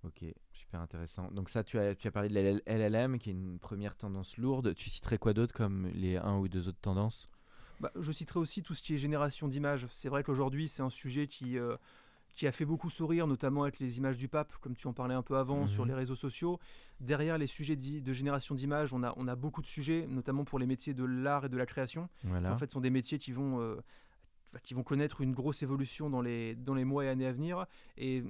Ok, 0.08 0.24
super 0.54 0.80
intéressant. 0.80 1.30
Donc 1.32 1.50
ça, 1.50 1.64
tu 1.64 1.78
as, 1.78 1.94
tu 1.94 2.08
as 2.08 2.12
parlé 2.12 2.30
de 2.30 2.62
la 2.66 2.90
LLM, 2.90 3.20
qui 3.20 3.30
est 3.30 3.34
une 3.34 3.60
première 3.60 3.96
tendance 3.96 4.38
lourde. 4.38 4.74
Tu 4.74 4.90
citerais 4.90 5.18
quoi 5.18 5.34
d'autre 5.34 5.54
comme 5.54 5.88
les 5.88 6.16
un 6.16 6.38
ou 6.38 6.48
deux 6.48 6.70
autres 6.70 6.80
tendances? 6.80 7.30
Bah, 7.82 7.92
Je 8.00 8.12
citerai 8.12 8.40
aussi 8.40 8.64
tout 8.64 8.74
ce 8.74 8.82
qui 8.82 8.94
est 8.94 8.98
génération 8.98 9.48
d'images. 9.48 9.86
C'est 9.92 10.08
vrai 10.08 10.24
qu'aujourd'hui, 10.24 10.70
c'est 10.70 10.82
un 10.82 10.90
sujet 10.90 11.28
qui, 11.28 11.58
euh, 11.58 11.76
qui 12.36 12.48
a 12.48 12.54
fait 12.54 12.64
beaucoup 12.64 12.90
sourire, 12.90 13.28
notamment 13.28 13.64
avec 13.64 13.80
les 13.80 13.98
images 13.98 14.18
du 14.18 14.30
pape, 14.30 14.54
comme 14.62 14.76
tu 14.76 14.88
en 14.88 14.94
parlais 14.94 15.16
un 15.16 15.24
peu 15.24 15.36
avant, 15.36 15.68
sur 15.68 15.84
mhm. 15.84 15.90
les 15.90 15.96
réseaux 15.96 16.16
sociaux. 16.16 16.58
Derrière 17.02 17.38
les 17.38 17.48
sujets 17.48 17.76
de 17.76 18.14
génération 18.14 18.56
d'images, 18.56 18.94
on 18.94 19.04
a, 19.04 19.14
on 19.18 19.28
a 19.28 19.36
beaucoup 19.36 19.62
de 19.62 19.68
sujets, 19.68 20.08
notamment 20.08 20.46
pour 20.46 20.58
les 20.58 20.66
métiers 20.66 20.94
de 20.94 21.04
l'art 21.04 21.46
et 21.46 21.50
de 21.50 21.58
la 21.58 21.66
création. 21.66 22.08
en 22.26 22.58
fait, 22.58 22.68
ce 22.68 22.74
sont 22.74 22.82
des 22.82 22.90
métiers 22.92 23.20
qui 23.20 23.34
vont... 23.34 23.60
Euh, 23.60 23.76
qui 24.64 24.74
vont 24.74 24.84
connaître 24.84 25.22
une 25.22 25.34
grosse 25.34 25.64
évolution 25.64 26.10
dans 26.10 26.22
les, 26.22 26.56
dans 26.56 26.74
les 26.74 26.86
mois 26.86 27.06
et 27.06 27.10
années 27.10 27.28
à 27.28 27.32
venir. 27.32 27.66
Et 27.98 28.24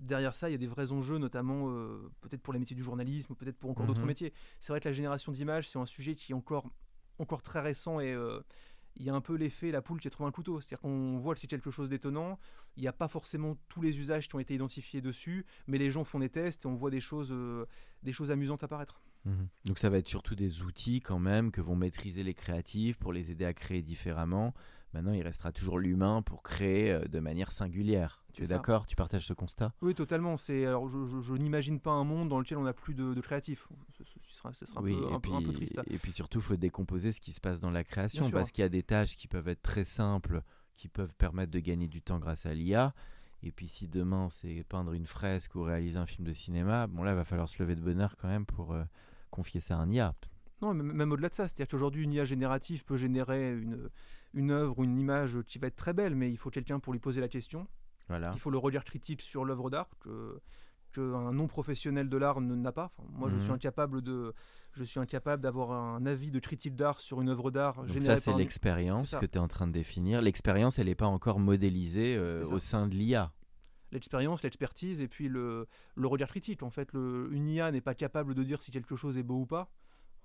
derrière 0.00 0.34
ça, 0.34 0.48
il 0.48 0.52
y 0.52 0.54
a 0.54 0.58
des 0.58 0.66
vrais 0.66 0.92
enjeux, 0.92 1.18
notamment 1.18 1.70
euh, 1.70 2.10
peut-être 2.20 2.42
pour 2.42 2.52
les 2.52 2.58
métiers 2.58 2.76
du 2.76 2.82
journalisme, 2.82 3.34
peut-être 3.34 3.58
pour 3.58 3.70
encore 3.70 3.86
d'autres 3.86 4.00
mhm. 4.00 4.06
métiers. 4.06 4.32
C'est 4.60 4.72
vrai 4.72 4.80
que 4.80 4.88
la 4.88 4.92
génération 4.92 5.32
d'images, 5.32 5.68
c'est 5.68 5.78
un 5.78 5.86
sujet 5.86 6.14
qui 6.14 6.32
est 6.32 6.34
encore, 6.34 6.70
encore 7.18 7.42
très 7.42 7.60
récent 7.60 8.00
et 8.00 8.12
euh, 8.12 8.40
il 8.96 9.04
y 9.04 9.10
a 9.10 9.14
un 9.14 9.20
peu 9.20 9.34
l'effet 9.34 9.70
la 9.70 9.82
poule 9.82 10.00
qui 10.00 10.08
a 10.08 10.10
trouvé 10.10 10.28
un 10.28 10.32
couteau. 10.32 10.60
C'est-à-dire 10.60 10.80
qu'on 10.80 11.18
voit 11.18 11.34
que 11.34 11.40
c'est 11.40 11.46
quelque 11.46 11.70
chose 11.70 11.90
d'étonnant. 11.90 12.38
Il 12.76 12.82
n'y 12.82 12.88
a 12.88 12.92
pas 12.92 13.08
forcément 13.08 13.56
tous 13.68 13.82
les 13.82 14.00
usages 14.00 14.28
qui 14.28 14.34
ont 14.34 14.40
été 14.40 14.54
identifiés 14.54 15.00
dessus, 15.00 15.44
mais 15.66 15.78
les 15.78 15.90
gens 15.90 16.04
font 16.04 16.18
des 16.18 16.30
tests 16.30 16.64
et 16.64 16.68
on 16.68 16.74
voit 16.74 16.90
des 16.90 17.00
choses, 17.00 17.30
euh, 17.32 17.66
des 18.02 18.12
choses 18.12 18.30
amusantes 18.30 18.64
apparaître. 18.64 19.00
Mhm. 19.24 19.48
Donc 19.66 19.78
ça 19.78 19.90
va 19.90 19.98
être 19.98 20.08
surtout 20.08 20.34
des 20.34 20.62
outils 20.62 21.00
quand 21.00 21.18
même 21.18 21.50
que 21.50 21.60
vont 21.60 21.76
maîtriser 21.76 22.22
les 22.22 22.34
créatifs 22.34 22.96
pour 22.96 23.12
les 23.12 23.30
aider 23.30 23.44
à 23.44 23.52
créer 23.52 23.82
différemment. 23.82 24.54
Maintenant, 24.96 25.12
il 25.12 25.22
restera 25.22 25.52
toujours 25.52 25.78
l'humain 25.78 26.22
pour 26.22 26.42
créer 26.42 26.90
euh, 26.90 27.04
de 27.04 27.20
manière 27.20 27.50
singulière. 27.50 28.24
Tu 28.32 28.44
es 28.44 28.46
d'accord? 28.46 28.86
Tu 28.86 28.96
partages 28.96 29.26
ce 29.26 29.34
constat? 29.34 29.74
Oui, 29.82 29.94
totalement. 29.94 30.38
C'est 30.38 30.64
alors 30.64 30.88
je, 30.88 31.34
n'imagine 31.34 31.80
pas 31.80 31.90
un 31.90 32.04
monde 32.04 32.30
dans 32.30 32.38
lequel 32.38 32.56
on 32.56 32.62
n'a 32.62 32.72
plus 32.72 32.94
de, 32.94 33.20
créatifs. 33.20 33.68
Ce, 33.92 34.04
sera, 34.34 34.48
un, 34.48 35.20
peu, 35.20 35.52
triste. 35.52 35.78
Et 35.90 35.98
puis 35.98 36.12
surtout, 36.12 36.38
il 36.38 36.44
faut 36.44 36.56
décomposer 36.56 37.12
ce 37.12 37.20
qui 37.20 37.32
se 37.32 37.42
passe 37.42 37.60
dans 37.60 37.70
la 37.70 37.84
création 37.84 38.30
parce 38.30 38.50
qu'il 38.50 38.62
y 38.62 38.64
a 38.64 38.70
des 38.70 38.82
tâches 38.82 39.16
qui 39.16 39.28
peuvent 39.28 39.48
être 39.48 39.60
très 39.60 39.84
simples, 39.84 40.40
qui 40.76 40.88
peuvent 40.88 41.14
permettre 41.14 41.52
de 41.52 41.60
gagner 41.60 41.88
du 41.88 42.00
temps 42.00 42.18
grâce 42.18 42.46
à 42.46 42.54
l'IA. 42.54 42.94
Et 43.42 43.52
puis 43.52 43.68
si 43.68 43.86
demain 43.86 44.28
c'est 44.30 44.64
peindre 44.66 44.94
une 44.94 45.06
fresque 45.06 45.54
ou 45.56 45.62
réaliser 45.62 45.98
un 45.98 46.06
film 46.06 46.26
de 46.26 46.32
cinéma, 46.32 46.86
bon 46.86 47.02
là, 47.02 47.12
il 47.12 47.16
va 47.16 47.24
falloir 47.24 47.50
se 47.50 47.62
lever 47.62 47.76
de 47.76 47.82
bonheur 47.82 48.16
quand 48.16 48.28
même 48.28 48.46
pour 48.46 48.72
euh, 48.72 48.84
confier 49.30 49.60
ça 49.60 49.76
à 49.76 49.80
un 49.80 49.90
IA. 49.90 50.14
Non, 50.62 50.72
même 50.72 51.12
au-delà 51.12 51.28
de 51.28 51.34
ça, 51.34 51.48
c'est-à-dire 51.48 51.68
qu'aujourd'hui, 51.68 52.04
une 52.04 52.14
IA 52.14 52.24
générative 52.24 52.84
peut 52.84 52.96
générer 52.96 53.52
une, 53.52 53.90
une 54.36 54.50
œuvre 54.50 54.78
ou 54.78 54.84
une 54.84 54.98
image 54.98 55.38
qui 55.46 55.58
va 55.58 55.66
être 55.66 55.76
très 55.76 55.94
belle, 55.94 56.14
mais 56.14 56.30
il 56.30 56.36
faut 56.36 56.50
quelqu'un 56.50 56.78
pour 56.78 56.92
lui 56.92 57.00
poser 57.00 57.20
la 57.20 57.28
question. 57.28 57.66
Voilà. 58.08 58.30
Il 58.34 58.38
faut 58.38 58.50
le 58.50 58.58
regard 58.58 58.84
critique 58.84 59.22
sur 59.22 59.44
l'œuvre 59.44 59.70
d'art 59.70 59.88
que 59.98 60.40
qu'un 60.92 61.32
non 61.32 61.48
professionnel 61.48 62.08
de 62.08 62.16
l'art 62.16 62.40
n'a 62.40 62.72
pas. 62.72 62.92
moi, 63.10 63.28
je 63.28 63.38
suis 63.38 63.48
mhm. 63.48 63.56
incapable 63.56 64.02
de, 64.02 64.32
je 64.72 64.84
suis 64.84 65.00
incapable 65.00 65.42
d'avoir 65.42 65.72
un 65.72 66.06
avis 66.06 66.30
de 66.30 66.38
critique 66.38 66.76
d'art 66.76 67.00
sur 67.00 67.20
une 67.20 67.28
œuvre 67.28 67.50
d'art. 67.50 67.84
Donc 67.84 68.02
ça, 68.02 68.16
c'est 68.16 68.34
l'expérience 68.34 69.16
que 69.16 69.26
tu 69.26 69.36
es 69.36 69.40
en 69.40 69.48
train 69.48 69.66
de 69.66 69.72
définir. 69.72 70.22
L'expérience, 70.22 70.78
elle 70.78 70.86
n'est 70.86 70.94
pas 70.94 71.06
encore 71.06 71.40
modélisée 71.40 72.16
euh, 72.16 72.44
au 72.46 72.58
sein 72.58 72.86
de 72.86 72.94
l'IA. 72.94 73.32
L'expérience, 73.92 74.42
l'expertise 74.42 75.00
et 75.00 75.08
puis 75.08 75.28
le, 75.28 75.66
le 75.94 76.06
regard 76.06 76.28
critique. 76.28 76.62
En 76.62 76.70
fait, 76.70 76.92
le, 76.92 77.28
une 77.32 77.48
IA 77.48 77.70
n'est 77.72 77.80
pas 77.80 77.94
capable 77.94 78.34
de 78.34 78.42
dire 78.42 78.62
si 78.62 78.70
quelque 78.70 78.96
chose 78.96 79.16
est 79.16 79.22
beau 79.22 79.40
ou 79.40 79.46
pas. 79.46 79.70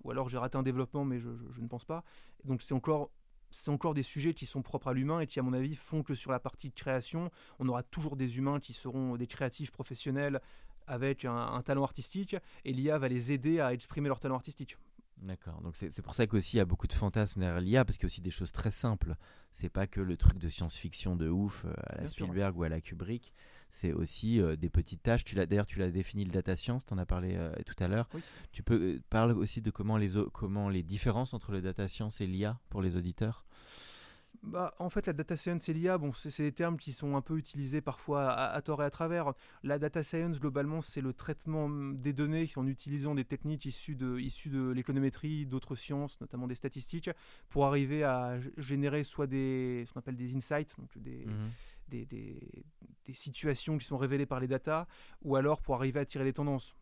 Ou 0.04 0.12
alors 0.12 0.30
j'ai 0.30 0.38
raté 0.38 0.58
un 0.58 0.64
développement, 0.64 1.06
mais 1.06 1.20
je, 1.20 1.30
je, 1.36 1.44
je 1.52 1.62
ne 1.62 1.68
pense 1.68 1.86
pas. 1.86 2.04
Donc 2.44 2.62
c'est 2.62 2.74
encore 2.74 3.12
c'est 3.52 3.72
encore 3.72 3.94
des 3.94 4.04
sujets 4.04 4.34
qui 4.34 4.46
sont 4.46 4.62
propres 4.62 4.88
à 4.88 4.94
l'humain 4.94 5.20
et 5.20 5.28
qui, 5.28 5.40
à 5.40 5.44
mon 5.44 5.54
avis, 5.54 5.76
font 5.76 6.04
que 6.04 6.16
sur 6.16 6.32
la 6.32 6.40
partie 6.40 6.70
de 6.70 6.74
création, 6.74 7.32
on 7.60 7.68
aura 7.68 7.84
toujours 7.84 8.16
des 8.16 8.38
humains 8.38 8.60
qui 8.60 8.74
seront 8.74 9.16
des 9.16 9.28
créatifs 9.28 9.72
professionnels 9.72 10.42
avec 10.88 11.26
un, 11.26 11.62
talent 11.62 11.84
artistique 11.84 12.36
et 12.66 12.74
l'IA 12.74 12.98
va 12.98 13.08
les 13.08 13.32
aider 13.32 13.60
à 13.60 13.74
exprimer 13.74 14.08
leur 14.08 14.20
talent 14.20 14.36
artistique. 14.36 14.78
D'accord, 15.18 15.62
donc 15.62 15.76
c'est 15.76 16.02
pour 16.02 16.16
ça 16.16 16.26
qu'aussi 16.26 16.56
il 16.56 16.58
y 16.58 16.62
a 16.62 16.66
beaucoup 16.66 16.88
de 16.88 16.94
fantasmes 16.94 17.42
derrière 17.42 17.62
l'IA, 17.62 17.86
parce 17.86 17.98
qu'il 17.98 18.06
y 18.06 18.08
a 18.08 18.12
aussi 18.12 18.22
des 18.22 18.32
choses 18.32 18.52
très 18.52 18.72
simples. 18.72 19.16
C'est 19.52 19.70
pas 19.70 19.86
que 19.86 20.02
le 20.02 20.18
truc 20.18 20.40
de 20.40 20.50
science-fiction 20.50 21.16
de 21.16 21.30
ouf 21.30 21.64
euh, 21.66 21.74
à 21.86 22.02
la 22.02 22.08
Spielberg 22.08 22.58
ou 22.58 22.64
à 22.64 22.70
la 22.70 22.82
Kubrick, 22.82 23.32
c'est 23.72 23.94
aussi 23.94 24.40
euh, 24.40 24.56
des 24.56 24.70
petites 24.70 25.02
tâches. 25.02 25.24
Tu 25.24 25.36
d'ailleurs 25.36 25.66
tu 25.66 25.80
l'as 25.80 25.90
défini 25.90 26.26
le 26.26 26.32
data 26.32 26.56
science, 26.56 26.86
tu 26.86 26.94
en 26.94 26.98
as 26.98 27.06
parlé 27.06 27.36
euh, 27.36 27.52
tout 27.66 27.82
à 27.84 27.88
l'heure. 27.88 28.08
Tu 28.52 28.64
peux 28.64 29.00
parler 29.10 29.34
aussi 29.34 29.62
de 29.62 29.72
comment 29.72 29.98
les 29.98 30.12
comment 30.34 30.70
les 30.70 30.84
différences 30.84 31.34
entre 31.34 31.52
le 31.52 31.62
data 31.62 31.88
science 31.88 32.22
et 32.22 32.28
l'IA 32.28 32.60
pour 32.70 32.82
les 32.82 32.98
auditeurs? 32.98 33.46
Bah, 34.44 34.74
en 34.80 34.90
fait, 34.90 35.06
la 35.06 35.14
data 35.14 35.36
science 35.36 35.70
et 35.70 35.74
l'IA, 35.74 36.00
bon, 36.00 36.14
c'est 36.14 36.42
des 36.42 36.52
termes 36.52 36.78
qui 36.78 36.94
sont 36.94 37.16
un 37.16 37.22
peu 37.22 37.38
utilisés 37.38 37.82
parfois 37.82 38.32
à, 38.32 38.60
tort 38.62 38.82
et 38.82 38.86
à 38.86 38.90
travers. 38.90 39.34
La 39.64 39.78
data 39.78 40.02
science, 40.02 40.40
globalement, 40.40 40.82
c'est 40.82 41.02
le 41.02 41.14
traitement 41.14 41.66
hum, 41.66 41.98
des 42.02 42.12
données 42.12 42.50
en 42.56 42.66
utilisant 42.66 43.14
des 43.14 43.26
techniques 43.26 43.66
issues 43.66 43.96
de, 43.96 44.18
issues 44.18 44.50
de 44.50 44.72
l'économétrie, 44.72 45.46
d'autres 45.46 45.76
sciences, 45.76 46.20
notamment 46.22 46.48
des 46.48 46.56
statistiques, 46.56 47.12
pour 47.50 47.66
arriver 47.68 48.04
à 48.04 48.40
générer 48.58 49.04
soit 49.04 49.28
des, 49.28 49.86
ce 49.88 49.94
qu'on 49.94 50.00
appelle 50.00 50.16
des 50.16 50.36
insights, 50.36 50.76
donc 50.78 50.98
des, 50.98 51.26
mmh 51.26 51.50
des, 51.92 52.06
des, 52.06 52.66
des, 53.06 53.14
situations 53.14 53.78
qui 53.78 53.86
sont 53.86 53.98
révélées 53.98 54.26
par 54.26 54.40
les 54.40 54.48
datas, 54.48 54.88
ou 55.22 55.36
alors 55.36 55.62
pour 55.62 55.76
arriver 55.76 56.00
à 56.00 56.06
tirer 56.06 56.24
des 56.24 56.34
tendances 56.34 56.76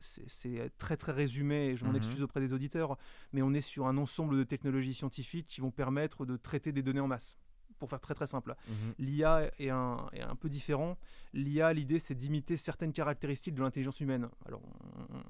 c'est 0.00 0.70
très 0.78 0.96
très 0.96 1.12
résumé 1.12 1.68
et 1.68 1.76
je 1.76 1.84
m'en 1.84 1.90
mhm. 1.90 1.98
excuse 1.98 2.22
auprès 2.22 2.40
des 2.40 2.52
auditeurs, 2.52 2.96
mais 3.32 3.42
on 3.42 3.52
est 3.54 3.60
sur 3.60 3.86
un 3.86 3.96
ensemble 3.96 4.36
de 4.36 4.44
technologies 4.44 4.94
scientifiques 4.94 5.46
qui 5.46 5.60
vont 5.60 5.70
permettre 5.70 6.26
de 6.26 6.36
traiter 6.36 6.72
des 6.72 6.82
données 6.82 7.00
en 7.00 7.08
masse. 7.08 7.36
Pour 7.78 7.90
faire 7.90 8.00
très 8.00 8.14
très 8.14 8.26
simple, 8.26 8.54
mhm. 8.68 8.94
l'IA 8.98 9.50
est 9.58 9.68
un, 9.68 10.08
est 10.12 10.22
un, 10.22 10.34
peu 10.34 10.48
différent. 10.48 10.96
L'IA, 11.34 11.74
l'idée, 11.74 11.98
c'est 11.98 12.14
d'imiter 12.14 12.56
certaines 12.56 12.92
caractéristiques 12.92 13.54
de 13.54 13.62
l'intelligence 13.62 14.00
humaine. 14.00 14.30
Alors, 14.46 14.62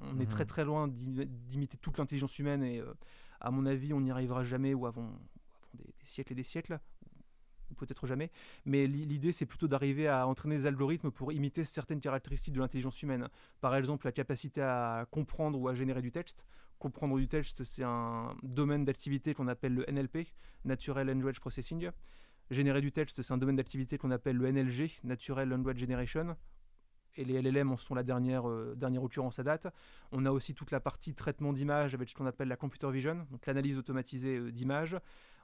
on, 0.04 0.20
est 0.20 0.26
très 0.26 0.44
mhm. 0.44 0.48
très 0.48 0.64
loin 0.64 0.86
d'imiter 0.88 1.76
toute 1.76 1.98
l'intelligence 1.98 2.38
humaine 2.38 2.62
et, 2.62 2.80
euh, 2.80 2.94
à 3.40 3.50
mon 3.50 3.66
avis, 3.66 3.92
on 3.92 4.00
n'y 4.00 4.12
arrivera 4.12 4.44
jamais 4.44 4.74
ou 4.74 4.86
avant, 4.86 5.10
des, 5.74 5.82
des, 5.84 6.06
siècles 6.06 6.32
et 6.32 6.36
des 6.36 6.44
siècles 6.44 6.78
peut-être 7.74 8.06
jamais. 8.06 8.30
Mais 8.64 8.86
l'idée, 8.86 9.32
c'est 9.32 9.46
plutôt 9.46 9.68
d'arriver 9.68 10.08
à 10.08 10.26
entraîner 10.26 10.56
des 10.56 10.66
algorithmes 10.66 11.10
pour 11.10 11.32
imiter 11.32 11.64
certaines 11.64 12.00
caractéristiques 12.00 12.54
de 12.54 12.60
l'intelligence 12.60 13.02
humaine. 13.02 13.28
Par 13.60 13.74
exemple, 13.74 14.06
la 14.06 14.12
capacité 14.12 14.62
à 14.62 15.06
comprendre 15.10 15.60
ou 15.60 15.68
à 15.68 15.74
générer 15.74 16.02
du 16.02 16.12
texte. 16.12 16.44
Comprendre 16.78 17.16
du 17.18 17.26
texte, 17.26 17.64
c'est 17.64 17.84
un 17.84 18.36
domaine 18.42 18.84
d'activité 18.84 19.32
qu'on 19.34 19.48
appelle 19.48 19.74
le 19.74 19.84
NLP, 19.90 20.28
Natural 20.64 21.06
Language 21.06 21.40
Processing. 21.40 21.90
Générer 22.50 22.80
du 22.80 22.92
texte, 22.92 23.22
c'est 23.22 23.32
un 23.32 23.38
domaine 23.38 23.56
d'activité 23.56 23.98
qu'on 23.98 24.10
appelle 24.10 24.36
le 24.36 24.50
NLG, 24.52 25.00
Natural 25.02 25.48
Language 25.48 25.78
Generation. 25.78 26.36
Et 27.16 27.24
les 27.24 27.40
LLM 27.40 27.72
en 27.72 27.76
sont 27.76 27.94
la 27.94 28.02
dernière, 28.02 28.48
euh, 28.48 28.74
dernière 28.76 29.02
occurrence 29.02 29.38
à 29.38 29.42
date. 29.42 29.68
On 30.12 30.26
a 30.26 30.30
aussi 30.30 30.54
toute 30.54 30.70
la 30.70 30.80
partie 30.80 31.14
traitement 31.14 31.52
d'image 31.52 31.94
avec 31.94 32.10
ce 32.10 32.14
qu'on 32.14 32.26
appelle 32.26 32.48
la 32.48 32.56
computer 32.56 32.90
vision, 32.90 33.26
donc 33.30 33.46
l'analyse 33.46 33.78
automatisée 33.78 34.36
euh, 34.36 34.52
d'images. 34.52 34.96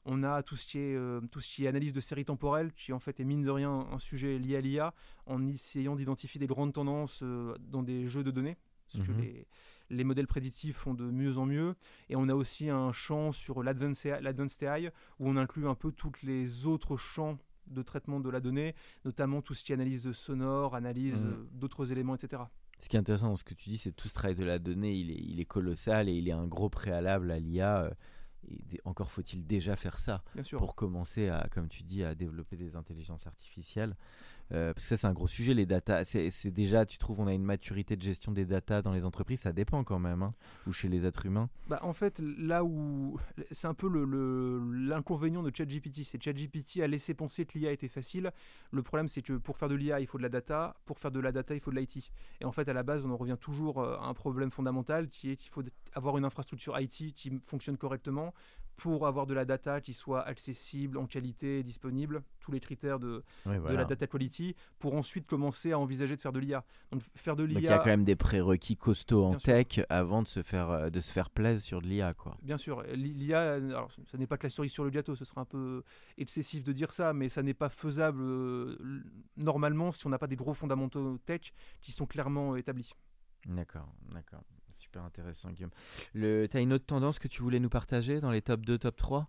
On 0.04 0.24
a 0.24 0.42
tout 0.42 0.56
ce, 0.56 0.66
qui 0.66 0.78
est, 0.78 0.96
euh, 0.96 1.20
tout 1.30 1.40
ce 1.40 1.48
qui 1.48 1.64
est 1.64 1.68
analyse 1.68 1.92
de 1.92 2.00
séries 2.00 2.24
temporelles, 2.24 2.72
qui 2.72 2.92
en 2.92 2.98
fait 2.98 3.20
est 3.20 3.24
mine 3.24 3.42
de 3.42 3.50
rien 3.50 3.70
un 3.70 3.98
sujet 3.98 4.38
lié 4.38 4.56
à 4.56 4.60
l'IA, 4.60 4.94
en 5.26 5.46
essayant 5.46 5.94
d'identifier 5.94 6.40
des 6.40 6.48
grandes 6.48 6.72
tendances 6.72 7.20
euh, 7.22 7.54
dans 7.60 7.82
des 7.82 8.08
jeux 8.08 8.24
de 8.24 8.32
données, 8.32 8.56
ce 8.88 8.98
que 8.98 9.12
mhm. 9.12 9.44
les, 9.90 10.04
modèles 10.04 10.26
prédictifs 10.26 10.76
font 10.76 10.94
de 10.94 11.04
mieux 11.04 11.38
en 11.38 11.46
mieux. 11.46 11.76
Et 12.08 12.16
on 12.16 12.28
a 12.28 12.34
aussi 12.34 12.68
un 12.68 12.90
champ 12.90 13.30
sur 13.30 13.62
l'Advanced 13.62 14.62
AI, 14.62 14.90
où 15.20 15.28
on 15.28 15.36
inclut 15.36 15.68
un 15.68 15.76
peu 15.76 15.92
tous 15.92 16.12
les 16.24 16.66
autres 16.66 16.96
champs 16.96 17.38
de 17.68 17.82
traitement 17.82 18.18
de 18.18 18.28
la 18.28 18.40
donnée, 18.40 18.74
notamment 19.04 19.40
tout 19.40 19.54
ce 19.54 19.62
qui 19.62 19.70
est 19.70 19.76
analyse 19.76 20.10
sonore, 20.10 20.74
analyse 20.74 21.22
mhm. 21.22 21.30
euh, 21.30 21.48
d'autres 21.52 21.92
éléments, 21.92 22.16
etc. 22.16 22.42
Ce 22.80 22.88
qui 22.88 22.96
est 22.96 22.98
intéressant 22.98 23.28
dans 23.28 23.36
ce 23.36 23.44
que 23.44 23.54
tu 23.54 23.70
dis, 23.70 23.78
c'est 23.78 23.92
tout 23.92 24.08
ce 24.08 24.14
travail 24.14 24.34
de 24.34 24.42
la 24.42 24.58
donnée, 24.58 24.96
il 24.96 25.12
est, 25.12 25.22
il 25.22 25.38
est 25.38 25.44
colossal 25.44 26.08
et 26.08 26.12
il 26.12 26.28
est 26.28 26.32
un 26.32 26.48
gros 26.48 26.68
préalable 26.68 27.30
à 27.30 27.38
l'IA 27.38 27.92
encore 28.84 29.10
faut-il 29.10 29.46
déjà 29.46 29.76
faire 29.76 29.98
ça 29.98 30.22
pour 30.58 30.74
commencer 30.74 31.28
à, 31.28 31.48
comme 31.50 31.68
tu 31.68 31.82
dis, 31.82 32.04
à 32.04 32.14
développer 32.14 32.56
des 32.56 32.76
intelligences 32.76 33.26
artificielles. 33.26 33.96
Euh, 34.52 34.72
parce 34.74 34.84
que 34.84 34.88
ça, 34.88 34.96
c'est 34.96 35.06
un 35.06 35.12
gros 35.12 35.28
sujet, 35.28 35.54
les 35.54 35.66
data. 35.66 36.04
C'est 36.04 36.50
déjà, 36.50 36.84
tu 36.84 36.98
trouves, 36.98 37.20
on 37.20 37.26
a 37.26 37.32
une 37.32 37.44
maturité 37.44 37.96
de 37.96 38.02
gestion 38.02 38.32
des 38.32 38.44
data 38.44 38.82
dans 38.82 38.92
les 38.92 39.04
entreprises, 39.04 39.40
ça 39.40 39.52
dépend 39.52 39.84
quand 39.84 39.98
même, 39.98 40.22
hein, 40.22 40.34
ou 40.66 40.72
chez 40.72 40.88
les 40.88 41.06
êtres 41.06 41.26
humains. 41.26 41.48
Bah, 41.68 41.80
en 41.82 41.92
fait, 41.92 42.20
là 42.38 42.64
où 42.64 43.18
c'est 43.50 43.66
un 43.66 43.74
peu 43.74 43.88
l'inconvénient 44.72 45.42
de 45.42 45.50
ChatGPT, 45.54 46.04
c'est 46.04 46.22
ChatGPT 46.22 46.80
a 46.82 46.86
laissé 46.86 47.14
penser 47.14 47.46
que 47.46 47.58
l'IA 47.58 47.72
était 47.72 47.88
facile. 47.88 48.30
Le 48.70 48.82
problème, 48.82 49.08
c'est 49.08 49.22
que 49.22 49.34
pour 49.34 49.56
faire 49.56 49.68
de 49.68 49.74
l'IA, 49.74 50.00
il 50.00 50.06
faut 50.06 50.18
de 50.18 50.22
la 50.22 50.28
data. 50.28 50.76
Pour 50.84 50.98
faire 50.98 51.10
de 51.10 51.20
la 51.20 51.32
data, 51.32 51.54
il 51.54 51.60
faut 51.60 51.70
de 51.70 51.76
l'IT. 51.76 52.10
Et 52.40 52.44
en 52.44 52.52
fait, 52.52 52.68
à 52.68 52.72
la 52.72 52.82
base, 52.82 53.06
on 53.06 53.10
en 53.10 53.16
revient 53.16 53.38
toujours 53.40 53.80
euh, 53.80 53.96
à 53.96 54.06
un 54.06 54.14
problème 54.14 54.50
fondamental 54.50 55.08
qui 55.08 55.30
est 55.30 55.36
qu'il 55.36 55.50
faut 55.50 55.62
avoir 55.94 56.18
une 56.18 56.24
infrastructure 56.24 56.78
IT 56.78 57.14
qui 57.14 57.40
fonctionne 57.42 57.76
correctement 57.76 58.34
pour 58.76 59.06
avoir 59.06 59.26
de 59.26 59.34
la 59.34 59.44
data 59.44 59.80
qui 59.80 59.92
soit 59.92 60.22
accessible, 60.22 60.98
en 60.98 61.06
qualité, 61.06 61.62
disponible, 61.62 62.22
tous 62.40 62.52
les 62.52 62.60
critères 62.60 62.98
de, 62.98 63.22
de 63.46 63.74
la 63.74 63.84
data 63.84 64.06
quality, 64.06 64.56
pour 64.78 64.94
ensuite 64.94 65.26
commencer 65.26 65.72
à 65.72 65.78
envisager 65.78 66.16
de 66.16 66.20
faire 66.20 66.32
de 66.32 66.40
l'IA. 66.40 66.64
Donc 66.90 67.02
faire 67.14 67.36
de 67.36 67.44
l'IA. 67.44 67.60
il 67.60 67.64
y 67.64 67.68
a 67.68 67.78
quand 67.78 67.86
même 67.86 68.04
des 68.04 68.16
prérequis 68.16 68.76
costauds 68.76 69.24
en 69.24 69.34
tech 69.36 69.80
avant 69.88 70.22
de 70.22 70.28
se 70.28 70.42
faire 70.42 70.70
euh, 70.70 70.90
de 70.90 71.00
se 71.00 71.12
faire 71.12 71.30
plaisir 71.30 71.66
sur 71.66 71.82
de 71.82 71.86
l'IA, 71.86 72.14
quoi. 72.14 72.36
Bien 72.42 72.56
sûr, 72.56 72.82
l'IA, 72.94 73.54
alors 73.54 73.90
ce 74.04 74.16
n'est 74.16 74.26
pas 74.26 74.38
que 74.38 74.46
la 74.46 74.50
cerise 74.50 74.72
sur 74.72 74.84
le 74.84 74.90
gâteau, 74.90 75.14
ce 75.14 75.24
serait 75.24 75.40
un 75.40 75.44
peu 75.46 75.82
excessif 76.18 76.64
de 76.64 76.72
dire 76.72 76.92
ça, 76.92 77.12
mais 77.12 77.28
ça 77.28 77.42
n'est 77.42 77.54
pas 77.54 77.68
faisable 77.68 78.22
euh, 78.22 79.02
normalement 79.36 79.92
si 79.92 80.06
on 80.06 80.10
n'a 80.10 80.18
pas 80.18 80.26
des 80.26 80.36
gros 80.36 80.54
fondamentaux 80.54 81.18
tech 81.18 81.52
qui 81.80 81.92
sont 81.92 82.06
clairement 82.06 82.56
établis. 82.56 82.92
D'accord, 83.46 83.88
d'accord. 84.12 84.42
Super 84.92 85.06
intéressant, 85.06 85.50
Guillaume. 85.52 85.70
Tu 86.12 86.50
as 86.52 86.60
une 86.60 86.74
autre 86.74 86.84
tendance 86.84 87.18
que 87.18 87.26
tu 87.26 87.40
voulais 87.40 87.60
nous 87.60 87.70
partager 87.70 88.20
dans 88.20 88.30
les 88.30 88.42
top 88.42 88.60
2, 88.60 88.76
top 88.76 88.96
3 88.96 89.28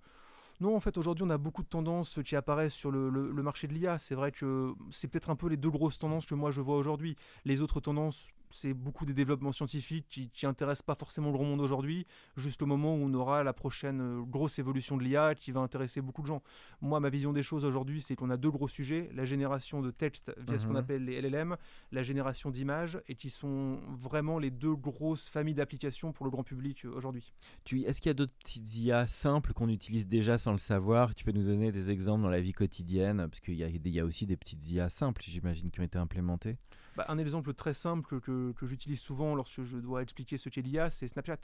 non, 0.60 0.76
en 0.76 0.80
fait, 0.80 0.98
aujourd'hui, 0.98 1.26
on 1.26 1.30
a 1.30 1.38
beaucoup 1.38 1.64
de 1.64 1.68
tendances 1.68 2.20
qui 2.24 2.36
apparaissent 2.36 2.76
sur 2.76 2.92
le 2.92 3.44
marché 3.44 3.68
de 3.68 3.74
l'IA. 3.74 3.98
C'est 3.98 4.14
vrai 4.16 4.32
que 4.32 4.74
c'est 4.92 5.08
peut-être 5.08 5.30
un 5.30 5.36
peu 5.36 5.48
les 5.50 5.58
deux 5.58 5.72
grosses 5.72 5.98
tendances 5.98 6.26
que 6.26 6.36
moi 6.36 6.52
je 6.52 6.62
vois 6.62 6.78
aujourd'hui. 6.78 7.18
Les 7.44 7.62
autres 7.62 7.82
tendances, 7.82 8.28
c'est 8.54 8.74
beaucoup 8.74 9.06
des 9.06 9.14
développements 9.14 9.52
scientifiques 9.52 10.06
qui, 10.10 10.30
qui 10.30 10.46
intéressent 10.46 10.84
pas 10.84 10.96
forcément 10.96 11.28
le 11.28 11.34
grand 11.34 11.46
monde 11.46 11.62
aujourd'hui, 11.62 12.06
juste 12.38 12.62
au 12.62 12.66
moment 12.66 12.96
où 12.96 13.00
on 13.00 13.14
aura 13.14 13.44
la 13.44 13.54
prochaine 13.54 14.02
euh, 14.02 14.22
grosse 14.22 14.60
évolution 14.60 14.96
de 14.96 15.04
l'IA 15.04 15.36
qui 15.36 15.52
va 15.52 15.62
intéresser 15.62 16.02
beaucoup 16.02 16.22
de 16.22 16.28
gens. 16.28 16.44
Moi, 16.82 17.00
ma 17.00 17.10
vision 17.10 17.34
des 17.34 17.44
choses 17.44 17.66
aujourd'hui, 17.66 18.02
c'est 18.02 18.16
qu'on 18.16 18.30
a 18.30 18.38
deux 18.38 18.52
gros 18.52 18.68
sujets, 18.68 19.10
la 19.14 19.26
génération 19.26 19.82
de 19.82 19.92
texte 19.92 20.32
via 20.38 20.60
ce 20.60 20.66
qu'on 20.66 20.74
mhm. 20.74 20.78
appelle 20.78 21.06
les 21.06 21.22
LLM, 21.22 21.58
la 21.92 22.04
génération 22.04 22.52
d'images, 22.52 23.02
et 23.08 23.16
qui 23.16 23.30
sont 23.30 23.80
vraiment 23.90 24.38
les 24.38 24.52
deux 24.52 24.76
grosses 24.76 25.28
familles 25.28 25.56
d'applications 25.56 26.14
pour 26.14 26.26
le 26.26 26.32
grand 26.32 26.44
public 26.44 26.86
euh, 26.86 26.94
aujourd'hui. 26.96 27.34
Est-ce 27.72 28.02
qu'il 28.02 28.10
y 28.10 28.12
a 28.12 28.14
d'autres 28.14 28.36
petites 28.38 28.78
IA 28.78 29.08
simples 29.08 29.54
qu'on 29.54 29.70
utilise 29.70 30.08
déjà 30.08 30.38
sans 30.38 30.52
le 30.52 30.60
savoir? 30.60 31.16
Tu 31.16 31.24
peux 31.24 31.32
nous 31.32 31.46
donner 31.46 31.72
des 31.72 31.90
exemples 31.90 32.22
dans 32.22 32.30
la 32.30 32.42
vie 32.42 32.54
quotidienne 32.54 33.28
Parce 33.28 33.40
qu'il 33.40 33.56
y, 33.56 33.90
y, 33.90 34.00
a 34.00 34.06
aussi 34.06 34.26
des 34.26 34.38
petites 34.38 34.70
IA 34.72 34.90
simples, 34.90 35.24
j'imagine, 35.26 35.72
qui 35.72 35.80
ont 35.80 35.84
été 35.84 35.98
implémentées? 35.98 36.58
Bah, 36.96 37.06
un 37.08 37.18
exemple 37.18 37.54
très 37.54 37.74
simple 37.74 38.20
que, 38.20 38.54
j'utilise 38.62 39.02
souvent 39.02 39.34
lorsque 39.34 39.64
je 39.64 39.78
dois 39.78 40.04
expliquer 40.04 40.38
ce 40.38 40.50
qu'est 40.50 40.62
l'IA, 40.62 40.90
c'est 40.90 41.08
Snapchat. 41.08 41.40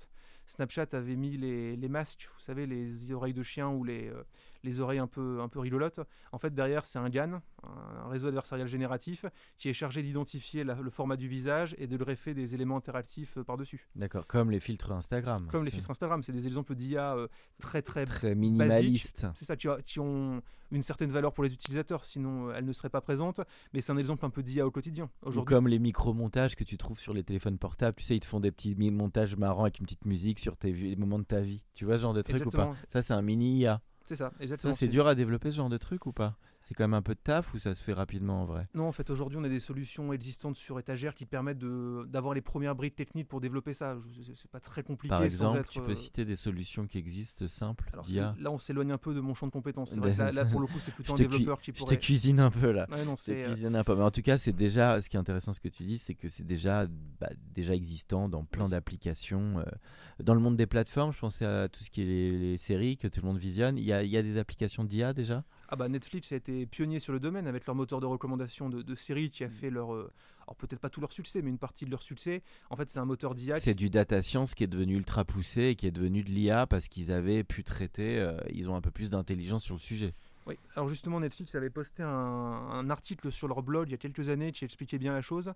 Snapchat 0.46 0.88
avait 0.94 1.16
mis 1.16 1.38
les, 1.38 1.76
les, 1.76 1.90
masques, 1.90 2.30
vous 2.36 2.40
savez, 2.42 2.68
les 2.68 3.12
oreilles 3.12 3.34
de 3.34 3.44
chien 3.44 3.70
ou 3.70 3.84
les, 3.84 4.10
euh, 4.10 4.24
les 4.64 4.80
oreilles 4.80 5.00
un 5.00 5.08
peu, 5.08 5.42
un 5.42 5.48
peu 5.48 5.60
rigolotes. 5.60 6.00
En 6.32 6.38
fait, 6.38 6.54
derrière, 6.54 6.86
c'est 6.86 7.00
un 7.00 7.10
GAN, 7.10 7.42
un 7.64 8.10
réseau 8.10 8.28
adversarial 8.28 8.68
génératif, 8.68 9.26
qui 9.58 9.70
est 9.70 9.74
chargé 9.74 10.04
d'identifier 10.04 10.64
le 10.64 10.90
format 10.90 11.18
du 11.18 11.28
visage 11.28 11.76
et 11.78 11.88
de 11.88 11.98
greffer 11.98 12.34
des 12.34 12.56
éléments 12.56 12.78
interactifs 12.78 13.38
euh, 13.38 13.44
par-dessus. 13.44 13.90
D'accord, 13.96 14.28
comme 14.28 14.52
les 14.52 14.60
filtres 14.60 14.92
Instagram. 14.92 15.48
Comme 15.52 15.66
les 15.66 15.72
filtres 15.72 15.92
Instagram, 15.92 16.24
c'est 16.24 16.32
des 16.32 16.48
exemples 16.48 16.76
d'IA 16.76 17.16
euh, 17.16 17.28
très, 17.60 17.82
très, 17.82 18.06
très 18.06 18.36
minimalistes. 18.36 19.28
C'est 19.34 19.46
ça, 19.46 19.56
qui, 19.56 19.68
qui, 19.86 20.00
ont 20.00 20.42
une 20.72 20.84
certaine 20.84 21.12
valeur 21.12 21.34
pour 21.34 21.44
les 21.44 21.54
utilisateurs, 21.54 22.06
sinon 22.06 22.52
elles 22.52 22.66
ne 22.66 22.74
seraient 22.74 22.90
pas 22.90 23.02
présentes. 23.02 23.42
Mais 23.74 23.82
c'est 23.82 23.92
un 23.92 23.98
exemple 23.98 24.26
un 24.26 24.30
peu 24.30 24.44
d'IA 24.44 24.66
au 24.66 24.72
quotidien. 24.72 25.10
Ou 25.26 25.42
comme 25.44 25.68
les 25.68 25.80
micro-montages 25.80 26.56
que 26.56 26.64
tu 26.64 26.78
trouves 26.78 27.00
sur 27.00 27.14
les 27.14 27.24
téléphones 27.24 27.58
portables. 27.58 27.96
Tu 27.98 28.04
sais, 28.04 28.16
ils 28.16 28.20
te 28.20 28.26
font 28.26 28.40
des 28.40 28.52
petits 28.52 28.76
montages 28.92 29.36
marrants 29.36 29.64
avec 29.64 29.80
une 29.80 29.86
petite 29.86 30.06
musique 30.06 30.40
sur 30.40 30.58
tes 30.58 30.96
moments 30.96 31.20
de 31.20 31.24
ta 31.24 31.42
vie. 31.42 31.66
Tu 31.74 31.86
vois 31.86 31.98
ce 31.98 32.04
genre 32.04 32.14
de 32.14 32.22
truc 32.22 32.46
ou 32.46 32.50
pas? 32.50 32.74
Ça, 32.90 33.02
c'est 33.02 33.14
un 33.14 33.22
mini 33.22 33.60
IA. 33.60 33.82
C'est 34.10 34.16
ça, 34.16 34.32
exactement. 34.40 34.74
Ça, 34.74 34.80
c'est 34.80 34.88
dur 34.88 35.06
à 35.06 35.14
développer 35.14 35.52
ce 35.52 35.58
genre 35.58 35.70
de 35.70 35.78
truc 35.78 36.08
ou 36.08 36.12
pas? 36.12 36.36
C'est 36.62 36.74
quand 36.76 36.84
même 36.84 36.94
un 36.94 37.02
peu 37.02 37.16
de 37.16 37.20
taf 37.20 37.54
ou 37.54 37.58
ça 37.60 37.74
se 37.74 37.82
fait 37.82 37.94
rapidement 37.94 38.42
en 38.42 38.46
vrai? 38.46 38.68
Non, 38.74 38.86
en 38.88 38.92
fait, 38.92 39.10
aujourd'hui, 39.10 39.38
on 39.40 39.44
a 39.46 39.50
des 39.50 39.62
solutions 39.62 40.12
existantes 40.12 40.58
sur 40.58 40.78
étagère 40.78 41.16
qui 41.16 41.26
permettent 41.26 41.60
d'avoir 41.60 42.34
les 42.34 42.42
premières 42.42 42.76
briques 42.76 42.96
techniques 42.98 43.30
pour 43.30 43.40
développer 43.40 43.74
ça. 43.74 43.98
Je- 43.98 44.34
c'est- 44.34 44.48
pas 44.52 44.60
très 44.60 44.84
compliqué. 44.84 45.10
Par 45.10 45.20
sans 45.22 45.26
exemple, 45.26 45.58
être, 45.60 45.70
tu 45.70 45.80
peux 45.82 45.92
euh, 45.92 45.96
citer 45.96 46.26
des 46.26 46.36
solutions 46.36 46.86
qui 46.86 46.98
existent 46.98 47.48
simples 47.48 47.90
alors, 47.94 48.04
d'IA 48.04 48.36
Là, 48.40 48.52
on 48.52 48.58
s'éloigne 48.60 48.92
un 48.92 48.98
peu 48.98 49.14
de 49.14 49.22
mon 49.22 49.34
champ 49.34 49.48
de 49.48 49.52
compétences. 49.52 49.94
Vrai 49.98 50.12
que 50.12 50.18
là, 50.20 50.32
là, 50.32 50.46
pour 50.46 50.60
le 50.60 50.68
coup, 50.68 50.80
c'est 50.80 50.92
plutôt 50.94 51.14
un 51.14 51.16
Je 51.16 51.22
développeur 51.24 51.62
qui 51.62 51.72
Je 51.72 51.78
pourrait. 51.80 51.96
te 51.96 52.02
cuisine 52.02 52.40
un 52.42 52.52
peu 52.52 52.72
là. 52.72 52.88
Ouais, 52.92 53.06
non, 53.06 53.16
Je 53.16 53.24
te 53.26 53.32
euh, 53.32 53.46
cuisine 53.54 53.76
un 53.78 53.84
peu. 53.86 53.96
Mais 53.96 54.04
en 54.04 54.12
tout 54.12 54.22
cas, 54.22 54.38
c'est 54.38 54.52
déjà 54.54 55.00
ce 55.00 55.08
qui 55.10 55.16
est 55.16 55.20
intéressant 55.20 55.54
ce 55.54 55.62
que 55.62 55.70
tu 55.70 55.84
dis, 55.84 55.98
c'est 55.98 56.14
que 56.16 56.28
c'est 56.28 56.46
déjà, 56.46 56.88
bah, 57.22 57.30
déjà 57.54 57.74
existant 57.74 58.28
dans 58.28 58.44
plein 58.44 58.66
Oui. 58.66 58.72
d'applications. 58.72 59.60
euh. 59.60 59.64
Dans 60.22 60.34
le 60.34 60.42
monde 60.42 60.58
des 60.58 60.68
plateformes, 60.68 61.14
je 61.14 61.20
pensais 61.20 61.46
à 61.46 61.70
tout 61.70 61.84
ce 61.86 61.90
qui 61.90 62.02
est 62.02 62.06
les, 62.06 62.38
les 62.38 62.58
séries 62.58 62.98
que 62.98 63.08
tout 63.08 63.22
le 63.22 63.28
monde 63.28 63.38
visionne. 63.38 63.78
Il 63.78 63.86
y 63.86 63.94
a, 63.94 64.04
il 64.04 64.10
y 64.10 64.18
a 64.18 64.22
des 64.24 64.38
applications 64.38 64.84
d'IA 64.84 65.14
déjà? 65.14 65.46
Ah 65.72 65.76
bah 65.76 65.88
Netflix 65.88 66.32
a 66.32 66.36
été 66.36 66.66
pionnier 66.66 67.00
sur 67.00 67.14
le 67.14 67.20
domaine 67.20 67.46
avec 67.46 67.66
leur 67.68 67.76
moteur 67.76 68.00
de 68.00 68.08
recommandation 68.08 68.70
de, 68.70 68.82
de 68.82 68.96
séries 68.96 69.30
qui 69.30 69.44
a 69.44 69.48
Mm. 69.48 69.52
fait 69.52 69.70
leur, 69.70 69.94
euh, 69.94 70.12
alors 70.48 70.56
peut-être 70.56 70.80
pas 70.80 70.90
tout 70.90 71.00
leur 71.00 71.12
succès, 71.12 71.44
mais 71.44 71.50
une 71.52 71.60
partie 71.60 71.86
de 71.86 71.92
leur 71.92 72.02
succès. 72.02 72.42
En 72.72 72.76
fait, 72.76 72.90
c'est 72.90 72.98
un 72.98 73.06
moteur 73.06 73.36
d'IA. 73.36 73.56
C'est 73.60 73.76
du 73.76 73.92
data 73.92 74.22
science 74.24 74.56
qui 74.56 74.64
est 74.64 74.68
devenu 74.68 74.96
ultra 74.96 75.26
poussé 75.26 75.66
et 75.66 75.76
qui 75.76 75.86
est 75.86 75.92
devenu 75.92 76.24
de 76.24 76.30
l'IA 76.30 76.66
parce 76.66 76.88
qu'ils 76.88 77.12
avaient 77.12 77.44
pu 77.44 77.64
traiter, 77.64 78.18
euh, 78.18 78.36
ils 78.52 78.68
ont 78.68 78.76
un 78.76 78.82
peu 78.82 78.90
plus 78.92 79.12
d'intelligence 79.12 79.64
sur 79.64 79.76
le 79.76 79.80
sujet. 79.80 80.14
Oui. 80.48 80.56
Alors 80.76 80.90
justement, 80.90 81.20
Netflix 81.20 81.54
avait 81.54 81.70
posté 81.70 82.02
un, 82.02 82.08
un 82.10 82.90
article 82.90 83.32
sur 83.32 83.48
leur 83.48 83.62
blog 83.62 83.90
il 83.90 83.92
y 83.92 83.94
a 83.94 83.98
quelques 83.98 84.30
années 84.30 84.52
qui 84.52 84.66
expliquait 84.66 84.98
bien 84.98 85.14
la 85.14 85.22
chose. 85.22 85.54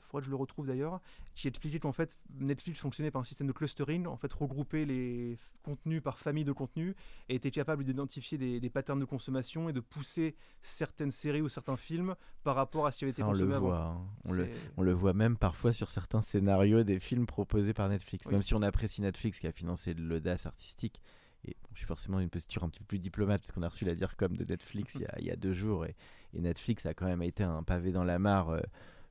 Faudrait 0.00 0.20
que 0.22 0.26
je 0.26 0.30
le 0.30 0.36
retrouve 0.36 0.66
d'ailleurs. 0.66 1.00
Qui 1.34 1.48
expliquait 1.48 1.78
qu'en 1.78 1.92
fait, 1.92 2.16
Netflix 2.38 2.80
fonctionnait 2.80 3.10
par 3.10 3.20
un 3.20 3.24
système 3.24 3.46
de 3.46 3.52
clustering, 3.52 4.06
en 4.06 4.16
fait, 4.16 4.32
regrouper 4.32 4.84
les 4.86 5.38
contenus 5.62 6.02
par 6.02 6.18
famille 6.18 6.44
de 6.44 6.52
contenus 6.52 6.94
et 7.28 7.36
était 7.36 7.50
capable 7.50 7.84
d'identifier 7.84 8.36
des, 8.38 8.60
des 8.60 8.70
patterns 8.70 9.00
de 9.00 9.04
consommation 9.04 9.68
et 9.68 9.72
de 9.72 9.80
pousser 9.80 10.34
certaines 10.62 11.10
séries 11.10 11.40
ou 11.42 11.48
certains 11.48 11.76
films 11.76 12.14
par 12.42 12.54
rapport 12.56 12.86
à 12.86 12.92
ce 12.92 12.98
qui 12.98 13.04
avait 13.04 13.12
été 13.12 13.22
Ça, 13.22 13.28
on 13.28 13.32
le 13.32 13.38
consommé 13.38 13.54
avant. 13.54 13.66
voit. 13.66 13.80
hein. 13.86 14.00
On 14.24 14.32
le, 14.32 14.44
C'est- 14.46 14.52
On 14.76 14.82
le 14.82 14.92
voit 14.92 15.14
même 15.14 15.36
parfois 15.36 15.72
sur 15.72 15.90
certains 15.90 16.20
scénarios 16.22 16.82
des 16.82 16.98
films 17.00 17.26
proposés 17.26 17.72
par 17.74 17.88
Netflix. 17.88 18.26
Oui. 18.26 18.32
Même 18.32 18.42
si 18.42 18.54
on 18.54 18.62
apprécie 18.62 19.00
Netflix 19.02 19.38
qui 19.38 19.46
a 19.46 19.52
financé 19.52 19.94
de 19.94 20.02
l'audace 20.02 20.44
artistique. 20.46 21.00
Et 21.46 21.56
bon, 21.62 21.68
je 21.74 21.78
suis 21.78 21.86
forcément 21.86 22.20
une 22.20 22.30
posture 22.30 22.64
un 22.64 22.68
petit 22.70 22.80
peu 22.80 22.86
plus 22.86 22.98
diplomate 22.98 23.42
parce 23.42 23.52
qu'on 23.52 23.62
a 23.62 23.68
reçu 23.68 23.84
la 23.84 23.94
DIRCOM 23.94 24.34
de 24.36 24.44
Netflix 24.44 24.94
il, 24.94 25.02
y 25.02 25.06
a, 25.06 25.14
il 25.18 25.24
y 25.26 25.30
a 25.30 25.36
deux 25.36 25.52
jours. 25.52 25.84
Et, 25.86 25.94
et 26.32 26.40
Netflix 26.40 26.86
a 26.86 26.94
quand 26.94 27.06
même 27.06 27.22
été 27.22 27.42
un 27.44 27.62
pavé 27.62 27.92
dans 27.92 28.04
la 28.04 28.18
mare. 28.18 28.50
euh, 28.50 28.60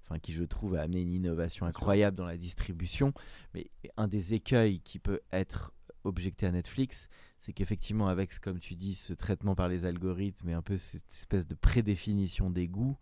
Enfin, 0.03 0.19
qui 0.19 0.33
je 0.33 0.43
trouve 0.43 0.75
a 0.75 0.81
amené 0.81 1.01
une 1.01 1.13
innovation 1.13 1.65
incroyable 1.65 2.17
dans 2.17 2.25
la 2.25 2.37
distribution. 2.37 3.13
Mais 3.53 3.69
un 3.95 4.07
des 4.07 4.33
écueils 4.33 4.81
qui 4.81 4.99
peut 4.99 5.21
être 5.31 5.73
objecté 6.03 6.45
à 6.45 6.51
Netflix, 6.51 7.07
c'est 7.39 7.53
qu'effectivement, 7.53 8.07
avec, 8.07 8.37
comme 8.39 8.59
tu 8.59 8.75
dis, 8.75 8.95
ce 8.95 9.13
traitement 9.13 9.55
par 9.55 9.69
les 9.69 9.85
algorithmes 9.85 10.49
et 10.49 10.53
un 10.53 10.61
peu 10.61 10.77
cette 10.77 11.09
espèce 11.11 11.47
de 11.47 11.55
prédéfinition 11.55 12.49
des 12.49 12.67
goûts, 12.67 12.97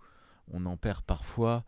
on 0.47 0.65
en 0.65 0.77
perd 0.77 1.01
parfois 1.03 1.65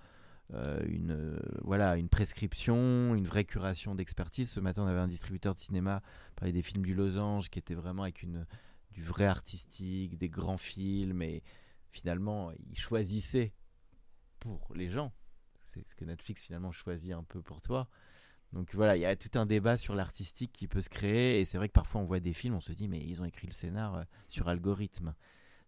euh, 0.53 0.83
une, 0.87 1.11
euh, 1.11 1.39
voilà, 1.63 1.97
une 1.97 2.09
prescription, 2.09 3.15
une 3.15 3.25
vraie 3.25 3.45
curation 3.45 3.95
d'expertise. 3.95 4.51
Ce 4.51 4.59
matin, 4.59 4.83
on 4.83 4.87
avait 4.87 4.99
un 4.99 5.07
distributeur 5.07 5.55
de 5.55 5.59
cinéma 5.59 6.01
parlait 6.35 6.51
des 6.51 6.61
films 6.61 6.85
du 6.85 6.93
Losange 6.93 7.49
qui 7.49 7.59
était 7.59 7.75
vraiment 7.75 8.03
avec 8.03 8.21
une, 8.21 8.45
du 8.91 9.01
vrai 9.03 9.25
artistique, 9.25 10.17
des 10.17 10.29
grands 10.29 10.57
films 10.57 11.21
et 11.21 11.43
finalement, 11.91 12.51
il 12.69 12.77
choisissait 12.77 13.53
pour 14.39 14.73
les 14.75 14.89
gens. 14.89 15.11
C'est 15.73 15.87
ce 15.87 15.95
que 15.95 16.05
Netflix 16.05 16.41
finalement 16.41 16.71
choisit 16.71 17.13
un 17.13 17.23
peu 17.23 17.41
pour 17.41 17.61
toi. 17.61 17.87
Donc 18.51 18.75
voilà, 18.75 18.95
il 18.95 19.01
y 19.01 19.05
a 19.05 19.15
tout 19.15 19.37
un 19.37 19.47
débat 19.47 19.77
sur 19.77 19.95
l'artistique 19.95 20.51
qui 20.51 20.67
peut 20.67 20.81
se 20.81 20.89
créer 20.89 21.41
et 21.41 21.45
c'est 21.45 21.57
vrai 21.57 21.69
que 21.69 21.73
parfois 21.73 22.01
on 22.01 22.05
voit 22.05 22.19
des 22.19 22.33
films, 22.33 22.53
on 22.53 22.61
se 22.61 22.71
dit 22.71 22.87
mais 22.87 22.99
ils 22.99 23.21
ont 23.21 23.25
écrit 23.25 23.47
le 23.47 23.53
scénar 23.53 23.95
euh, 23.95 24.03
sur 24.29 24.47
algorithme. 24.47 25.15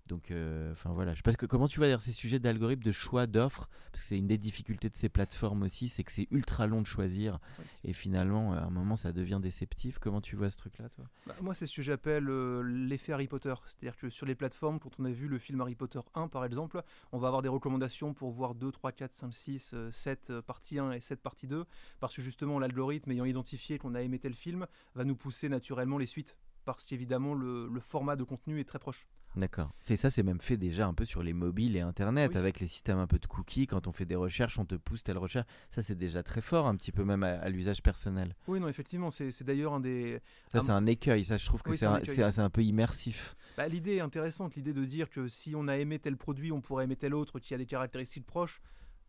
Donc, 0.08 0.30
euh, 0.30 0.72
enfin 0.72 0.91
voilà, 0.91 1.16
je 1.16 1.22
ce 1.26 1.38
que, 1.38 1.47
comment 1.47 1.68
tu 1.68 1.80
vois 1.80 1.88
d'ailleurs 1.88 2.03
ces 2.03 2.12
sujets 2.12 2.38
d'algorithme, 2.38 2.84
de 2.84 2.91
choix 2.91 3.26
d'offres, 3.26 3.68
parce 3.91 4.01
que 4.01 4.08
c'est 4.08 4.18
une 4.18 4.28
des 4.28 4.38
difficultés 4.38 4.88
de 4.89 4.95
ces 4.95 5.10
plateformes 5.10 5.64
aussi, 5.64 5.89
c'est 5.89 6.03
que 6.03 6.12
c'est 6.12 6.28
ultra 6.30 6.68
long 6.68 6.82
de 6.82 6.86
choisir 6.86 7.39
Oui. 7.58 7.66
et 7.86 7.93
finalement 7.93 8.53
à 8.53 8.60
un 8.60 8.70
moment 8.70 8.95
ça 8.95 9.12
devient 9.12 9.39
déceptif. 9.41 9.97
Comment 9.97 10.22
tu 10.22 10.36
vois 10.36 10.51
ce 10.51 10.58
truc-là, 10.58 10.89
toi? 10.89 11.06
Bah, 11.26 11.36
moi, 11.41 11.56
c'est 11.56 11.66
ce 11.66 11.76
que 11.76 11.82
j'appelle 11.82 12.30
euh, 12.30 12.62
l'effet 12.62 13.14
Harry 13.14 13.28
Potter. 13.28 13.53
C'est-à-dire 13.66 13.97
que 13.97 14.10
sur 14.10 14.28
les 14.28 14.36
plateformes, 14.36 14.80
quand 14.80 14.91
on 14.99 15.06
a 15.06 15.12
vu 15.12 15.28
le 15.28 15.39
film 15.39 15.60
Harry 15.62 15.74
Potter 15.76 15.99
1, 16.14 16.28
par 16.28 16.45
exemple, 16.45 16.84
on 17.12 17.18
va 17.18 17.28
avoir 17.28 17.41
des 17.41 17.49
recommandations 17.49 18.14
pour 18.14 18.30
voir 18.32 18.53
2, 18.53 18.72
3, 18.72 18.91
4, 18.91 19.16
5, 19.16 19.34
6, 19.34 19.72
euh, 19.74 19.89
7 19.91 20.30
euh, 20.30 20.41
partie 20.43 20.78
1 20.78 20.91
et 20.91 21.01
7 21.01 21.22
partie 21.24 21.47
2. 21.47 21.66
Parce 21.99 22.16
que 22.16 22.22
justement, 22.22 22.60
l'algorithme 22.60 23.10
ayant 23.12 23.26
identifié 23.26 23.80
qu'on 23.80 23.95
a 23.95 24.01
aimé 24.03 24.20
tel 24.20 24.36
film 24.36 24.68
va 24.93 25.03
nous 25.03 25.16
pousser 25.16 25.49
naturellement 25.49 25.97
les 25.97 26.06
suites. 26.06 26.38
Parce 26.64 26.84
qu'évidemment, 26.86 27.34
le, 27.34 27.68
le 27.68 27.80
format 27.80 28.16
de 28.16 28.24
contenu 28.24 28.60
est 28.60 28.66
très 28.66 28.80
proche. 28.80 29.08
D'accord. 29.36 29.71
C'est 29.79 29.95
ça, 29.95 30.09
c'est 30.09 30.23
même 30.23 30.39
fait 30.39 30.57
déjà 30.57 30.88
un 30.88 30.93
peu 30.93 31.05
sur 31.05 31.21
les 31.23 31.33
mobiles 31.33 31.75
et 31.75 31.81
Internet, 31.81 32.31
Oui. 32.33 32.38
avec 32.38 32.59
les 32.59 32.67
systèmes 32.67 32.97
un 32.99 33.07
peu 33.07 33.19
de 33.19 33.25
cookies. 33.25 33.67
Quand 33.67 33.88
on 33.88 33.91
fait 33.91 34.05
des 34.05 34.15
recherches, 34.15 34.57
on 34.59 34.65
te 34.65 34.75
pousse 34.75 35.03
telle 35.03 35.17
recherche. 35.17 35.47
Ça, 35.71 35.81
c'est 35.83 35.95
déjà 35.95 36.23
très 36.23 36.41
fort, 36.41 36.67
un 36.67 36.75
petit 36.75 36.91
peu 36.91 37.03
même 37.03 37.23
à, 37.23 37.33
à 37.39 37.49
l'usage 37.49 37.83
personnel. 37.83 38.36
Oui, 38.47 38.59
non, 38.59 38.67
effectivement, 38.67 39.11
c'est 39.11 39.43
d'ailleurs 39.43 39.73
un 39.73 39.79
des. 39.81 40.21
Ça, 40.47 40.61
c'est 40.61 40.71
un 40.71 40.86
écueil. 40.86 41.25
Ça, 41.25 41.38
je 41.38 41.45
trouve 41.45 41.61
que 41.63 41.71
Oui, 41.71 41.77
un 41.83 41.95
un, 41.95 42.31
c'est 42.31 42.39
un 42.41 42.49
peu 42.49 42.63
immersif. 42.63 43.36
Bah, 43.57 43.67
l'idée 43.67 43.95
est 43.95 44.01
intéressante, 44.01 44.55
l'idée 44.55 44.73
de 44.73 44.83
dire 44.86 45.09
que 45.09 45.27
si 45.27 45.53
on 45.55 45.67
a 45.67 45.77
aimé 45.77 45.99
tel 45.99 46.17
produit, 46.17 46.51
on 46.51 46.61
pourrait 46.61 46.86
aimer 46.86 46.95
tel 46.95 47.13
autre 47.13 47.39
qui 47.39 47.53
a 47.53 47.57
des 47.57 47.65
caractéristiques 47.65 48.25
proches. 48.25 48.61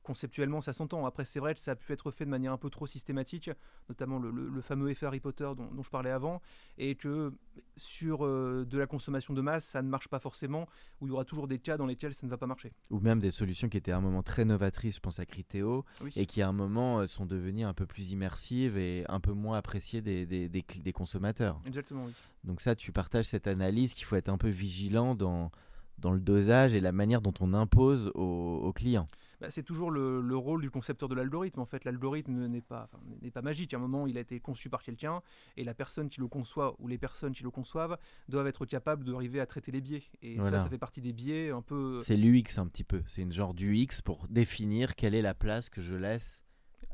Conceptuellement, 0.07 0.61
ça 0.61 0.73
s'entend. 0.73 1.05
Après, 1.05 1.25
c'est 1.25 1.41
vrai 1.41 1.53
que 1.53 1.59
ça 1.59 1.73
a 1.73 1.75
pu 1.75 1.93
être 1.93 2.13
fait 2.13 2.25
de 2.25 2.31
manière 2.31 2.53
un 2.53 2.57
peu 2.59 2.71
trop 2.71 2.87
systématique, 2.87 3.51
notamment 3.89 4.21
le, 4.21 4.31
le- 4.31 4.49
le 4.49 4.61
fameux 4.61 4.89
effet 4.89 5.05
Harry 5.05 5.19
Potter 5.19 5.51
dont, 5.57 5.67
dont 5.73 5.83
je 5.83 5.91
parlais 5.91 6.11
avant, 6.13 6.41
et 6.79 6.95
que 6.95 7.33
sur 7.77 8.25
euh, 8.25 8.65
de 8.71 8.79
la 8.79 8.87
consommation 8.87 9.35
de 9.35 9.41
masse, 9.41 9.65
ça 9.65 9.83
ne 9.83 9.89
marche 9.89 10.07
pas 10.07 10.21
forcément, 10.21 10.69
où 11.01 11.07
il 11.09 11.11
y 11.11 11.13
aura 11.13 11.25
toujours 11.25 11.49
des 11.49 11.59
cas 11.59 11.77
dans 11.77 11.87
lesquels 11.87 12.15
ça 12.15 12.25
ne 12.25 12.31
va 12.31 12.37
pas 12.39 12.47
marcher. 12.47 12.73
Ou 12.91 13.01
même 13.01 13.19
des 13.19 13.33
solutions 13.33 13.69
qui 13.69 13.79
étaient 13.79 13.91
à 13.91 13.97
un 13.97 14.01
moment 14.01 14.23
très 14.23 14.45
novatrices, 14.45 14.95
je 14.95 15.01
pense 15.01 15.19
à 15.19 15.27
Criteo, 15.27 15.85
Oui. 16.01 16.13
et 16.15 16.27
qui 16.27 16.41
à 16.41 16.49
un 16.49 16.53
moment 16.53 17.01
euh, 17.01 17.09
sont 17.09 17.27
devenues 17.27 17.65
un 17.65 17.75
peu 17.75 17.87
plus 17.87 18.13
immersives 18.13 18.79
et 18.79 19.05
un 19.09 19.19
peu 19.19 19.33
moins 19.33 19.59
appréciées 19.59 20.03
des, 20.03 20.25
des- 20.25 20.49
des 20.49 20.93
consommateurs. 20.93 21.61
Exactement, 21.67 22.05
oui. 22.07 22.13
Donc 22.45 22.61
ça, 22.61 22.77
tu 22.77 22.93
partages 22.93 23.25
cette 23.27 23.49
analyse 23.49 23.93
qu'il 23.93 24.05
faut 24.05 24.15
être 24.15 24.29
un 24.29 24.39
peu 24.39 24.51
vigilant 24.51 25.17
dans, 25.17 25.51
dans 25.99 26.13
le 26.13 26.21
dosage 26.21 26.77
et 26.77 26.81
la 26.81 26.93
manière 26.93 27.21
dont 27.23 27.35
on 27.41 27.53
impose 27.55 28.13
aux, 28.15 28.61
aux 28.63 28.73
clients. 28.73 29.09
Bah, 29.41 29.51
c'est 29.51 29.63
toujours 29.63 29.91
le, 29.91 30.21
le 30.21 30.37
rôle 30.37 30.63
du 30.63 30.71
concepteur 30.71 31.09
de 31.09 31.15
l'algorithme. 31.15 31.61
En 31.61 31.67
fait, 31.67 31.85
l'algorithme 31.85 32.47
n'est 32.47 32.61
pas, 32.63 32.89
enfin, 32.93 33.03
n'est 33.23 33.31
pas 33.31 33.43
magique. 33.43 33.75
À 33.75 33.77
un 33.77 33.81
moment, 33.81 34.07
il 34.07 34.17
a 34.17 34.21
été 34.21 34.41
conçu 34.41 34.71
par 34.71 34.83
quelqu'un, 34.83 35.21
et 35.57 35.65
la 35.65 35.75
personne 35.75 36.09
qui 36.09 36.21
le 36.21 36.29
conçoit 36.29 36.75
ou 36.79 36.89
les 36.89 36.99
personnes 36.99 37.33
qui 37.33 37.43
le 37.43 37.51
conçoivent 37.51 37.99
doivent 38.29 38.47
être 38.47 38.65
capables 38.67 39.05
d'arriver 39.05 39.41
à 39.41 39.47
traiter 39.47 39.73
les 39.73 39.81
biais. 39.81 40.03
Et 40.23 40.37
Voilà. 40.37 40.59
ça, 40.59 40.65
ça 40.65 40.71
fait 40.71 40.79
partie 40.79 41.01
des 41.01 41.13
biais 41.13 41.51
un 41.51 41.63
peu. 41.63 41.99
C'est 42.01 42.17
l'UX 42.17 42.59
un 42.59 42.67
petit 42.67 42.85
peu. 42.85 43.03
C'est 43.07 43.23
une 43.23 43.33
genre 43.33 43.53
d'UX 43.55 44.01
pour 44.05 44.27
définir 44.29 44.95
quelle 44.95 45.15
est 45.15 45.23
la 45.23 45.35
place 45.35 45.69
que 45.69 45.81
je 45.83 45.95
laisse 45.95 46.46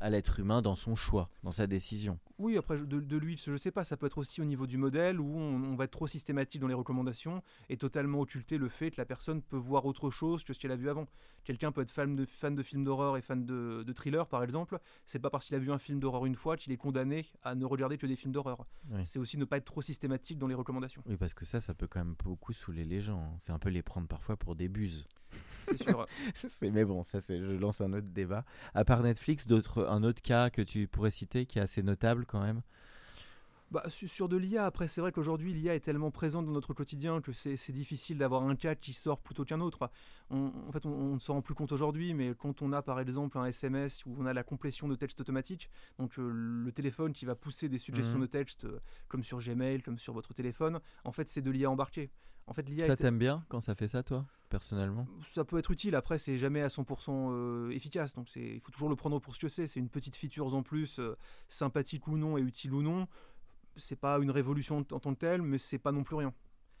à 0.03 0.09
l'être 0.09 0.39
humain 0.39 0.61
dans 0.61 0.75
son 0.75 0.95
choix, 0.95 1.29
dans 1.43 1.53
sa 1.53 1.65
décision. 1.65 2.19
Oui, 2.37 2.57
après, 2.57 2.77
de, 2.77 2.99
de 2.99 3.17
l'UX, 3.17 3.37
je 3.45 3.55
sais 3.57 3.71
pas, 3.71 3.83
ça 3.85 3.95
peut 3.95 4.05
être 4.05 4.17
aussi 4.17 4.41
au 4.41 4.45
niveau 4.45 4.67
du 4.67 4.77
modèle 4.77 5.19
où 5.21 5.37
on, 5.37 5.63
on 5.63 5.75
va 5.75 5.85
être 5.85 5.91
trop 5.91 6.07
systématique 6.07 6.59
dans 6.59 6.67
les 6.67 6.73
recommandations 6.73 7.41
et 7.69 7.77
totalement 7.77 8.19
occulter 8.19 8.57
le 8.57 8.67
fait 8.67 8.91
que 8.91 8.99
la 8.99 9.05
personne 9.05 9.41
peut 9.41 9.55
voir 9.57 9.85
autre 9.85 10.09
chose 10.09 10.43
que 10.43 10.51
ce 10.53 10.59
qu'elle 10.59 10.71
a 10.71 10.75
vu 10.75 10.89
avant. 10.89 11.05
Quelqu'un 11.45 11.71
peut 11.71 11.81
être 11.81 11.91
fan 11.91 12.15
de, 12.17 12.25
fan 12.25 12.53
de 12.53 12.63
films 12.63 12.83
d'horreur 12.83 13.15
et 13.15 13.21
fan 13.21 13.45
de, 13.45 13.83
de 13.87 13.93
thriller, 13.93 14.27
par 14.27 14.43
exemple. 14.43 14.77
C'est 15.05 15.19
pas 15.19 15.29
parce 15.29 15.45
qu'il 15.45 15.55
a 15.55 15.59
vu 15.59 15.71
un 15.71 15.77
film 15.79 15.99
d'horreur 16.01 16.25
une 16.25 16.35
fois 16.35 16.57
qu'il 16.57 16.73
est 16.73 16.77
condamné 16.77 17.25
à 17.41 17.55
ne 17.55 17.63
regarder 17.65 17.97
que 17.97 18.05
des 18.05 18.17
films 18.17 18.33
d'horreur. 18.33 18.65
Oui. 18.91 19.05
C'est 19.05 19.19
aussi 19.19 19.37
ne 19.37 19.45
pas 19.45 19.55
être 19.57 19.65
trop 19.65 19.81
systématique 19.81 20.37
dans 20.37 20.47
les 20.47 20.55
recommandations. 20.55 21.01
Oui, 21.05 21.15
parce 21.15 21.33
que 21.33 21.45
ça, 21.45 21.61
ça 21.61 21.73
peut 21.73 21.87
quand 21.87 22.03
même 22.03 22.15
beaucoup 22.23 22.51
saouler 22.51 22.83
les 22.83 23.01
gens. 23.01 23.19
hein. 23.21 23.35
C'est 23.39 23.53
un 23.53 23.59
peu 23.59 23.69
les 23.69 23.81
prendre 23.83 24.07
parfois 24.07 24.35
pour 24.35 24.55
des 24.55 24.67
buses. 24.67 25.07
C'est 26.49 26.69
Mais 26.71 26.85
bon, 26.85 27.03
ça, 27.03 27.19
c'est, 27.19 27.39
je 27.39 27.51
lance 27.51 27.81
un 27.81 27.93
autre 27.93 28.07
débat. 28.07 28.45
À 28.73 28.85
part 28.85 29.01
Netflix, 29.03 29.47
d'autres, 29.47 29.85
un 29.87 30.03
autre 30.03 30.21
cas 30.21 30.49
que 30.49 30.61
tu 30.61 30.87
pourrais 30.87 31.11
citer 31.11 31.45
qui 31.45 31.59
est 31.59 31.61
assez 31.61 31.83
notable 31.83 32.25
quand 32.25 32.41
même? 32.41 32.61
Bah, 33.71 33.83
su- 33.89 34.07
sur 34.07 34.29
de 34.29 34.37
l'IA, 34.37 34.67
après, 34.67 34.87
c'est 34.87 35.01
vrai 35.01 35.11
qu'aujourd'hui, 35.11 35.51
l'IA 35.51 35.73
est 35.73 35.79
tellement 35.79 36.11
présente 36.11 36.45
dans 36.45 36.51
notre 36.51 36.75
quotidien 36.75 37.21
que 37.21 37.33
c'est 37.33 37.71
difficile 37.71 38.19
d'avoir 38.19 38.43
un 38.43 38.55
cas 38.55 38.75
qui 38.75 38.93
sort 38.93 39.19
plutôt 39.19 39.45
qu'un 39.45 39.61
autre. 39.61 39.89
On- 40.29 40.51
en 40.67 40.71
fait, 40.71 40.85
on, 40.85 41.15
ne 41.15 41.19
s'en 41.19 41.33
rend 41.33 41.41
plus 41.41 41.55
compte 41.55 41.71
aujourd'hui, 41.71 42.13
mais 42.13 42.35
quand 42.37 42.61
on 42.61 42.71
a 42.71 42.83
par 42.83 42.99
exemple 42.99 43.35
un 43.39 43.45
SMS 43.45 44.05
où 44.05 44.15
on 44.19 44.27
a 44.27 44.33
la 44.33 44.43
complétion 44.43 44.87
de 44.87 44.93
texte 44.95 45.21
automatique, 45.21 45.71
donc 45.97 46.19
euh, 46.19 46.29
le 46.31 46.71
téléphone 46.71 47.13
qui 47.13 47.25
va 47.25 47.33
pousser 47.35 47.67
des 47.67 47.79
suggestions 47.79 48.19
Mhm. 48.19 48.25
de 48.25 48.27
texte, 48.29 48.65
euh, 48.65 48.79
comme 49.07 49.23
sur 49.23 49.39
Gmail, 49.39 49.81
comme 49.81 49.97
sur 49.97 50.13
votre 50.13 50.35
téléphone, 50.35 50.79
en 51.03 51.11
fait, 51.11 51.27
c'est 51.27 51.41
de 51.41 51.49
l'IA 51.49 51.71
embarquée. 51.71 52.11
En 52.47 52.53
fait, 52.53 52.67
l'IA 52.67 52.87
Ça 52.87 52.95
t'aime 52.97 53.17
bien 53.17 53.45
quand 53.49 53.61
ça 53.61 53.73
fait 53.75 53.87
ça, 53.87 54.03
toi, 54.03 54.25
personnellement? 54.49 55.07
Ça 55.23 55.45
peut 55.45 55.57
être 55.57 55.71
utile. 55.71 55.95
Après, 55.95 56.17
c'est 56.17 56.37
jamais 56.37 56.61
à 56.61 56.67
100% 56.67 57.29
euh, 57.31 57.69
efficace. 57.71 58.13
Donc, 58.15 58.27
c'est- 58.27 58.55
il 58.55 58.59
faut 58.59 58.71
toujours 58.71 58.89
le 58.89 58.95
prendre 58.95 59.19
pour 59.19 59.33
ce 59.33 59.39
que 59.39 59.47
c'est. 59.47 59.65
C'est 59.67 59.79
une 59.79 59.89
petite 59.89 60.15
feature 60.15 60.53
en 60.53 60.61
plus, 60.63 60.99
euh, 60.99 61.15
sympathique 61.47 62.07
ou 62.07 62.17
non 62.17 62.37
et 62.37 62.41
utile 62.41 62.73
ou 62.73 62.81
non. 62.81 63.07
C'est 63.77 63.95
pas 63.95 64.17
une 64.19 64.29
révolution 64.31 64.77
en 64.79 64.83
tant 64.99 65.13
que 65.13 65.19
telle, 65.19 65.41
mais 65.41 65.57
c'est 65.57 65.79
pas 65.79 65.91
non 65.91 66.03
plus 66.03 66.15
rien. 66.15 66.33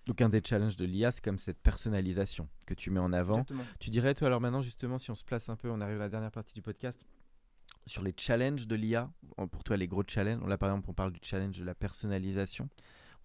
Donc 0.05 0.21
un 0.21 0.27
des 0.27 0.41
challenges 0.43 0.75
de 0.75 0.83
l'IA, 0.85 1.11
c'est 1.13 1.23
comme 1.23 1.39
cette 1.39 1.59
personnalisation 1.59 2.49
que 2.67 2.73
tu 2.73 2.91
mets 2.91 2.99
en 2.99 3.13
avant. 3.13 3.35
Exactement. 3.35 3.63
Tu 3.79 3.89
dirais, 3.89 4.13
toi, 4.13 4.27
alors 4.27 4.41
maintenant, 4.41 4.61
justement, 4.61 4.97
si 4.97 5.09
on 5.11 5.15
se 5.15 5.23
place 5.23 5.47
un 5.47 5.55
peu, 5.55 5.69
on 5.71 5.79
arrive 5.79 5.95
à 5.95 5.99
la 5.99 6.09
dernière 6.09 6.31
partie 6.31 6.53
du 6.53 6.61
podcast, 6.61 6.99
sur 7.85 8.03
les 8.03 8.13
challenges 8.17 8.67
de 8.67 8.75
l'IA, 8.75 9.09
pour 9.51 9.63
toi, 9.63 9.77
les 9.77 9.87
gros 9.87 10.03
challenges. 10.05 10.45
Là, 10.45 10.57
par 10.57 10.69
exemple, 10.69 10.89
on 10.89 10.93
parle 10.93 11.13
du 11.13 11.19
challenge 11.23 11.57
de 11.57 11.63
la 11.63 11.73
personnalisation. 11.73 12.67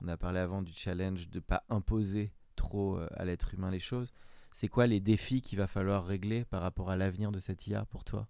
On 0.00 0.08
a 0.08 0.16
parlé 0.16 0.38
avant 0.38 0.62
du 0.62 0.72
challenge 0.72 1.28
de 1.28 1.38
ne 1.38 1.42
pas 1.42 1.64
imposer 1.68 2.32
trop 2.56 2.96
euh, 2.96 3.08
à 3.14 3.24
l'être 3.24 3.54
humain 3.54 3.70
les 3.70 3.80
choses. 3.80 4.12
C'est 4.52 4.68
quoi 4.68 4.86
les 4.86 5.00
défis 5.00 5.42
qu'il 5.42 5.58
va 5.58 5.66
falloir 5.66 6.06
régler 6.06 6.44
par 6.44 6.62
rapport 6.62 6.90
à 6.90 6.96
l'avenir 6.96 7.32
de 7.32 7.40
cette 7.40 7.66
IA 7.66 7.84
pour 7.84 8.04
toi? 8.04 8.28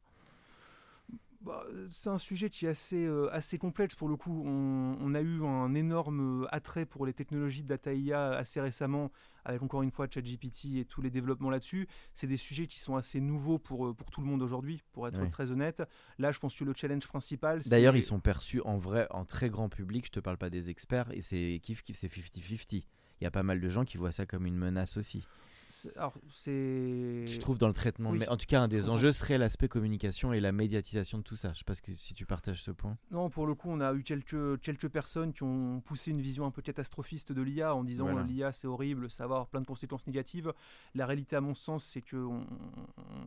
Bah, 1.40 1.64
c'est 1.88 2.10
un 2.10 2.18
sujet 2.18 2.50
qui 2.50 2.66
est 2.66 2.70
assez, 2.70 3.04
euh, 3.04 3.32
assez 3.32 3.58
complexe 3.58 3.94
pour 3.94 4.08
le 4.08 4.16
coup. 4.16 4.42
On, 4.44 5.14
a 5.14 5.20
eu 5.20 5.44
un 5.44 5.74
énorme 5.74 6.42
euh, 6.42 6.48
attrait 6.50 6.84
pour 6.84 7.06
les 7.06 7.12
technologies 7.12 7.62
de 7.62 7.68
data 7.68 7.92
IA 7.92 8.30
assez 8.30 8.60
récemment, 8.60 9.12
avec 9.44 9.62
encore 9.62 9.82
une 9.82 9.92
fois 9.92 10.08
ChatGPT 10.10 10.76
et 10.76 10.84
tous 10.84 11.00
les 11.00 11.10
développements 11.10 11.50
là-dessus. 11.50 11.86
C'est 12.12 12.26
des 12.26 12.36
sujets 12.36 12.66
qui 12.66 12.80
sont 12.80 12.96
assez 12.96 13.20
nouveaux 13.20 13.58
pour, 13.58 13.86
euh, 13.86 13.94
pour 13.94 14.10
tout 14.10 14.20
le 14.20 14.26
monde 14.26 14.42
aujourd'hui, 14.42 14.82
pour 14.92 15.06
être 15.06 15.28
très 15.30 15.52
honnête. 15.52 15.82
Là, 16.18 16.32
je 16.32 16.40
pense 16.40 16.56
que 16.56 16.64
le 16.64 16.72
challenge 16.74 17.06
principal. 17.06 17.60
D'ailleurs, 17.66 17.96
ils 17.96 18.02
sont 18.02 18.20
perçus 18.20 18.60
en 18.62 18.76
vrai, 18.76 19.06
en 19.10 19.24
très 19.24 19.48
grand 19.48 19.68
public. 19.68 20.06
Je 20.06 20.12
te 20.12 20.20
parle 20.20 20.38
pas 20.38 20.50
des 20.50 20.70
experts, 20.70 21.10
et 21.12 21.22
c'est 21.22 21.60
kiff 21.62 21.82
kiff, 21.82 21.96
c'est 21.96 22.12
50-50 22.12 22.82
il 23.20 23.24
y 23.24 23.26
a 23.26 23.30
pas 23.30 23.42
mal 23.42 23.60
de 23.60 23.68
gens 23.68 23.84
qui 23.84 23.98
voient 23.98 24.12
ça 24.12 24.26
comme 24.26 24.46
une 24.46 24.56
menace 24.56 24.96
aussi. 24.96 25.26
Alors, 25.96 26.14
c'est. 26.30 27.26
Je 27.26 27.38
trouve 27.38 27.58
dans 27.58 27.68
le 27.68 27.74
traitement. 27.74 28.12
Mais 28.12 28.28
en 28.28 28.36
tout 28.36 28.46
cas, 28.46 28.60
un 28.60 28.68
des 28.68 28.88
enjeux 28.88 29.12
serait 29.12 29.38
l'aspect 29.38 29.68
communication 29.68 30.32
et 30.32 30.40
la 30.40 30.52
médiatisation 30.52 31.18
de 31.18 31.22
tout 31.22 31.36
ça. 31.36 31.52
Je 31.52 31.58
sais 31.58 31.64
pas 31.64 31.74
si 31.74 32.14
tu 32.14 32.26
partages 32.26 32.62
ce 32.62 32.70
point. 32.70 32.96
Non, 33.10 33.30
pour 33.30 33.46
le 33.46 33.54
coup, 33.54 33.68
on 33.70 33.80
a 33.80 33.92
eu 33.94 34.02
quelques, 34.02 34.60
quelques 34.60 34.88
personnes 34.88 35.32
qui 35.32 35.42
ont 35.42 35.80
poussé 35.80 36.10
une 36.10 36.20
vision 36.20 36.46
un 36.46 36.50
peu 36.50 36.62
catastrophiste 36.62 37.32
de 37.32 37.42
l'IA 37.42 37.74
en 37.74 37.84
disant 37.84 38.06
que 38.14 38.20
l'IA 38.20 38.52
c'est 38.52 38.66
horrible, 38.66 39.10
ça 39.10 39.26
va 39.26 39.36
avoir 39.36 39.48
plein 39.48 39.60
de 39.60 39.66
conséquences 39.66 40.06
négatives. 40.06 40.52
La 40.94 41.06
réalité, 41.06 41.36
à 41.36 41.40
mon 41.40 41.54
sens, 41.54 41.84
c'est 41.84 42.02
que 42.02 42.16
on, 42.16 42.46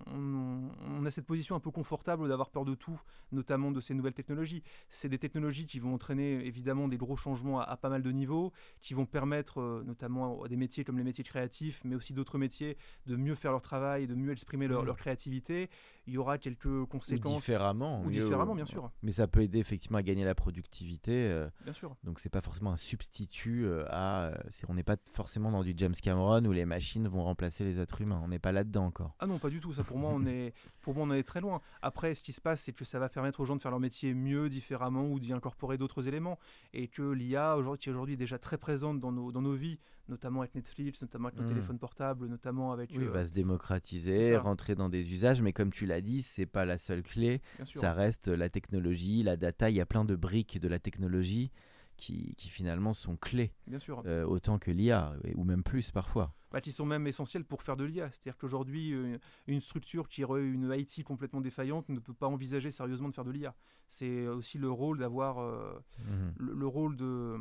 on, 0.07 1.05
a 1.05 1.11
cette 1.11 1.25
position 1.25 1.55
un 1.55 1.59
peu 1.59 1.71
confortable 1.71 2.27
d'avoir 2.27 2.49
peur 2.49 2.65
de 2.65 2.75
tout, 2.75 2.99
notamment 3.32 3.71
de 3.71 3.82
ces 3.82 3.93
nouvelles 3.93 4.13
technologies. 4.13 4.63
C'est 4.89 5.09
des 5.09 5.17
technologies 5.17 5.65
qui 5.65 5.79
vont 5.79 5.93
entraîner 5.93 6.45
évidemment 6.45 6.88
des 6.88 6.97
gros 6.97 7.17
changements 7.17 7.59
à, 7.59 7.63
à 7.63 7.77
pas 7.77 7.89
mal 7.89 8.01
de 8.01 8.11
niveaux, 8.11 8.51
qui 8.82 8.93
vont 8.93 9.05
permettre 9.05 9.59
euh, 9.59 9.84
notamment 9.86 10.43
à 10.43 10.47
des 10.47 10.57
métiers 10.57 10.84
comme 10.84 10.97
les 10.97 11.03
métiers 11.03 11.23
créatifs, 11.23 11.82
mais 11.84 11.95
aussi 11.95 12.13
d'autres 12.13 12.20
métiers, 12.38 12.78
de 13.05 13.15
mieux 13.15 13.36
faire 13.36 13.51
leur 13.51 13.61
travail, 13.61 14.07
de 14.07 14.15
mieux 14.15 14.32
exprimer 14.32 14.67
leur, 14.67 14.84
mmh. 14.84 14.95
créativité. 14.95 15.69
Il 16.12 16.16
y 16.16 16.18
aura 16.18 16.38
quelques 16.38 16.86
conséquences. 16.88 17.32
Ou 17.32 17.36
différemment. 17.38 18.01
Ou 18.03 18.09
différemment, 18.09 18.53
bien 18.53 18.66
sûr. 18.66 18.91
Mais 19.01 19.14
ça 19.14 19.28
peut 19.28 19.41
aider 19.43 19.59
effectivement 19.59 19.97
à 19.97 20.03
gagner 20.03 20.26
la 20.26 20.36
productivité. 20.36 21.14
Euh, 21.14 21.49
bien 21.64 21.72
sûr. 21.72 21.95
Donc 22.03 22.20
c'est 22.20 22.30
pas 22.30 22.41
forcément 22.41 22.74
un 22.74 22.78
substitut 22.78 23.66
euh, 23.66 23.86
à. 23.88 24.26
Euh, 24.26 24.36
on 24.68 24.74
n'est 24.74 24.84
pas 24.84 24.97
forcément 25.14 25.51
dans 25.51 25.64
du 25.64 25.74
James 25.78 25.93
Cameron 25.93 26.43
où 26.43 26.51
les 26.51 26.66
machines 26.66 27.07
vont 27.07 27.24
remplacer 27.24 27.64
les 27.64 27.80
êtres 27.80 28.01
humains. 28.01 28.20
On 28.22 28.28
n'est 28.28 28.39
pas 28.39 28.51
là-dedans 28.51 28.88
encore. 28.88 29.16
Ah 29.20 29.26
non, 29.26 29.39
pas 29.39 29.49
du 29.49 29.62
tout. 29.62 29.72
Ça 29.72 29.86
pour 29.86 29.97
moi, 29.97 30.12
on 30.14 30.26
est, 30.26 30.53
pour 30.82 30.95
moi, 30.95 31.05
on 31.05 31.12
en 31.12 31.14
est 31.14 31.24
très 31.24 31.39
loin. 31.39 31.62
Après, 31.82 32.14
ce 32.14 32.24
qui 32.24 32.34
se 32.34 32.41
passe, 32.41 32.64
c'est 32.64 32.74
que 32.74 32.84
ça 32.84 32.99
va 32.99 33.07
permettre 33.07 33.39
aux 33.39 33.45
gens 33.45 33.55
de 33.55 33.62
faire 33.62 33.72
leur 33.72 33.80
métier 33.80 34.14
mieux, 34.14 34.49
différemment, 34.49 35.05
ou 35.05 35.18
d'y 35.18 35.32
incorporer 35.32 35.78
d'autres 35.78 36.09
éléments, 36.09 36.38
et 36.74 36.89
que 36.89 37.03
l'IA, 37.03 37.55
qui 37.80 37.88
est 37.88 37.93
aujourd'hui 37.93 38.18
déjà 38.18 38.38
très 38.38 38.57
présente 38.57 38.99
dans 38.99 39.14
nos, 39.14 39.32
dans 39.32 39.41
nos 39.41 39.55
vies, 39.55 39.80
notamment 40.09 40.41
avec 40.41 40.53
Netflix, 40.55 41.01
notamment 41.01 41.30
avec 41.30 41.39
nos 41.39 41.45
hmm. 41.45 41.49
téléphones 41.49 41.80
portables, 41.80 42.28
notamment 42.28 42.72
avec. 42.72 42.91
Oui, 42.95 43.05
euh, 43.05 43.09
va 43.09 43.26
se 43.26 43.32
démocratiser, 43.32 44.38
rentrer 44.38 44.76
dans 44.76 44.89
des 44.89 45.12
usages, 45.12 45.41
mais 45.41 45.53
comme 45.53 45.72
tu 45.72 45.86
l'as 45.86 46.01
dit, 46.02 46.22
c'est 46.22 46.45
pas 46.45 46.66
la 46.66 46.78
seule 46.78 47.04
clé. 47.04 47.41
Ça 47.64 47.93
reste 47.93 48.28
la 48.28 48.49
technologie, 48.49 49.24
la 49.24 49.38
data. 49.38 49.70
Il 49.70 49.76
y 49.76 49.82
a 49.82 49.86
plein 49.86 50.06
de 50.06 50.16
briques 50.16 50.60
de 50.60 50.68
la 50.68 50.80
technologie 50.80 51.52
qui, 51.97 52.34
qui 52.36 52.49
finalement 52.49 52.93
sont 52.93 53.16
clés. 53.16 53.54
Bien 53.68 53.80
sûr. 53.80 54.02
Euh, 54.06 54.26
autant 54.26 54.58
que 54.60 54.72
l'IA, 54.72 55.14
ou 55.36 55.43
même 55.43 55.64
plus 55.64 55.91
parfois. 55.91 56.34
Bah, 56.52 56.60
qui 56.60 56.72
sont 56.72 56.86
même 56.86 57.08
essentiels 57.08 57.45
pour 57.45 57.64
faire 57.64 57.78
de 57.78 57.86
l'IA. 57.86 58.10
C'est-à-dire 58.12 58.38
qu'aujourd'hui, 58.38 58.93
euh, 58.93 59.18
une 59.47 59.62
structure 59.62 60.10
qui 60.10 60.24
aurait 60.24 60.43
une 60.43 60.74
IT 60.76 61.04
complètement 61.04 61.39
défaillante 61.39 61.88
ne 61.89 61.99
peut 61.99 62.14
pas 62.14 62.28
envisager 62.28 62.72
sérieusement 62.72 63.08
de 63.08 63.14
faire 63.14 63.24
de 63.24 63.32
l'IA. 63.32 63.56
C'est 63.88 64.28
aussi 64.28 64.58
le 64.58 64.70
rôle 64.70 64.99
d'avoir 64.99 65.39
mmh 65.39 66.32
le, 66.38 66.68
rôle 66.68 66.95
de 66.95 67.38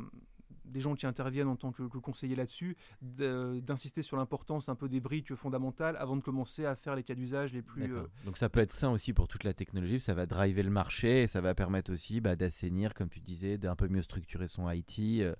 des 0.71 0.79
gens 0.79 0.95
qui 0.95 1.05
interviennent 1.05 1.47
en 1.47 1.55
tant 1.55 1.71
que, 1.71 1.83
conseiller 1.83 2.35
là-dessus, 2.35 2.75
d'insister 3.01 4.01
sur 4.01 4.17
l'importance 4.17 4.69
un 4.69 4.75
peu 4.75 4.89
des 4.89 4.99
briques 4.99 5.35
fondamentales 5.35 5.95
avant 5.97 6.15
de 6.15 6.21
commencer 6.21 6.65
à 6.65 6.75
faire 6.75 6.95
les 6.95 7.03
cas 7.03 7.15
d'usage 7.15 7.53
les 7.53 7.61
plus. 7.61 7.95
Euh, 7.95 8.03
Donc 8.25 8.37
ça 8.37 8.49
peut 8.49 8.59
être 8.59 8.73
sain 8.73 8.89
aussi 8.89 9.13
pour 9.13 9.27
toute 9.27 9.43
la 9.43 9.53
technologie, 9.53 9.99
ça 9.99 10.13
va 10.13 10.25
driver 10.25 10.63
le 10.63 10.71
marché 10.71 11.23
et 11.23 11.27
ça 11.27 11.41
va 11.41 11.53
permettre 11.53 11.91
aussi 11.91 12.21
bah, 12.21 12.35
d'assainir, 12.35 12.93
comme 12.93 13.09
tu 13.09 13.19
disais, 13.19 13.57
d'un 13.57 13.75
peu 13.75 13.87
mieux 13.87 14.01
structurer 14.01 14.47
son 14.47 14.69
IT. 14.69 14.99
Euh, 14.99 15.35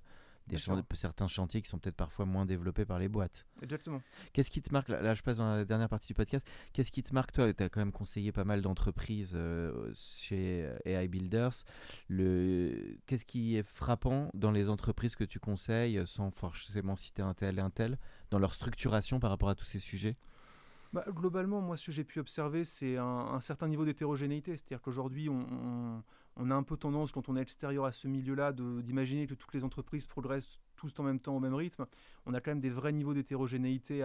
des 0.56 0.96
certains 0.96 1.28
chantiers 1.28 1.62
qui 1.62 1.68
sont 1.68 1.78
peut-être 1.78 1.96
parfois 1.96 2.24
moins 2.24 2.46
développés 2.46 2.84
par 2.84 2.98
les 2.98 3.08
boîtes. 3.08 3.46
Exactement. 3.62 4.02
Qu'est-ce 4.32 4.50
qui 4.50 4.62
te 4.62 4.72
marque, 4.72 4.88
là, 4.88 5.14
je 5.14 5.22
passe 5.22 5.38
dans 5.38 5.56
la 5.56 5.64
dernière 5.64 5.88
partie 5.88 6.08
du 6.08 6.14
podcast, 6.14 6.46
qu'est-ce 6.72 6.90
qui 6.90 7.02
te 7.02 7.14
marque 7.14 7.32
toi? 7.32 7.52
Tu 7.52 7.62
as 7.62 7.68
quand 7.68 7.80
même 7.80 7.92
conseillé 7.92 8.32
pas 8.32 8.44
mal 8.44 8.62
d'entreprises 8.62 9.32
euh, 9.34 9.92
chez 9.94 10.68
AI 10.84 11.08
Builders. 11.08 11.64
Le... 12.08 12.96
Qu'est-ce 13.06 13.24
qui 13.24 13.56
est 13.56 13.62
frappant 13.62 14.30
dans 14.34 14.50
les 14.50 14.68
entreprises 14.68 15.16
que 15.16 15.24
tu 15.24 15.40
conseilles, 15.40 16.02
sans 16.06 16.30
forcément 16.30 16.96
citer 16.96 17.22
un 17.22 17.34
tel 17.34 17.58
et 17.58 17.62
un 17.62 17.70
tel, 17.70 17.98
dans 18.30 18.38
leur 18.38 18.54
structuration 18.54 19.20
par 19.20 19.30
rapport 19.30 19.48
à 19.48 19.54
tous 19.54 19.64
ces 19.64 19.78
sujets? 19.78 20.16
Bah, 20.92 21.04
globalement, 21.08 21.62
moi, 21.62 21.76
ce 21.76 21.86
que 21.86 21.92
j'ai 21.92 22.04
pu 22.04 22.18
observer, 22.20 22.64
c'est 22.64 22.98
un, 22.98 23.40
certain 23.40 23.66
niveau 23.66 23.84
d'hétérogénéité. 23.84 24.56
C'est-à-dire 24.56 24.82
qu'aujourd'hui, 24.82 25.30
on, 25.30 25.46
on 25.50 26.02
a 26.36 26.54
un 26.54 26.62
peu 26.62 26.76
tendance, 26.76 27.12
quand 27.12 27.28
on 27.28 27.36
est 27.36 27.42
extérieur 27.42 27.84
à 27.84 27.92
ce 27.92 28.08
milieu-là, 28.08 28.52
d'imaginer 28.52 29.26
que 29.26 29.34
toutes 29.34 29.54
les 29.54 29.64
entreprises 29.64 30.06
progressent 30.06 30.60
tous 30.82 30.98
en 30.98 31.04
même 31.04 31.20
temps 31.20 31.36
au 31.36 31.40
même 31.40 31.54
rythme. 31.54 31.86
On 32.26 32.34
a 32.34 32.40
quand 32.40 32.50
même 32.50 32.60
des 32.60 32.70
vrais 32.70 32.92
niveaux 32.92 33.14
d'hétérogénéité 33.14 34.04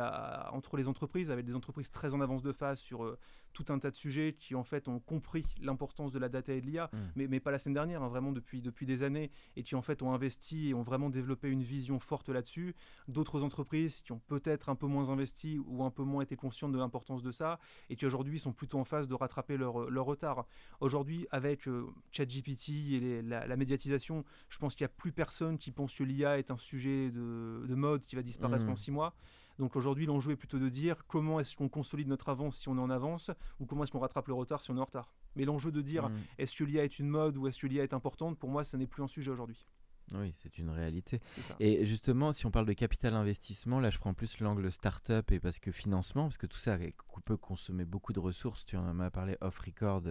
entre 0.51 0.77
les 0.77 0.87
entreprises, 0.87 1.31
avec 1.31 1.45
des 1.45 1.55
entreprises 1.55 1.91
très 1.91 2.13
en 2.13 2.21
avance 2.21 2.43
de 2.43 2.51
phase 2.51 2.79
sur 2.79 3.03
euh, 3.03 3.17
tout 3.53 3.65
un 3.69 3.79
tas 3.79 3.89
de 3.89 3.95
sujets 3.95 4.35
qui 4.37 4.53
en 4.55 4.63
fait 4.63 4.87
ont 4.87 4.99
compris 4.99 5.45
l'importance 5.61 6.13
de 6.13 6.19
la 6.19 6.29
data 6.29 6.53
et 6.53 6.61
de 6.61 6.65
l'IA, 6.65 6.89
mmh. 6.91 6.97
mais, 7.15 7.27
mais, 7.27 7.39
pas 7.39 7.51
la 7.51 7.59
semaine 7.59 7.73
dernière, 7.73 8.03
hein, 8.03 8.07
vraiment 8.07 8.31
depuis, 8.31 8.61
depuis 8.61 8.85
des 8.85 9.03
années, 9.03 9.31
et 9.55 9.63
qui 9.63 9.75
en 9.75 9.81
fait 9.81 10.01
ont 10.01 10.13
investi 10.13 10.69
et 10.69 10.73
ont 10.73 10.83
vraiment 10.83 11.09
développé 11.09 11.49
une 11.49 11.63
vision 11.63 11.99
forte 11.99 12.29
là-dessus. 12.29 12.75
D'autres 13.07 13.43
entreprises 13.43 14.01
qui 14.01 14.11
ont 14.11 14.21
peut-être 14.27 14.69
un 14.69 14.75
peu 14.75 14.87
moins 14.87 15.09
investi 15.09 15.59
ou 15.59 15.83
un 15.83 15.91
peu 15.91 16.03
moins 16.03 16.21
été 16.21 16.35
conscientes 16.35 16.71
de 16.71 16.77
l'importance 16.77 17.23
de 17.23 17.31
ça, 17.31 17.59
et 17.89 17.95
qui 17.95 18.05
aujourd'hui 18.05 18.39
sont 18.39 18.53
plutôt 18.53 18.79
en 18.79 18.85
phase 18.85 19.07
de 19.07 19.15
rattraper 19.15 19.57
leur, 19.57 19.89
leur 19.89 20.05
retard. 20.05 20.45
Aujourd'hui, 20.79 21.27
avec 21.31 21.67
euh, 21.67 21.87
ChatGPT 22.17 22.69
et 22.69 23.21
la, 23.21 23.45
la, 23.45 23.55
médiatisation, 23.55 24.25
je 24.49 24.57
pense 24.57 24.75
qu'il 24.75 24.83
n'y 24.83 24.91
a 24.91 24.93
plus 24.95 25.11
personne 25.11 25.57
qui 25.57 25.71
pense 25.71 25.93
que 25.95 26.03
l'IA 26.03 26.39
est 26.39 26.51
un 26.51 26.57
sujet 26.57 27.11
de, 27.11 27.75
mode 27.75 28.05
qui 28.05 28.15
va 28.15 28.23
disparaître 28.23 28.65
mmh. 28.65 28.69
en 28.69 28.75
six 28.75 28.91
mois. 28.91 29.13
Donc 29.59 29.75
aujourd'hui, 29.75 30.05
l'enjeu 30.05 30.33
est 30.33 30.35
plutôt 30.35 30.59
de 30.59 30.69
dire 30.69 31.05
comment 31.07 31.39
est-ce 31.39 31.55
qu'on 31.55 31.69
consolide 31.69 32.07
notre 32.07 32.29
avance 32.29 32.57
si 32.57 32.69
on 32.69 32.77
est 32.77 32.81
en 32.81 32.89
avance 32.89 33.31
ou 33.59 33.65
comment 33.65 33.83
est-ce 33.83 33.91
qu'on 33.91 33.99
rattrape 33.99 34.27
le 34.27 34.33
retard 34.33 34.63
si 34.63 34.71
on 34.71 34.77
est 34.77 34.81
en 34.81 34.85
retard. 34.85 35.13
Mais 35.35 35.45
l'enjeu 35.45 35.71
de 35.71 35.81
dire 35.81 36.09
mmh. 36.09 36.15
est-ce 36.39 36.55
que 36.55 36.63
l'IA 36.63 36.83
est 36.83 36.99
une 36.99 37.07
mode 37.07 37.37
ou 37.37 37.47
est-ce 37.47 37.59
que 37.59 37.67
l'IA 37.67 37.83
est 37.83 37.93
importante, 37.93 38.37
pour 38.37 38.49
moi, 38.49 38.63
ce 38.63 38.77
n'est 38.77 38.87
plus 38.87 39.03
un 39.03 39.07
sujet 39.07 39.31
aujourd'hui. 39.31 39.67
Oui, 40.13 40.33
c'est 40.37 40.57
une 40.57 40.69
réalité. 40.69 41.19
Et 41.59 41.85
justement, 41.85 42.31
si 42.31 42.45
on 42.45 42.51
parle 42.51 42.65
de 42.65 42.73
capital 42.73 43.13
investissement, 43.13 43.79
là 43.79 43.89
je 43.89 43.97
prends 43.97 44.13
plus 44.13 44.39
l'angle 44.39 44.71
start-up 44.71 45.31
et 45.31 45.39
parce 45.39 45.59
que 45.59 45.71
financement, 45.71 46.23
parce 46.23 46.37
que 46.37 46.47
tout 46.47 46.59
ça 46.59 46.77
peut 47.25 47.37
consommer 47.37 47.83
beaucoup 47.83 48.13
de 48.13 48.19
ressources. 48.19 48.65
Tu 48.65 48.77
en 48.77 48.99
as 48.99 49.11
parlé 49.11 49.35
off-record 49.41 50.03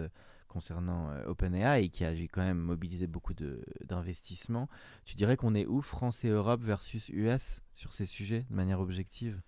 concernant 0.47 1.09
euh, 1.09 1.25
OpenAI 1.27 1.89
qui 1.89 2.05
a 2.05 2.11
quand 2.11 2.41
même 2.41 2.59
mobilisé 2.59 3.07
beaucoup 3.07 3.33
d'investissements. 3.33 4.69
Tu 5.05 5.15
dirais 5.15 5.37
qu'on 5.37 5.55
est 5.55 5.65
où, 5.65 5.81
France 5.81 6.23
et 6.25 6.29
Europe 6.29 6.61
versus 6.61 7.09
US 7.09 7.61
sur 7.73 7.93
ces 7.93 8.05
sujets 8.05 8.45
de 8.49 8.55
manière 8.55 8.79
objective? 8.79 9.41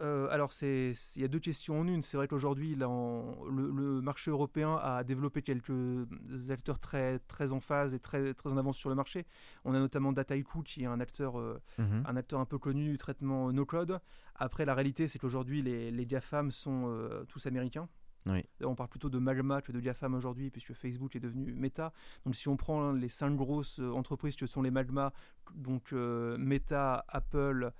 Euh, 0.00 0.28
alors, 0.30 0.50
il 0.62 0.94
y 1.16 1.24
a 1.24 1.28
deux 1.28 1.40
questions 1.40 1.80
en 1.80 1.86
une. 1.86 2.02
C'est 2.02 2.16
vrai 2.16 2.28
qu'aujourd'hui, 2.28 2.74
le, 2.76 2.86
le, 3.50 4.00
marché 4.00 4.30
européen 4.30 4.76
a 4.76 5.02
développé 5.02 5.42
quelques 5.42 5.72
acteurs 6.50 6.78
très, 6.78 7.18
très 7.20 7.52
en 7.52 7.60
phase 7.60 7.94
et 7.94 7.98
très, 7.98 8.32
très 8.34 8.52
en 8.52 8.56
avance 8.56 8.76
sur 8.76 8.90
le 8.90 8.94
marché. 8.94 9.26
On 9.64 9.74
a 9.74 9.78
notamment 9.78 10.12
Dataiku, 10.12 10.62
qui 10.62 10.84
est 10.84 10.86
un 10.86 11.00
acteur, 11.00 11.38
euh, 11.38 11.60
mhm. 11.78 12.04
un 12.06 12.16
acteur 12.16 12.38
un 12.38 12.44
peu 12.44 12.58
connu 12.58 12.90
du 12.90 12.96
traitement 12.96 13.52
no-code. 13.52 13.98
Après, 14.36 14.64
la 14.64 14.74
réalité, 14.74 15.08
c'est 15.08 15.18
qu'aujourd'hui, 15.18 15.62
les, 15.62 15.90
les 15.90 16.06
GAFAM 16.06 16.52
sont 16.52 16.96
tous 17.28 17.46
américains. 17.46 17.88
On 18.62 18.74
parle 18.74 18.88
plutôt 18.88 19.08
de 19.08 19.18
Magma 19.18 19.62
que 19.62 19.72
de 19.72 19.80
GAFAM 19.80 20.14
aujourd'hui, 20.14 20.50
puisque 20.50 20.74
Facebook 20.74 21.16
est 21.16 21.20
devenu 21.20 21.52
Meta. 21.54 21.92
Donc 22.24 22.34
si 22.34 22.48
on 22.48 22.56
prend 22.56 22.92
les 22.92 23.08
cinq 23.08 23.34
grosses 23.36 23.80
euh, 23.80 23.90
entreprises 23.92 24.36
que 24.36 24.46
sont 24.46 24.62
les 24.62 24.70
Magma, 24.70 25.12
donc 25.54 25.92
euh, 25.92 26.36
Meta, 26.38 27.04
Apple, 27.08 27.72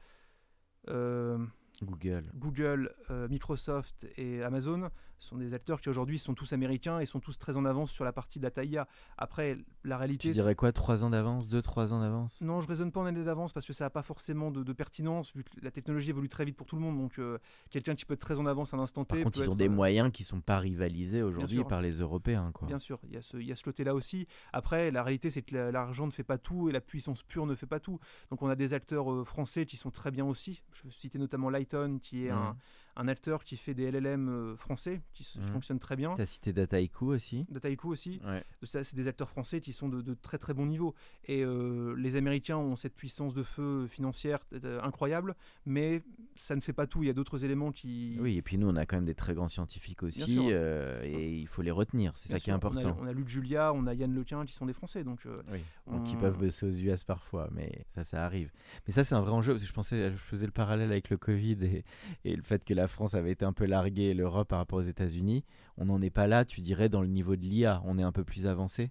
euh, 0.88 1.38
Google, 1.82 2.30
Google 2.34 2.94
Microsoft 3.28 4.08
et 4.16 4.42
Amazon, 4.42 4.90
sont 5.18 5.36
des 5.36 5.54
acteurs 5.54 5.80
qui 5.80 5.88
aujourd'hui 5.88 6.18
sont 6.18 6.34
tous 6.34 6.52
américains 6.52 7.00
et 7.00 7.06
sont 7.06 7.20
tous 7.20 7.38
très 7.38 7.56
en 7.56 7.64
avance 7.64 7.90
sur 7.90 8.04
la 8.04 8.12
partie 8.12 8.38
data 8.38 8.64
IA. 8.64 8.86
Après, 9.16 9.58
la 9.84 9.96
réalité. 9.96 10.28
Tu 10.28 10.32
dirais 10.32 10.54
quoi 10.54 10.72
3 10.72 11.04
ans 11.04 11.10
d'avance 11.10 11.48
2-3 11.48 11.92
ans 11.92 12.00
d'avance? 12.00 12.40
Non, 12.40 12.60
je 12.60 12.68
raisonne 12.68 12.92
pas 12.92 13.00
en 13.00 13.06
année 13.06 13.24
d'avance 13.24 13.52
parce 13.52 13.66
que 13.66 13.72
ça 13.72 13.84
n'a 13.84 13.90
pas 13.90 14.02
forcément 14.02 14.50
de, 14.50 14.72
pertinence 14.72 15.34
vu 15.34 15.42
que 15.42 15.50
la 15.60 15.70
technologie 15.70 16.10
évolue 16.10 16.28
très 16.28 16.44
vite 16.44 16.56
pour 16.56 16.66
tout 16.66 16.76
le 16.76 16.82
monde. 16.82 16.96
Donc, 16.98 17.18
euh, 17.18 17.38
quelqu'un 17.70 17.94
qui 17.94 18.04
peut 18.04 18.14
être 18.14 18.20
très 18.20 18.38
en 18.38 18.46
avance 18.46 18.74
à 18.74 18.76
un 18.76 18.80
instant 18.80 19.04
T. 19.04 19.16
Par 19.16 19.24
contre, 19.24 19.40
ils 19.40 19.50
ont 19.50 19.54
des 19.54 19.68
euh, 19.68 19.72
moyens 19.72 20.12
qui 20.12 20.24
sont 20.24 20.40
pas 20.40 20.58
rivalisés 20.58 21.22
aujourd'hui 21.22 21.64
par 21.64 21.82
les 21.82 21.92
Européens. 21.92 22.50
Quoi. 22.52 22.68
Bien 22.68 22.78
sûr, 22.78 23.00
il 23.04 23.14
y 23.14 23.16
a 23.16 23.22
ce, 23.22 23.36
il 23.36 23.46
y 23.46 23.52
a 23.52 23.56
ce 23.56 23.64
côté-là 23.64 23.94
aussi. 23.94 24.26
Après, 24.52 24.90
la 24.90 25.02
réalité, 25.02 25.30
c'est 25.30 25.42
que 25.42 25.56
l'argent 25.56 26.06
ne 26.06 26.12
fait 26.12 26.22
pas 26.22 26.38
tout 26.38 26.68
et 26.68 26.72
la 26.72 26.80
puissance 26.80 27.22
pure 27.22 27.46
ne 27.46 27.54
fait 27.54 27.66
pas 27.66 27.80
tout. 27.80 27.98
Donc, 28.30 28.42
on 28.42 28.48
a 28.48 28.56
des 28.56 28.74
acteurs 28.74 29.12
euh, 29.12 29.24
français 29.24 29.66
qui 29.66 29.76
sont 29.76 29.90
très 29.90 30.10
bien 30.10 30.24
aussi. 30.24 30.62
Je 30.72 30.88
citer 30.90 31.18
notamment 31.18 31.50
Lighton, 31.50 31.98
qui 32.00 32.26
est 32.26 32.30
un 32.30 32.56
un 32.98 33.08
acteur 33.08 33.44
qui 33.44 33.56
fait 33.56 33.74
des 33.74 33.90
LLM 33.90 34.28
euh, 34.28 34.56
français 34.56 35.00
qui, 35.12 35.22
mmh. 35.38 35.46
fonctionnent 35.46 35.78
très 35.78 35.96
bien. 35.96 36.14
Tu 36.16 36.22
as 36.22 36.26
cité 36.26 36.52
Dataiku 36.52 37.06
aussi. 37.06 37.46
Dataiku 37.48 37.88
aussi. 37.88 38.20
Ça, 38.64 38.84
c'est 38.84 38.96
des 38.96 39.08
acteurs 39.08 39.30
français 39.30 39.60
qui 39.60 39.72
sont 39.72 39.88
de, 39.88 40.14
très 40.14 40.36
très 40.36 40.52
bon 40.52 40.66
niveau. 40.66 40.94
Et 41.24 41.44
euh, 41.44 41.94
les 41.96 42.16
Américains 42.16 42.56
ont 42.56 42.76
cette 42.76 42.94
puissance 42.94 43.34
de 43.34 43.42
feu 43.42 43.86
financière 43.86 44.40
euh, 44.64 44.80
incroyable, 44.82 45.36
mais 45.64 46.02
ça 46.36 46.54
ne 46.56 46.60
fait 46.60 46.72
pas 46.72 46.86
tout. 46.86 47.02
Il 47.02 47.06
y 47.06 47.10
a 47.10 47.12
d'autres 47.12 47.44
éléments 47.44 47.72
qui. 47.72 48.16
Oui, 48.20 48.36
et 48.36 48.42
puis 48.42 48.58
nous, 48.58 48.68
on 48.68 48.76
a 48.76 48.86
quand 48.86 48.96
même 48.96 49.04
des 49.04 49.14
très 49.14 49.34
grands 49.34 49.48
scientifiques 49.48 50.02
aussi, 50.02 50.38
euh, 50.38 51.02
et 51.04 51.36
il 51.36 51.46
faut 51.46 51.62
les 51.62 51.70
retenir. 51.70 52.12
C'est 52.16 52.28
ça 52.28 52.38
qui 52.38 52.50
est 52.50 52.52
important. 52.52 52.96
On 53.00 53.06
a, 53.06 53.12
Luc 53.12 53.28
Julia, 53.28 53.72
on 53.72 53.86
a 53.86 53.94
Yann 53.94 54.14
Lequin 54.14 54.44
qui 54.44 54.54
sont 54.54 54.66
des 54.66 54.72
Français, 54.72 55.04
donc. 55.04 55.26
Euh, 55.26 55.42
oui. 55.52 55.60
Ils 56.06 56.16
peuvent 56.16 56.38
bosser 56.38 56.66
aux 56.66 56.70
US 56.70 57.04
parfois, 57.04 57.48
mais 57.52 57.84
ça, 57.94 58.04
ça 58.04 58.24
arrive. 58.24 58.50
Mais 58.86 58.92
ça, 58.92 59.04
c'est 59.04 59.14
un 59.14 59.20
vrai 59.20 59.32
enjeu 59.32 59.52
parce 59.52 59.62
que 59.62 59.68
je 59.68 59.74
pensais, 59.74 60.10
je 60.10 60.16
faisais 60.16 60.46
le 60.46 60.52
parallèle 60.52 60.90
avec 60.90 61.10
le 61.10 61.16
Covid 61.16 61.58
et, 61.62 61.84
et 62.24 62.36
le 62.36 62.42
fait 62.42 62.64
que 62.64 62.74
la 62.74 62.87
France 62.88 63.14
avait 63.14 63.32
été 63.32 63.44
un 63.44 63.52
peu 63.52 63.66
larguée, 63.66 64.14
l'Europe 64.14 64.48
par 64.48 64.58
rapport 64.58 64.78
aux 64.78 64.82
États-Unis. 64.82 65.44
On 65.76 65.86
n'en 65.86 66.00
est 66.02 66.10
pas 66.10 66.26
là, 66.26 66.44
tu 66.44 66.60
dirais, 66.60 66.88
dans 66.88 67.02
le 67.02 67.08
niveau 67.08 67.36
de 67.36 67.42
l'IA. 67.42 67.82
On 67.84 67.98
est 67.98 68.02
un 68.02 68.12
peu 68.12 68.24
plus 68.24 68.46
avancé? 68.46 68.90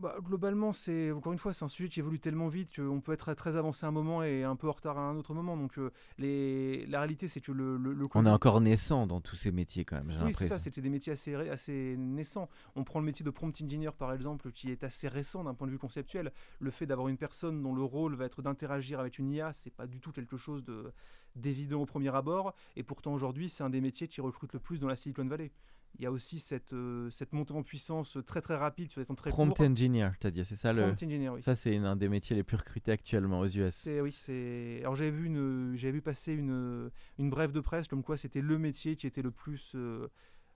Bah, 0.00 0.16
globalement, 0.20 0.72
c'est 0.72 1.12
encore 1.12 1.32
une 1.32 1.38
fois, 1.38 1.52
c'est 1.52 1.64
un 1.64 1.68
sujet 1.68 1.88
qui 1.88 2.00
évolue 2.00 2.18
tellement 2.18 2.48
vite 2.48 2.74
qu'on 2.74 3.00
peut 3.00 3.12
être 3.12 3.32
très 3.34 3.56
avancé 3.56 3.86
à 3.86 3.90
un 3.90 3.92
moment 3.92 4.24
et 4.24 4.42
un 4.42 4.56
peu 4.56 4.68
en 4.68 4.72
retard 4.72 4.98
à 4.98 5.02
un 5.02 5.16
autre 5.16 5.34
moment. 5.34 5.56
Donc, 5.56 5.78
euh, 5.78 5.92
les... 6.18 6.84
la 6.86 6.98
réalité, 6.98 7.28
c'est 7.28 7.40
que 7.40 7.52
le, 7.52 7.76
le, 7.76 7.96
on 8.14 8.26
est 8.26 8.30
encore 8.30 8.60
naissant 8.60 9.06
dans 9.06 9.20
tous 9.20 9.36
ces 9.36 9.52
métiers 9.52 9.84
quand 9.84 10.02
même. 10.02 10.18
Oui, 10.24 10.34
c'est 10.34 10.48
ça. 10.48 10.58
C'est 10.58 10.80
des 10.80 10.88
métiers 10.88 11.12
assez 11.12 11.34
assez 11.34 11.94
naissants. 11.96 12.48
On 12.74 12.82
prend 12.82 12.98
le 12.98 13.06
métier 13.06 13.24
de 13.24 13.30
prompt 13.30 13.54
engineer 13.62 13.92
par 13.96 14.12
exemple, 14.12 14.50
qui 14.50 14.72
est 14.72 14.82
assez 14.82 15.06
récent 15.06 15.44
d'un 15.44 15.54
point 15.54 15.68
de 15.68 15.72
vue 15.72 15.78
conceptuel. 15.78 16.32
Le 16.58 16.70
fait 16.72 16.86
d'avoir 16.86 17.06
une 17.06 17.18
personne 17.18 17.62
dont 17.62 17.74
le 17.74 17.82
rôle 17.82 18.16
va 18.16 18.24
être 18.24 18.42
d'interagir 18.42 18.98
avec 18.98 19.20
une 19.20 19.30
IA, 19.30 19.52
c'est 19.52 19.72
pas 19.72 19.86
du 19.86 20.00
tout 20.00 20.10
quelque 20.10 20.36
chose 20.36 20.64
de 20.64 20.92
d'évident 21.36 21.80
au 21.80 21.86
premier 21.86 22.14
abord. 22.14 22.54
Et 22.76 22.82
pourtant, 22.82 23.12
aujourd'hui, 23.12 23.48
c'est 23.48 23.62
un 23.62 23.70
des 23.70 23.80
métiers 23.80 24.08
qui 24.08 24.20
recrute 24.20 24.52
le 24.52 24.58
plus 24.58 24.80
dans 24.80 24.88
la 24.88 24.96
Silicon 24.96 25.26
Valley 25.26 25.52
il 25.96 26.02
y 26.02 26.06
a 26.06 26.10
aussi 26.10 26.40
cette, 26.40 26.72
euh, 26.72 27.08
cette 27.10 27.32
montée 27.32 27.54
en 27.54 27.62
puissance 27.62 28.18
très 28.26 28.40
très 28.40 28.56
rapide 28.56 28.90
sur 28.90 29.00
des 29.00 29.06
temps 29.06 29.14
très 29.14 29.30
Prompt 29.30 29.54
engineer, 29.60 30.10
tu 30.20 30.26
as 30.26 30.30
dit, 30.30 30.44
c'est 30.44 30.56
ça 30.56 30.72
le. 30.72 30.82
Prompt 30.82 31.02
engineer, 31.04 31.28
oui. 31.30 31.42
Ça, 31.42 31.54
c'est 31.54 31.76
un 31.76 31.96
des 31.96 32.08
métiers 32.08 32.34
les 32.34 32.42
plus 32.42 32.56
recrutés 32.56 32.90
actuellement 32.90 33.40
aux 33.40 33.46
US. 33.46 33.72
C'est, 33.72 34.00
oui, 34.00 34.12
c'est. 34.12 34.80
Alors 34.80 34.96
j'avais 34.96 35.12
vu, 35.12 35.26
une, 35.26 35.72
j'avais 35.76 35.92
vu 35.92 36.02
passer 36.02 36.34
une, 36.34 36.90
une 37.18 37.30
brève 37.30 37.52
de 37.52 37.60
presse 37.60 37.86
comme 37.86 38.02
quoi 38.02 38.16
c'était 38.16 38.40
le 38.40 38.58
métier 38.58 38.96
qui 38.96 39.06
était 39.06 39.22
le 39.22 39.30
plus 39.30 39.72
euh, 39.76 40.08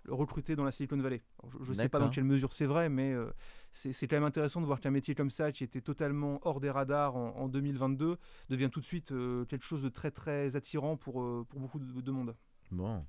recruté 0.09 0.57
dans 0.57 0.65
la 0.65 0.73
Silicon 0.73 0.97
Valley. 0.97 1.23
je 1.63 1.71
ne 1.71 1.75
sais 1.75 1.89
pas 1.89 2.01
dans 2.01 2.11
quelle 2.11 2.25
mesure 2.25 2.53
c'est 2.53 2.67
vrai, 2.67 2.89
mais 2.89 3.13
euh, 3.13 3.31
c'est, 3.71 3.93
c'est 3.93 4.09
quand 4.09 4.17
même 4.17 4.25
intéressant 4.25 4.61
de 4.61 4.67
voir 4.67 4.81
qu'un 4.81 4.91
métier 4.91 5.15
comme 5.15 5.31
ça, 5.31 5.53
qui 5.53 5.63
était 5.63 5.81
totalement 5.81 6.41
hors 6.43 6.59
des 6.59 6.71
radars 6.71 7.15
en, 7.15 7.49
2022, 7.49 8.17
devient 8.49 8.71
tout 8.73 8.81
de 8.81 8.85
suite 8.85 9.13
quelque 9.49 9.65
chose 9.65 9.83
de 9.83 9.89
très 9.89 10.11
très 10.11 10.57
attirant 10.57 10.97
pour, 10.97 11.47
pour 11.47 11.61
beaucoup 11.61 11.79
de 11.79 12.11
monde. 12.11 12.35
Bon. 12.71 13.05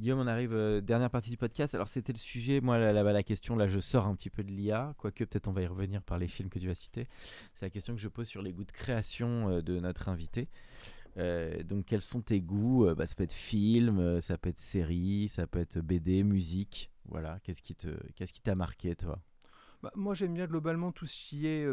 Guillaume, 0.00 0.20
on 0.20 0.26
arrive, 0.26 0.54
euh, 0.54 0.80
dernière 0.80 1.10
partie 1.10 1.30
du 1.30 1.36
podcast. 1.36 1.74
Alors, 1.74 1.88
c'était 1.88 2.12
le 2.12 2.18
sujet, 2.18 2.60
moi, 2.60 2.78
la, 2.78 2.92
la, 2.92 3.02
la, 3.02 3.22
question, 3.22 3.56
là, 3.56 3.66
je 3.66 3.78
sors 3.78 4.06
un 4.06 4.14
petit 4.14 4.30
peu 4.30 4.42
de 4.42 4.50
l'IA, 4.50 4.94
quoique 4.96 5.24
peut-être 5.24 5.48
on 5.48 5.52
va 5.52 5.62
y 5.62 5.66
revenir 5.66 6.02
par 6.02 6.18
les 6.18 6.26
films 6.26 6.48
que 6.48 6.58
tu 6.58 6.70
as 6.70 6.74
cités. 6.74 7.08
C'est 7.54 7.66
la 7.66 7.70
question 7.70 7.94
que 7.94 8.00
je 8.00 8.08
pose 8.08 8.26
sur 8.26 8.42
les 8.42 8.52
goûts 8.52 8.64
de 8.64 8.72
création 8.72 9.50
euh, 9.50 9.62
de 9.62 9.78
notre 9.80 10.08
invité. 10.08 10.48
Euh, 11.18 11.62
donc, 11.62 11.86
quels 11.86 12.02
sont 12.02 12.22
tes 12.22 12.40
goûts 12.40 12.86
bah, 12.94 13.04
Ça 13.04 13.14
peut 13.14 13.24
être 13.24 13.34
film, 13.34 14.20
ça 14.20 14.38
peut 14.38 14.48
être 14.48 14.60
série, 14.60 15.28
ça 15.28 15.46
peut 15.46 15.60
être 15.60 15.78
BD, 15.78 16.22
musique. 16.22 16.90
Voilà, 17.04 17.38
qu'est-ce 17.40 17.60
qui 17.60 17.74
te, 17.74 17.88
qu'est-ce 18.14 18.32
qui 18.32 18.40
t'a 18.40 18.54
marqué, 18.54 18.96
toi? 18.96 19.18
Bah, 19.82 19.92
moi, 19.94 20.14
j'aime 20.14 20.32
bien 20.32 20.46
globalement 20.46 20.90
tout 20.90 21.04
ce 21.04 21.18
qui 21.18 21.46
est 21.46 21.66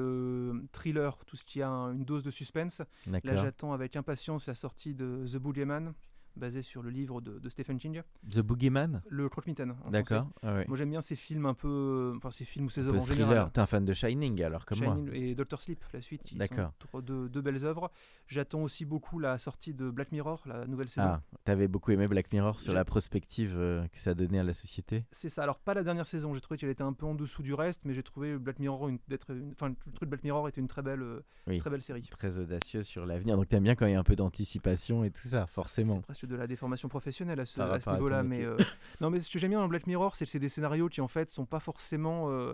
thriller, 0.74 1.24
tout 1.26 1.38
ce 1.38 1.46
qui 1.46 1.62
a 1.62 1.70
une 1.70 2.04
dose 2.04 2.24
de 2.24 2.32
suspense. 2.32 2.82
Là, 3.06 3.36
j'attends 3.36 3.72
avec 3.72 3.96
impatience 3.96 4.48
la 4.48 4.56
sortie 4.56 4.94
de 4.94 5.24
The 5.26 5.38
Boogeyman, 5.38 5.94
basé 6.40 6.62
sur 6.62 6.82
le 6.82 6.90
livre 6.90 7.22
de, 7.22 7.50
Stephen 7.50 7.78
King. 7.78 8.02
The 8.30 8.40
Boogeyman 8.40 9.02
Le 9.10 9.30
Croque-Mitaine. 9.30 9.76
D'accord. 9.92 10.28
Ah 10.44 10.64
Moi 10.68 10.78
j'aime 10.78 10.90
bien 10.90 11.02
ces 11.02 11.16
films 11.16 11.46
un 11.46 11.54
peu. 11.54 12.14
Enfin, 12.18 12.32
ces 12.32 12.46
films 12.46 12.66
ou 12.66 12.70
ces 12.70 12.88
œuvres 12.88 13.02
en 13.02 13.06
général. 13.06 13.50
T'es 13.54 13.60
un 13.60 13.66
fan 13.66 13.86
de 13.86 13.94
Shining 13.94 14.42
alors, 14.44 14.66
comme 14.66 14.78
Shining 14.78 15.06
moi. 15.06 15.16
Et 15.16 15.36
Doctor 15.36 15.62
Sleep, 15.62 15.84
la 15.94 16.02
suite, 16.02 16.24
qui 16.24 16.38
sont 16.38 17.00
deux, 17.02 17.42
belles 17.42 17.66
œuvres. 17.66 17.92
J'attends 18.28 18.62
aussi 18.62 18.86
beaucoup 18.86 19.20
la 19.20 19.38
sortie 19.38 19.74
de 19.74 19.90
Black 19.90 20.12
Mirror, 20.12 20.42
la 20.46 20.66
nouvelle 20.68 20.90
saison. 20.90 21.08
Ah, 21.08 21.22
t'avais 21.44 21.68
beaucoup 21.68 21.92
aimé 21.92 22.08
Black 22.08 22.32
Mirror 22.32 22.62
sur 22.62 22.74
la 22.74 22.86
prospective 22.86 23.56
euh, 23.58 23.88
que 23.88 24.00
ça 24.00 24.14
donnait 24.14 24.40
à 24.40 24.44
la 24.44 24.54
société 24.54 25.06
C'est 25.12 25.30
ça. 25.30 25.44
Alors, 25.44 25.60
pas 25.60 25.74
la 25.74 25.84
dernière 25.84 26.08
saison, 26.08 26.34
j'ai 26.34 26.42
trouvé 26.42 26.58
qu'elle 26.58 26.70
était 26.70 26.84
un 26.84 26.94
peu 26.94 27.06
en 27.06 27.16
dessous 27.16 27.44
du 27.44 27.54
reste, 27.54 27.82
mais 27.86 27.94
j'ai 27.94 28.04
trouvé 28.04 28.38
Black 28.38 28.60
Mirror 28.60 28.88
une, 28.88 29.00
d'être. 29.08 29.36
Enfin, 29.52 29.70
le 29.70 29.76
truc 29.76 30.08
de 30.08 30.10
Black 30.10 30.24
Mirror 30.24 30.48
était 30.48 30.62
une 30.62 30.68
très 30.68 30.82
belle, 30.82 31.02
euh, 31.02 31.60
très 31.60 31.70
belle 31.70 31.82
série. 31.82 32.08
Très 32.12 32.38
audacieux 32.38 32.84
sur 32.84 33.06
l'avenir. 33.06 33.36
Donc, 33.36 33.48
t'aimes 33.48 33.64
bien 33.64 33.76
quand 33.76 33.86
il 33.86 33.94
y 33.94 33.96
a 33.96 34.00
un 34.00 34.04
peu 34.04 34.16
d'anticipation 34.16 35.04
et 35.04 35.12
tout 35.12 35.28
ça, 35.28 35.48
forcément. 35.48 35.96
C'est 35.96 36.02
presque 36.04 36.26
de 36.30 36.36
la 36.36 36.48
déformation 36.48 36.88
professionnelle 36.88 37.36
professionnel 37.38 37.76
à 37.76 37.82
ce, 37.82 37.90
niveau-là. 37.90 38.24
Mais 38.24 38.44
euh, 38.46 38.58
non, 39.02 39.10
mais 39.10 39.20
ce 39.20 39.32
que 39.32 39.40
j'aime 39.40 39.52
bien 39.52 39.60
dans 39.60 39.68
Black 39.68 39.88
Mirror, 39.88 40.16
c'est 40.16 40.26
que 40.26 40.32
c'est 40.32 40.40
des 40.40 40.50
scénarios 40.50 40.88
qui 40.88 41.02
en 41.02 41.08
fait 41.08 41.30
sont 41.30 41.46
pas 41.46 41.60
forcément. 41.60 42.30
Euh, 42.30 42.54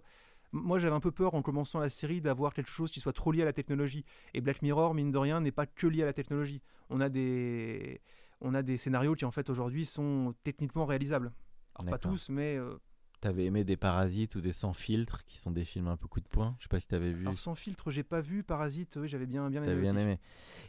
moi, 0.52 0.80
j'avais 0.80 0.96
un 0.96 1.00
peu 1.00 1.12
peur 1.12 1.36
en 1.36 1.42
commençant 1.42 1.80
la 1.80 1.90
série 1.90 2.22
d'avoir 2.22 2.54
quelque 2.54 2.70
chose 2.70 2.92
qui 2.92 3.00
soit 3.00 3.14
trop 3.14 3.32
lié 3.32 3.42
à 3.42 3.46
la 3.46 3.54
technologie. 3.54 4.06
Et 4.34 4.42
Black 4.42 4.62
Mirror, 4.62 4.94
mine 4.94 5.12
de 5.12 5.18
rien, 5.18 5.42
n'est 5.42 5.52
pas 5.52 5.66
que 5.66 5.88
lié 5.88 6.04
à 6.04 6.06
la 6.06 6.14
technologie. 6.14 6.62
On 6.90 7.02
a 7.02 7.10
des, 7.10 8.02
on 8.42 8.54
a 8.54 8.62
des 8.62 8.78
scénarios 8.78 9.16
qui 9.16 9.26
en 9.26 9.32
fait 9.32 9.50
aujourd'hui 9.50 9.86
sont 9.86 10.34
techniquement 10.44 10.86
réalisables. 10.86 11.32
Alors 11.76 11.92
pas 11.92 11.98
tous, 11.98 12.30
mais 12.30 12.56
euh, 12.56 12.78
T'avais 13.26 13.46
aimé 13.46 13.64
des 13.64 13.76
Parasites 13.76 14.36
ou 14.36 14.42
des 14.42 14.52
Sans 14.52 14.74
filtre, 14.74 15.26
qui 15.26 15.40
sont 15.40 15.50
des 15.50 15.66
films 15.66 15.88
un 15.88 15.98
peu 15.98 16.08
coup 16.08 16.20
de 16.20 16.28
poing. 16.28 16.56
Je 16.60 16.66
sais 16.66 16.70
pas 16.70 16.80
si 16.80 16.88
t'avais 16.88 17.12
vu. 17.12 17.26
Alors 17.26 17.40
Sans 17.40 17.56
filtre, 17.56 17.90
j'ai 17.90 18.04
pas 18.04 18.22
vu. 18.22 18.44
Parasite, 18.44 19.00
oui, 19.02 19.08
j'avais 19.08 19.26
bien, 19.26 19.50
bien 19.50 19.64
aimé. 19.64 19.82
bien 19.82 19.98
aimé. 19.98 20.20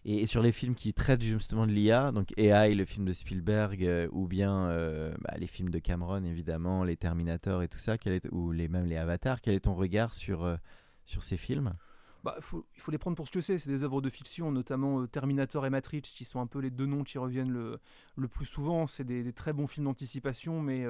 Et, 0.07 0.25
sur 0.25 0.43
les 0.43 0.53
films 0.53 0.75
qui 0.75 0.95
traitent 0.95 1.21
justement 1.21 1.67
de 1.67 1.73
l'IA, 1.73 2.13
donc 2.13 2.33
AI, 2.39 2.75
le 2.75 2.87
film 2.87 3.05
de 3.05 3.13
Spielberg, 3.13 3.85
euh, 3.85 4.09
ou 4.11 4.27
bien 4.27 4.71
euh, 4.71 5.15
bah, 5.21 5.35
les 5.37 5.47
films 5.47 5.69
de 5.69 5.79
Cameron, 5.79 6.25
évidemment, 6.25 6.83
les 6.83 6.97
Terminator 6.97 7.63
et 7.63 7.69
tout 7.69 7.77
ça, 7.77 7.99
quel 7.99 8.15
est, 8.15 8.27
ou 8.33 8.53
les, 8.53 8.69
même 8.69 8.87
les 8.87 8.97
Avatars, 8.97 9.43
quel 9.43 9.53
est 9.53 9.61
ton 9.61 9.75
regard 9.75 10.15
sur, 10.15 10.43
euh, 10.43 10.57
sur 11.05 11.25
ces 11.25 11.37
films? 11.37 11.75
Bah, 12.25 12.37
il 12.39 12.81
faut 12.81 12.91
les 12.91 12.97
prendre 12.97 13.19
pour 13.19 13.27
ce 13.27 13.33
que 13.33 13.43
c'est. 13.43 13.59
C'est 13.59 13.69
des 13.69 13.85
œuvres 13.85 14.01
de 14.01 14.09
fiction, 14.09 14.51
notamment 14.51 15.07
Terminator 15.07 15.67
et 15.67 15.71
Matrix, 15.71 16.01
qui 16.01 16.25
sont 16.25 16.41
un 16.41 16.47
peu 16.47 16.61
les 16.61 16.71
deux 16.71 16.87
noms 16.87 17.05
qui 17.05 17.19
reviennent 17.19 17.53
le, 17.53 17.81
le 18.17 18.29
plus 18.29 18.47
souvent. 18.47 18.87
C'est 18.87 19.05
des, 19.05 19.23
des, 19.23 19.35
très 19.35 19.53
bons 19.53 19.67
films 19.67 19.85
d'anticipation, 19.85 20.63
mais 20.63 20.87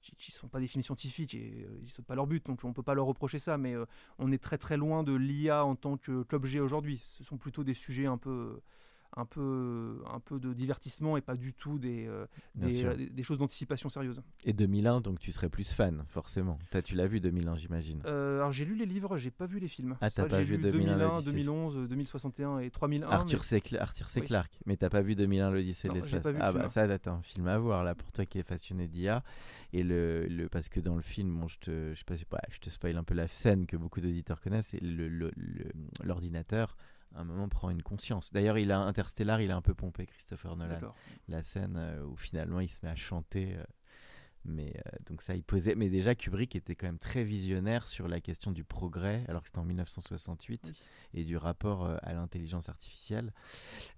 qui 0.00 0.32
sont 0.32 0.48
pas 0.48 0.60
des 0.60 0.66
films 0.66 0.82
scientifiques 0.82 1.34
et 1.34 1.66
euh, 1.68 1.80
ils 1.82 1.90
sont 1.90 2.02
pas 2.02 2.14
leur 2.14 2.26
but, 2.26 2.44
donc 2.46 2.64
on 2.64 2.68
ne 2.68 2.72
peut 2.72 2.82
pas 2.82 2.94
leur 2.94 3.06
reprocher 3.06 3.38
ça, 3.38 3.58
mais 3.58 3.74
euh, 3.74 3.84
on 4.18 4.32
est 4.32 4.42
très 4.42 4.58
très 4.58 4.76
loin 4.76 5.02
de 5.02 5.14
l'IA 5.14 5.64
en 5.64 5.76
tant 5.76 5.96
qu'objet 5.96 6.60
aujourd'hui. 6.60 7.02
Ce 7.12 7.24
sont 7.24 7.36
plutôt 7.36 7.64
des 7.64 7.74
sujets 7.74 8.06
un 8.06 8.18
peu 8.18 8.60
un 9.16 9.24
peu, 9.24 10.02
un 10.06 10.20
peu 10.20 10.38
de 10.38 10.52
divertissement 10.52 11.16
et 11.16 11.20
pas 11.20 11.34
du 11.34 11.52
tout 11.52 11.78
des, 11.78 12.06
euh, 12.06 12.26
euh, 12.62 13.08
des, 13.10 13.22
choses 13.22 13.38
d'anticipation 13.38 13.88
sérieuses. 13.88 14.22
Et 14.44 14.52
2001, 14.52 15.00
donc 15.00 15.18
tu 15.18 15.32
serais 15.32 15.48
plus 15.48 15.72
fan, 15.72 16.04
forcément. 16.08 16.58
As, 16.72 16.82
tu 16.82 16.94
l'as 16.94 17.08
vu 17.08 17.20
2001, 17.20 17.56
j'imagine 17.56 18.02
euh, 18.06 18.38
Alors 18.38 18.52
j'ai 18.52 18.64
lu 18.64 18.76
les 18.76 18.86
livres, 18.86 19.18
j'ai 19.18 19.30
pas 19.30 19.46
vu 19.46 19.58
les 19.58 19.68
films. 19.68 19.96
Ah, 20.00 20.10
t'as 20.10 20.26
pas 20.26 20.42
vu 20.42 20.58
2001, 20.58 21.22
2011, 21.22 21.88
2061 21.88 22.58
et 22.60 22.70
3001. 22.70 23.08
Arthur 23.08 23.42
C. 23.42 23.60
Clarke, 23.60 24.50
mais 24.66 24.76
t'as 24.76 24.90
pas 24.90 25.02
vu 25.02 25.14
2001, 25.16 25.50
l'Odyssée 25.50 25.88
de 25.88 25.94
l'espace. 25.94 26.26
Ah, 26.38 26.52
bah 26.52 26.68
ça, 26.68 26.98
t'as 26.98 27.12
un 27.12 27.22
film 27.22 27.48
à 27.48 27.58
voir 27.58 27.84
là 27.84 27.94
pour 27.94 28.12
toi 28.12 28.24
qui 28.24 28.38
es 28.38 28.44
passionné 28.44 28.86
d'IA. 28.86 29.22
Et 29.72 29.84
le, 29.84 30.26
le, 30.26 30.48
parce 30.48 30.68
que 30.68 30.80
dans 30.80 30.96
le 30.96 31.02
film, 31.02 31.38
bon, 31.38 31.46
je 31.46 31.58
te, 31.58 31.94
je 31.94 32.16
sais 32.16 32.24
pas, 32.24 32.40
je 32.50 32.58
te 32.58 32.70
spoil 32.70 32.96
un 32.96 33.04
peu 33.04 33.14
la 33.14 33.28
scène 33.28 33.66
que 33.66 33.76
beaucoup 33.76 34.00
d'auditeurs 34.00 34.40
connaissent, 34.40 34.74
et 34.74 34.80
l'ordinateur 36.02 36.76
un 37.14 37.24
moment 37.24 37.48
prend 37.48 37.70
une 37.70 37.82
conscience. 37.82 38.32
D'ailleurs, 38.32 38.58
il 38.58 38.72
a 38.72 38.80
Interstellar, 38.80 39.40
il 39.40 39.50
a 39.50 39.56
un 39.56 39.62
peu 39.62 39.74
pompé 39.74 40.06
Christopher 40.06 40.56
Nolan. 40.56 40.94
La 41.28 41.42
scène 41.42 41.76
euh, 41.76 42.04
où 42.04 42.16
finalement 42.16 42.60
il 42.60 42.68
se 42.68 42.84
met 42.84 42.90
à 42.90 42.96
chanter. 42.96 43.56
Euh, 43.56 43.64
mais 44.44 44.72
euh, 44.74 44.90
donc 45.06 45.20
ça, 45.20 45.34
il 45.34 45.42
posait. 45.42 45.74
Mais 45.74 45.90
déjà, 45.90 46.14
Kubrick 46.14 46.56
était 46.56 46.74
quand 46.74 46.86
même 46.86 46.98
très 46.98 47.24
visionnaire 47.24 47.88
sur 47.88 48.08
la 48.08 48.20
question 48.20 48.52
du 48.52 48.64
progrès, 48.64 49.24
alors 49.28 49.42
que 49.42 49.48
c'était 49.48 49.58
en 49.58 49.64
1968, 49.64 50.72
et 51.12 51.24
du 51.24 51.36
rapport 51.36 51.84
à 52.02 52.14
l'intelligence 52.14 52.70
artificielle. 52.70 53.34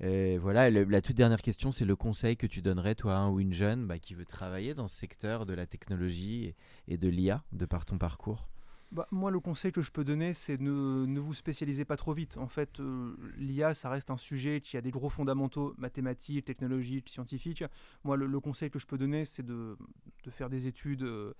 voilà. 0.00 0.68
la 0.70 1.00
toute 1.00 1.16
dernière 1.16 1.42
question, 1.42 1.70
c'est 1.70 1.84
le 1.84 1.94
conseil 1.94 2.36
que 2.36 2.48
tu 2.48 2.60
donnerais, 2.60 2.96
toi, 2.96 3.14
un 3.14 3.28
ou 3.28 3.38
une 3.38 3.52
jeune 3.52 3.86
bah, 3.86 4.00
qui 4.00 4.14
veut 4.14 4.26
travailler 4.26 4.74
dans 4.74 4.88
ce 4.88 4.96
secteur 4.96 5.46
de 5.46 5.54
la 5.54 5.66
technologie 5.66 6.56
et 6.88 6.96
de 6.96 7.08
l'IA, 7.08 7.44
de 7.52 7.64
par 7.64 7.84
ton 7.84 7.98
parcours? 7.98 8.48
Bah, 8.92 9.08
moi, 9.10 9.30
le 9.30 9.40
conseil 9.40 9.72
que 9.72 9.80
je 9.80 9.90
peux 9.90 10.04
donner, 10.04 10.34
c'est 10.34 10.60
ne, 10.60 11.06
ne 11.06 11.18
vous 11.18 11.32
spécialisez 11.32 11.86
pas 11.86 11.96
trop 11.96 12.12
vite. 12.12 12.36
En 12.36 12.46
fait, 12.46 12.78
euh, 12.78 13.16
l'IA, 13.38 13.72
ça 13.72 13.88
reste 13.88 14.10
un 14.10 14.18
sujet 14.18 14.60
qui 14.60 14.76
a 14.76 14.82
des 14.82 14.90
gros 14.90 15.08
fondamentaux 15.08 15.74
mathématiques, 15.78 16.44
technologiques, 16.44 17.08
scientifiques. 17.08 17.64
Moi, 18.04 18.18
le, 18.18 18.40
conseil 18.40 18.70
que 18.70 18.78
je 18.78 18.86
peux 18.86 18.98
donner, 18.98 19.24
c'est 19.24 19.44
de, 19.44 19.78
de, 20.24 20.30
faire 20.30 20.50
des 20.50 20.66
études. 20.66 21.04
Euh, 21.04 21.32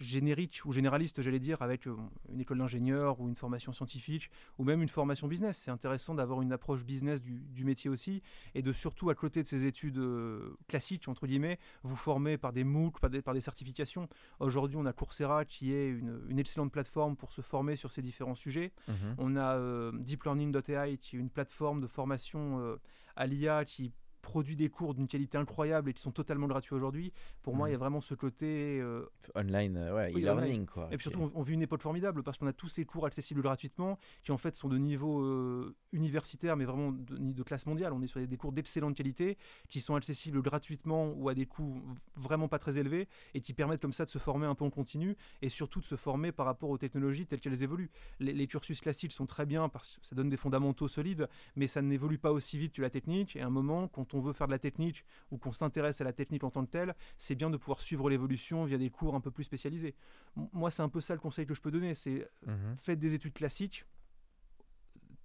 générique 0.00 0.62
ou 0.64 0.72
généraliste, 0.72 1.20
j'allais 1.22 1.38
dire, 1.38 1.60
avec 1.62 1.86
euh, 1.86 1.94
une 2.32 2.40
école 2.40 2.58
d'ingénieur 2.58 3.20
ou 3.20 3.28
une 3.28 3.34
formation 3.34 3.72
scientifique 3.72 4.30
ou 4.58 4.64
même 4.64 4.82
une 4.82 4.88
formation 4.88 5.28
business. 5.28 5.58
C'est 5.58 5.70
intéressant 5.70 6.14
d'avoir 6.14 6.42
une 6.42 6.52
approche 6.52 6.84
business 6.84 7.22
du, 7.22 7.64
métier 7.64 7.90
aussi 7.90 8.22
et 8.54 8.62
de 8.62 8.72
surtout, 8.72 9.10
à 9.10 9.14
côté 9.14 9.42
de 9.42 9.48
ces 9.48 9.66
études 9.66 9.98
euh, 9.98 10.56
classiques, 10.66 11.06
entre 11.08 11.26
guillemets, 11.26 11.58
vous 11.82 11.96
former 11.96 12.38
par 12.38 12.52
des 12.54 12.64
MOOC, 12.64 12.98
par 12.98 13.10
des, 13.10 13.20
par 13.20 13.34
des 13.34 13.42
certifications. 13.42 14.08
Aujourd'hui, 14.40 14.78
on 14.78 14.86
a 14.86 14.92
Coursera 14.94 15.44
qui 15.44 15.72
est 15.72 15.88
une, 15.88 16.38
excellente 16.38 16.72
plateforme 16.72 17.16
pour 17.16 17.32
se 17.32 17.42
former 17.42 17.76
sur 17.76 17.90
ces 17.90 18.00
différents 18.00 18.34
sujets. 18.34 18.72
Mhm. 18.88 19.14
On 19.18 19.36
a 19.36 19.56
euh, 19.56 19.92
deeplearning.ai 19.92 20.96
qui 20.96 21.16
est 21.16 21.18
une 21.18 21.28
plateforme 21.28 21.82
de 21.82 21.86
formation 21.86 22.78
à 23.16 23.26
l'IA 23.26 23.66
qui 23.66 23.92
produit 24.22 24.56
des 24.56 24.68
cours 24.68 24.94
d'une 24.94 25.08
qualité 25.08 25.38
incroyable 25.38 25.90
et 25.90 25.92
qui 25.94 26.02
sont 26.02 26.10
totalement 26.12 26.46
gratuits 26.46 26.74
aujourd'hui. 26.74 27.12
Pour 27.42 27.54
moi, 27.56 27.68
il 27.68 27.72
y 27.72 27.74
a 27.74 27.78
Mhm. 27.78 27.80
vraiment 27.80 28.00
ce 28.00 28.14
côté 28.14 28.78
euh, 28.80 29.06
Online, 29.34 29.76
euh, 29.76 29.94
ouais, 29.94 30.12
Oui, 30.14 30.22
e-learning 30.22 30.66
quoi. 30.66 30.88
Et 30.92 30.96
puis 30.96 31.02
surtout, 31.04 31.20
on, 31.22 31.32
on 31.34 31.42
vit 31.42 31.54
une 31.54 31.62
époque 31.62 31.82
formidable 31.82 32.22
parce 32.22 32.38
qu'on 32.38 32.46
a 32.46 32.52
tous 32.52 32.68
ces 32.68 32.84
cours 32.84 33.06
accessibles 33.06 33.40
gratuitement 33.42 33.98
qui 34.22 34.32
en 34.32 34.38
fait 34.38 34.54
sont 34.56 34.68
de 34.68 34.78
niveau 34.78 35.22
euh, 35.22 35.74
universitaire 35.92 36.56
mais 36.56 36.64
vraiment 36.64 36.92
de, 36.92 37.16
de 37.16 37.42
classe 37.42 37.66
mondiale. 37.66 37.92
On 37.92 38.02
est 38.02 38.06
sur 38.06 38.20
des, 38.20 38.26
des 38.26 38.36
cours 38.36 38.52
d'excellente 38.52 38.94
qualité 38.96 39.38
qui 39.68 39.80
sont 39.80 39.94
accessibles 39.94 40.42
gratuitement 40.42 41.12
ou 41.16 41.28
à 41.28 41.34
des 41.34 41.46
coûts 41.46 41.82
vraiment 42.16 42.48
pas 42.48 42.58
très 42.58 42.78
élevés 42.78 43.08
et 43.34 43.40
qui 43.40 43.54
permettent 43.54 43.80
comme 43.82 43.92
ça 43.92 44.04
de 44.04 44.10
se 44.10 44.18
former 44.18 44.46
un 44.46 44.54
peu 44.54 44.64
en 44.64 44.70
continu 44.70 45.16
et 45.42 45.48
surtout 45.48 45.80
de 45.80 45.84
se 45.86 45.96
former 45.96 46.32
par 46.32 46.46
rapport 46.46 46.70
aux 46.70 46.78
technologies 46.78 47.26
telles 47.26 47.40
qu'elles 47.40 47.62
évoluent. 47.62 47.90
Les, 48.18 48.32
les 48.32 48.46
cursus 48.46 48.80
classiques 48.80 49.12
sont 49.12 49.26
très 49.26 49.46
bien 49.46 49.68
parce 49.68 49.96
que 49.96 50.06
ça 50.06 50.14
donne 50.14 50.28
des 50.28 50.36
fondamentaux 50.36 50.88
solides 50.88 51.28
mais 51.56 51.66
ça 51.66 51.82
n'évolue 51.82 52.18
pas 52.18 52.32
aussi 52.32 52.58
vite 52.58 52.74
que 52.74 52.82
la 52.82 52.90
technique 52.90 53.36
et 53.36 53.40
à 53.40 53.46
un 53.46 53.50
moment 53.50 53.88
quand 53.88 54.09
on 54.14 54.20
veut 54.20 54.32
faire 54.32 54.46
de 54.46 54.52
la 54.52 54.58
technique 54.58 55.04
ou 55.30 55.38
qu'on 55.38 55.52
s'intéresse 55.52 56.00
à 56.00 56.04
la 56.04 56.12
technique 56.12 56.44
en 56.44 56.50
tant 56.50 56.64
que 56.64 56.70
telle, 56.70 56.94
c'est 57.18 57.34
bien 57.34 57.50
de 57.50 57.56
pouvoir 57.56 57.80
suivre 57.80 58.08
l'évolution 58.10 58.64
via 58.64 58.78
des 58.78 58.90
cours 58.90 59.14
un 59.14 59.20
peu 59.20 59.30
plus 59.30 59.44
spécialisés. 59.44 59.94
M- 60.36 60.48
Moi, 60.52 60.70
c'est 60.70 60.82
un 60.82 60.88
peu 60.88 61.00
ça 61.00 61.14
le 61.14 61.20
conseil 61.20 61.46
que 61.46 61.54
je 61.54 61.60
peux 61.62 61.70
donner, 61.70 61.94
c'est 61.94 62.28
Mhm. 62.46 62.76
faites 62.76 62.98
des 62.98 63.14
études 63.14 63.32
classiques, 63.34 63.84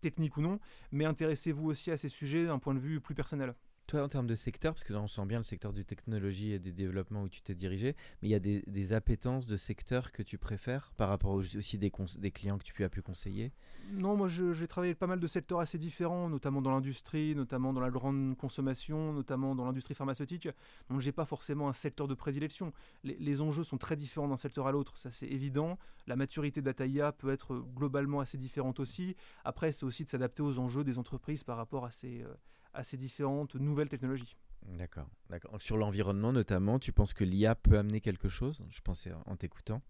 techniques 0.02 0.38
ou 0.38 0.42
non, 0.42 0.60
mais 0.92 1.06
intéressez-vous 1.06 1.68
aussi 1.68 1.92
à 1.92 1.98
ces 1.98 2.10
sujets 2.10 2.46
d'un 2.46 2.60
point 2.60 2.74
de 2.74 2.80
vue 2.80 3.02
plus 3.02 3.16
personnel. 3.16 3.56
Toi, 3.88 4.02
en 4.02 4.08
termes 4.08 4.26
de 4.26 4.34
secteur, 4.34 4.74
parce 4.74 4.84
que 4.84 4.94
on 4.94 5.08
sent 5.08 5.26
bien 5.28 5.38
le 5.38 5.44
secteur 5.44 5.72
du 5.72 5.86
technologie 5.86 6.54
et 6.54 6.60
du 6.60 6.74
développement 6.74 7.22
où 7.22 7.30
tu 7.30 7.44
t'es 7.44 7.54
dirigé, 7.54 7.96
mais 8.22 8.30
il 8.30 8.32
y 8.32 8.36
a 8.36 8.40
des, 8.40 8.64
des 8.66 8.94
appétences 8.94 9.46
de 9.46 9.58
secteurs 9.58 10.12
que 10.12 10.24
tu 10.24 10.40
préfères 10.40 10.92
par 10.98 11.08
rapport 11.08 11.34
aussi 11.34 11.78
des, 11.78 11.92
des 12.18 12.32
clients 12.32 12.58
que 12.58 12.64
tu 12.64 12.84
as 12.84 12.90
pu 12.90 13.04
conseiller? 13.04 13.52
Non, 13.92 14.18
moi 14.18 14.28
j'ai 14.28 14.68
travaillé 14.68 14.96
pas 14.96 15.06
mal 15.06 15.20
de 15.20 15.28
secteurs 15.28 15.60
assez 15.60 15.78
différents, 15.78 16.30
notamment 16.30 16.64
dans 16.64 16.72
l'industrie, 16.72 17.36
notamment 17.36 17.74
dans 17.74 17.80
la 17.80 17.92
grande 17.92 18.36
consommation, 18.38 19.14
notamment 19.14 19.54
dans 19.54 19.66
l'industrie 19.66 19.94
pharmaceutique. 19.94 20.50
Donc 20.90 21.00
j'ai 21.00 21.12
pas 21.12 21.26
forcément 21.26 21.70
un 21.70 21.74
secteur 21.74 22.08
de 22.08 22.16
prédilection. 22.16 22.74
Les, 23.04 23.16
les 23.20 23.42
enjeux 23.42 23.64
sont 23.64 23.78
très 23.78 23.96
différents 23.96 24.28
d'un 24.28 24.38
secteur 24.38 24.66
à 24.66 24.72
l'autre, 24.72 24.98
ça 24.98 25.12
c'est 25.12 25.28
évident. 25.28 25.78
La 26.08 26.16
maturité 26.16 26.64
d'Ataïa 26.64 27.12
peut 27.12 27.30
être 27.30 27.64
globalement 27.76 28.20
assez 28.20 28.40
différente 28.40 28.80
aussi. 28.80 29.16
Après, 29.44 29.72
c'est 29.72 29.86
aussi 29.86 30.04
de 30.04 30.10
s'adapter 30.10 30.42
aux 30.42 30.58
enjeux 30.58 30.84
des 30.84 30.98
entreprises 30.98 31.44
par 31.44 31.58
rapport 31.58 31.86
à 31.86 31.92
ces, 31.92 32.24
euh, 32.24 32.34
à 32.76 32.84
ces 32.84 32.98
différentes 32.98 33.56
nouvelles 33.56 33.90
technologies. 33.90 34.36
D'accord, 34.68 35.08
d'accord. 35.30 35.62
Sur 35.62 35.78
l'environnement 35.78 36.34
notamment, 36.34 36.80
tu 36.80 36.92
penses 36.92 37.14
que 37.14 37.24
l'IA 37.24 37.56
peut 37.56 37.78
amener 37.78 38.02
quelque 38.02 38.30
chose? 38.30 38.66
Je 38.72 38.82
pensais 38.82 39.12
en 39.26 39.36
t'écoutant. 39.36 39.82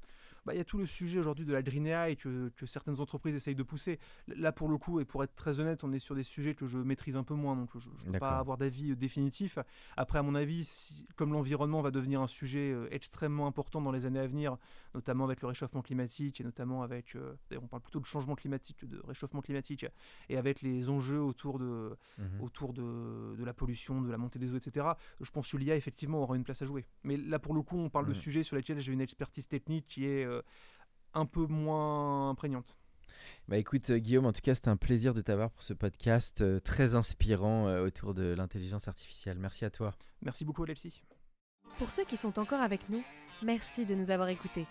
Bah, 0.46 0.54
il 0.54 0.58
y 0.58 0.62
a 0.62 0.64
tout 0.66 0.78
le 0.78 0.86
sujet 0.86 1.18
aujourd'hui 1.18 1.44
de 1.44 1.54
la 1.54 1.64
green 1.64 1.88
AI 1.88 2.16
que, 2.18 2.50
que 2.50 2.68
certaines 2.68 3.00
entreprises 3.02 3.34
essayent 3.34 3.56
de 3.56 3.64
pousser. 3.64 4.00
Là, 4.28 4.52
pour 4.52 4.68
le 4.70 4.78
coup, 4.78 5.00
et 5.00 5.06
pour 5.06 5.24
être 5.24 5.34
très 5.34 5.60
honnête, 5.60 5.84
on 5.84 5.92
est 5.92 5.98
sur 5.98 6.14
des 6.14 6.22
sujets 6.22 6.54
que 6.54 6.68
je 6.68 6.78
maîtrise 6.78 7.18
un 7.18 7.24
peu 7.24 7.34
moins, 7.34 7.56
donc 7.56 7.72
je 7.80 7.90
ne 7.90 8.12
peux 8.12 8.20
pas 8.20 8.38
avoir 8.38 8.58
d'avis 8.58 8.92
euh, 8.92 8.96
définitif. 8.96 9.58
Après, 9.98 10.20
à 10.20 10.22
mon 10.22 10.36
avis, 10.36 10.66
si- 10.66 11.08
comme 11.16 11.34
l'environnement 11.34 11.82
va 11.82 11.90
devenir 11.90 12.22
un 12.22 12.28
sujet 12.28 12.72
euh, 12.72 12.88
extrêmement 12.92 13.48
important 13.48 13.82
dans 13.82 13.92
les 13.92 14.06
années 14.06 14.20
à 14.20 14.28
venir, 14.28 14.58
notamment 14.96 15.26
avec 15.26 15.42
le 15.42 15.48
réchauffement 15.48 15.82
climatique 15.82 16.42
et 16.42 16.44
notamment 16.44 16.82
avec, 16.82 17.16
euh, 17.16 17.36
d'ailleurs, 17.50 17.64
on 17.64 17.68
parle 17.68 17.82
plutôt 17.84 18.00
de 18.00 18.06
changement 18.06 18.34
climatique 18.36 18.78
que 18.78 18.86
de 18.86 19.00
réchauffement 19.06 19.42
climatique, 19.42 19.86
et 20.30 20.38
avec 20.38 20.62
les 20.62 20.90
enjeux 20.90 21.22
autour 21.22 21.60
de, 21.60 21.96
Mhm. 22.18 22.42
autour 22.42 22.74
de, 22.74 23.36
de 23.38 23.44
la 23.44 23.54
pollution, 23.54 24.02
de 24.02 24.10
la 24.10 24.18
montée 24.18 24.40
des 24.40 24.54
eaux, 24.54 24.58
etc. 24.58 24.88
Je 25.22 25.30
pense 25.32 25.52
que 25.52 25.58
l'IA, 25.58 25.76
effectivement, 25.76 26.24
aura 26.24 26.36
une 26.36 26.44
place 26.44 26.62
à 26.62 26.66
jouer. 26.66 26.86
Mais 27.04 27.18
là, 27.18 27.38
pour 27.38 27.54
le 27.54 27.62
coup, 27.62 27.78
on 27.78 27.90
parle 27.90 28.06
de 28.06 28.12
Mhm. 28.12 28.16
sujets 28.16 28.44
sur 28.44 28.56
lesquels 28.56 28.80
j'ai 28.80 28.92
une 28.94 29.02
expertise 29.02 29.48
technique 29.48 29.86
qui 29.88 30.06
est 30.06 30.26
euh, 30.26 30.42
un 31.14 31.26
peu 31.26 31.46
moins 31.46 32.34
prégnante. 32.36 32.78
Bah 33.48 33.58
écoute 33.58 33.90
euh, 33.92 33.98
Guillaume, 34.00 34.26
en 34.26 34.34
tout 34.34 34.42
cas 34.42 34.56
c'était 34.56 34.70
un 34.70 34.76
plaisir 34.78 35.14
de 35.14 35.22
t'avoir 35.22 35.52
pour 35.52 35.62
ce 35.64 35.74
podcast 35.74 36.42
euh, 36.42 36.60
très 36.60 36.96
inspirant 36.96 37.68
euh, 37.68 37.86
autour 37.86 38.14
de 38.14 38.34
l'intelligence 38.34 38.88
artificielle. 38.88 39.38
Merci 39.40 39.66
à 39.66 39.70
toi. 39.70 39.94
Merci 40.22 40.44
beaucoup, 40.46 40.64
Alexis. 40.64 41.04
Pour 41.78 41.92
ceux 41.92 42.06
qui 42.06 42.18
sont 42.18 42.38
encore 42.40 42.62
avec 42.62 42.90
nous, 42.90 43.04
merci 43.42 43.86
de 43.86 43.96
nous 43.96 44.12
avoir 44.12 44.30
écoutés. 44.30 44.66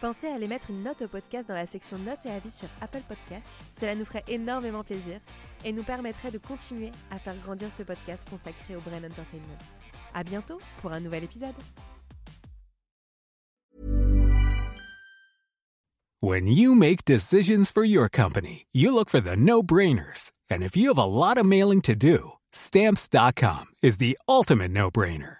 Pensez 0.00 0.28
à 0.28 0.34
aller 0.34 0.46
mettre 0.46 0.70
une 0.70 0.82
note 0.82 1.02
au 1.02 1.08
podcast 1.08 1.46
dans 1.46 1.54
la 1.54 1.66
section 1.66 1.98
notes 1.98 2.24
et 2.24 2.30
avis 2.30 2.50
sur 2.50 2.68
Apple 2.80 3.02
Podcast. 3.06 3.46
Cela 3.72 3.94
nous 3.94 4.06
ferait 4.06 4.24
énormément 4.28 4.82
plaisir 4.82 5.20
et 5.64 5.72
nous 5.72 5.82
permettrait 5.82 6.30
de 6.30 6.38
continuer 6.38 6.90
à 7.10 7.18
faire 7.18 7.36
grandir 7.36 7.68
ce 7.76 7.82
podcast 7.82 8.26
consacré 8.30 8.76
au 8.76 8.80
Brain 8.80 9.04
Entertainment. 9.04 9.58
À 10.14 10.24
bientôt 10.24 10.58
pour 10.80 10.92
un 10.92 11.00
nouvel 11.00 11.24
épisode. 11.24 11.54
When 16.22 16.46
you 16.46 16.74
make 16.74 17.06
decisions 17.06 17.70
for 17.70 17.82
your 17.82 18.10
company, 18.10 18.66
you 18.72 18.92
look 18.92 19.08
for 19.08 19.20
the 19.20 19.36
no 19.36 19.62
brainers. 19.62 20.32
And 20.50 20.62
if 20.62 20.76
you 20.76 20.88
have 20.88 20.98
a 20.98 21.04
lot 21.04 21.38
of 21.38 21.46
mailing 21.46 21.80
to 21.82 21.94
do, 21.94 22.32
stamps.com 22.52 23.68
is 23.82 23.96
the 23.96 24.18
ultimate 24.28 24.70
no 24.70 24.90
brainer. 24.90 25.39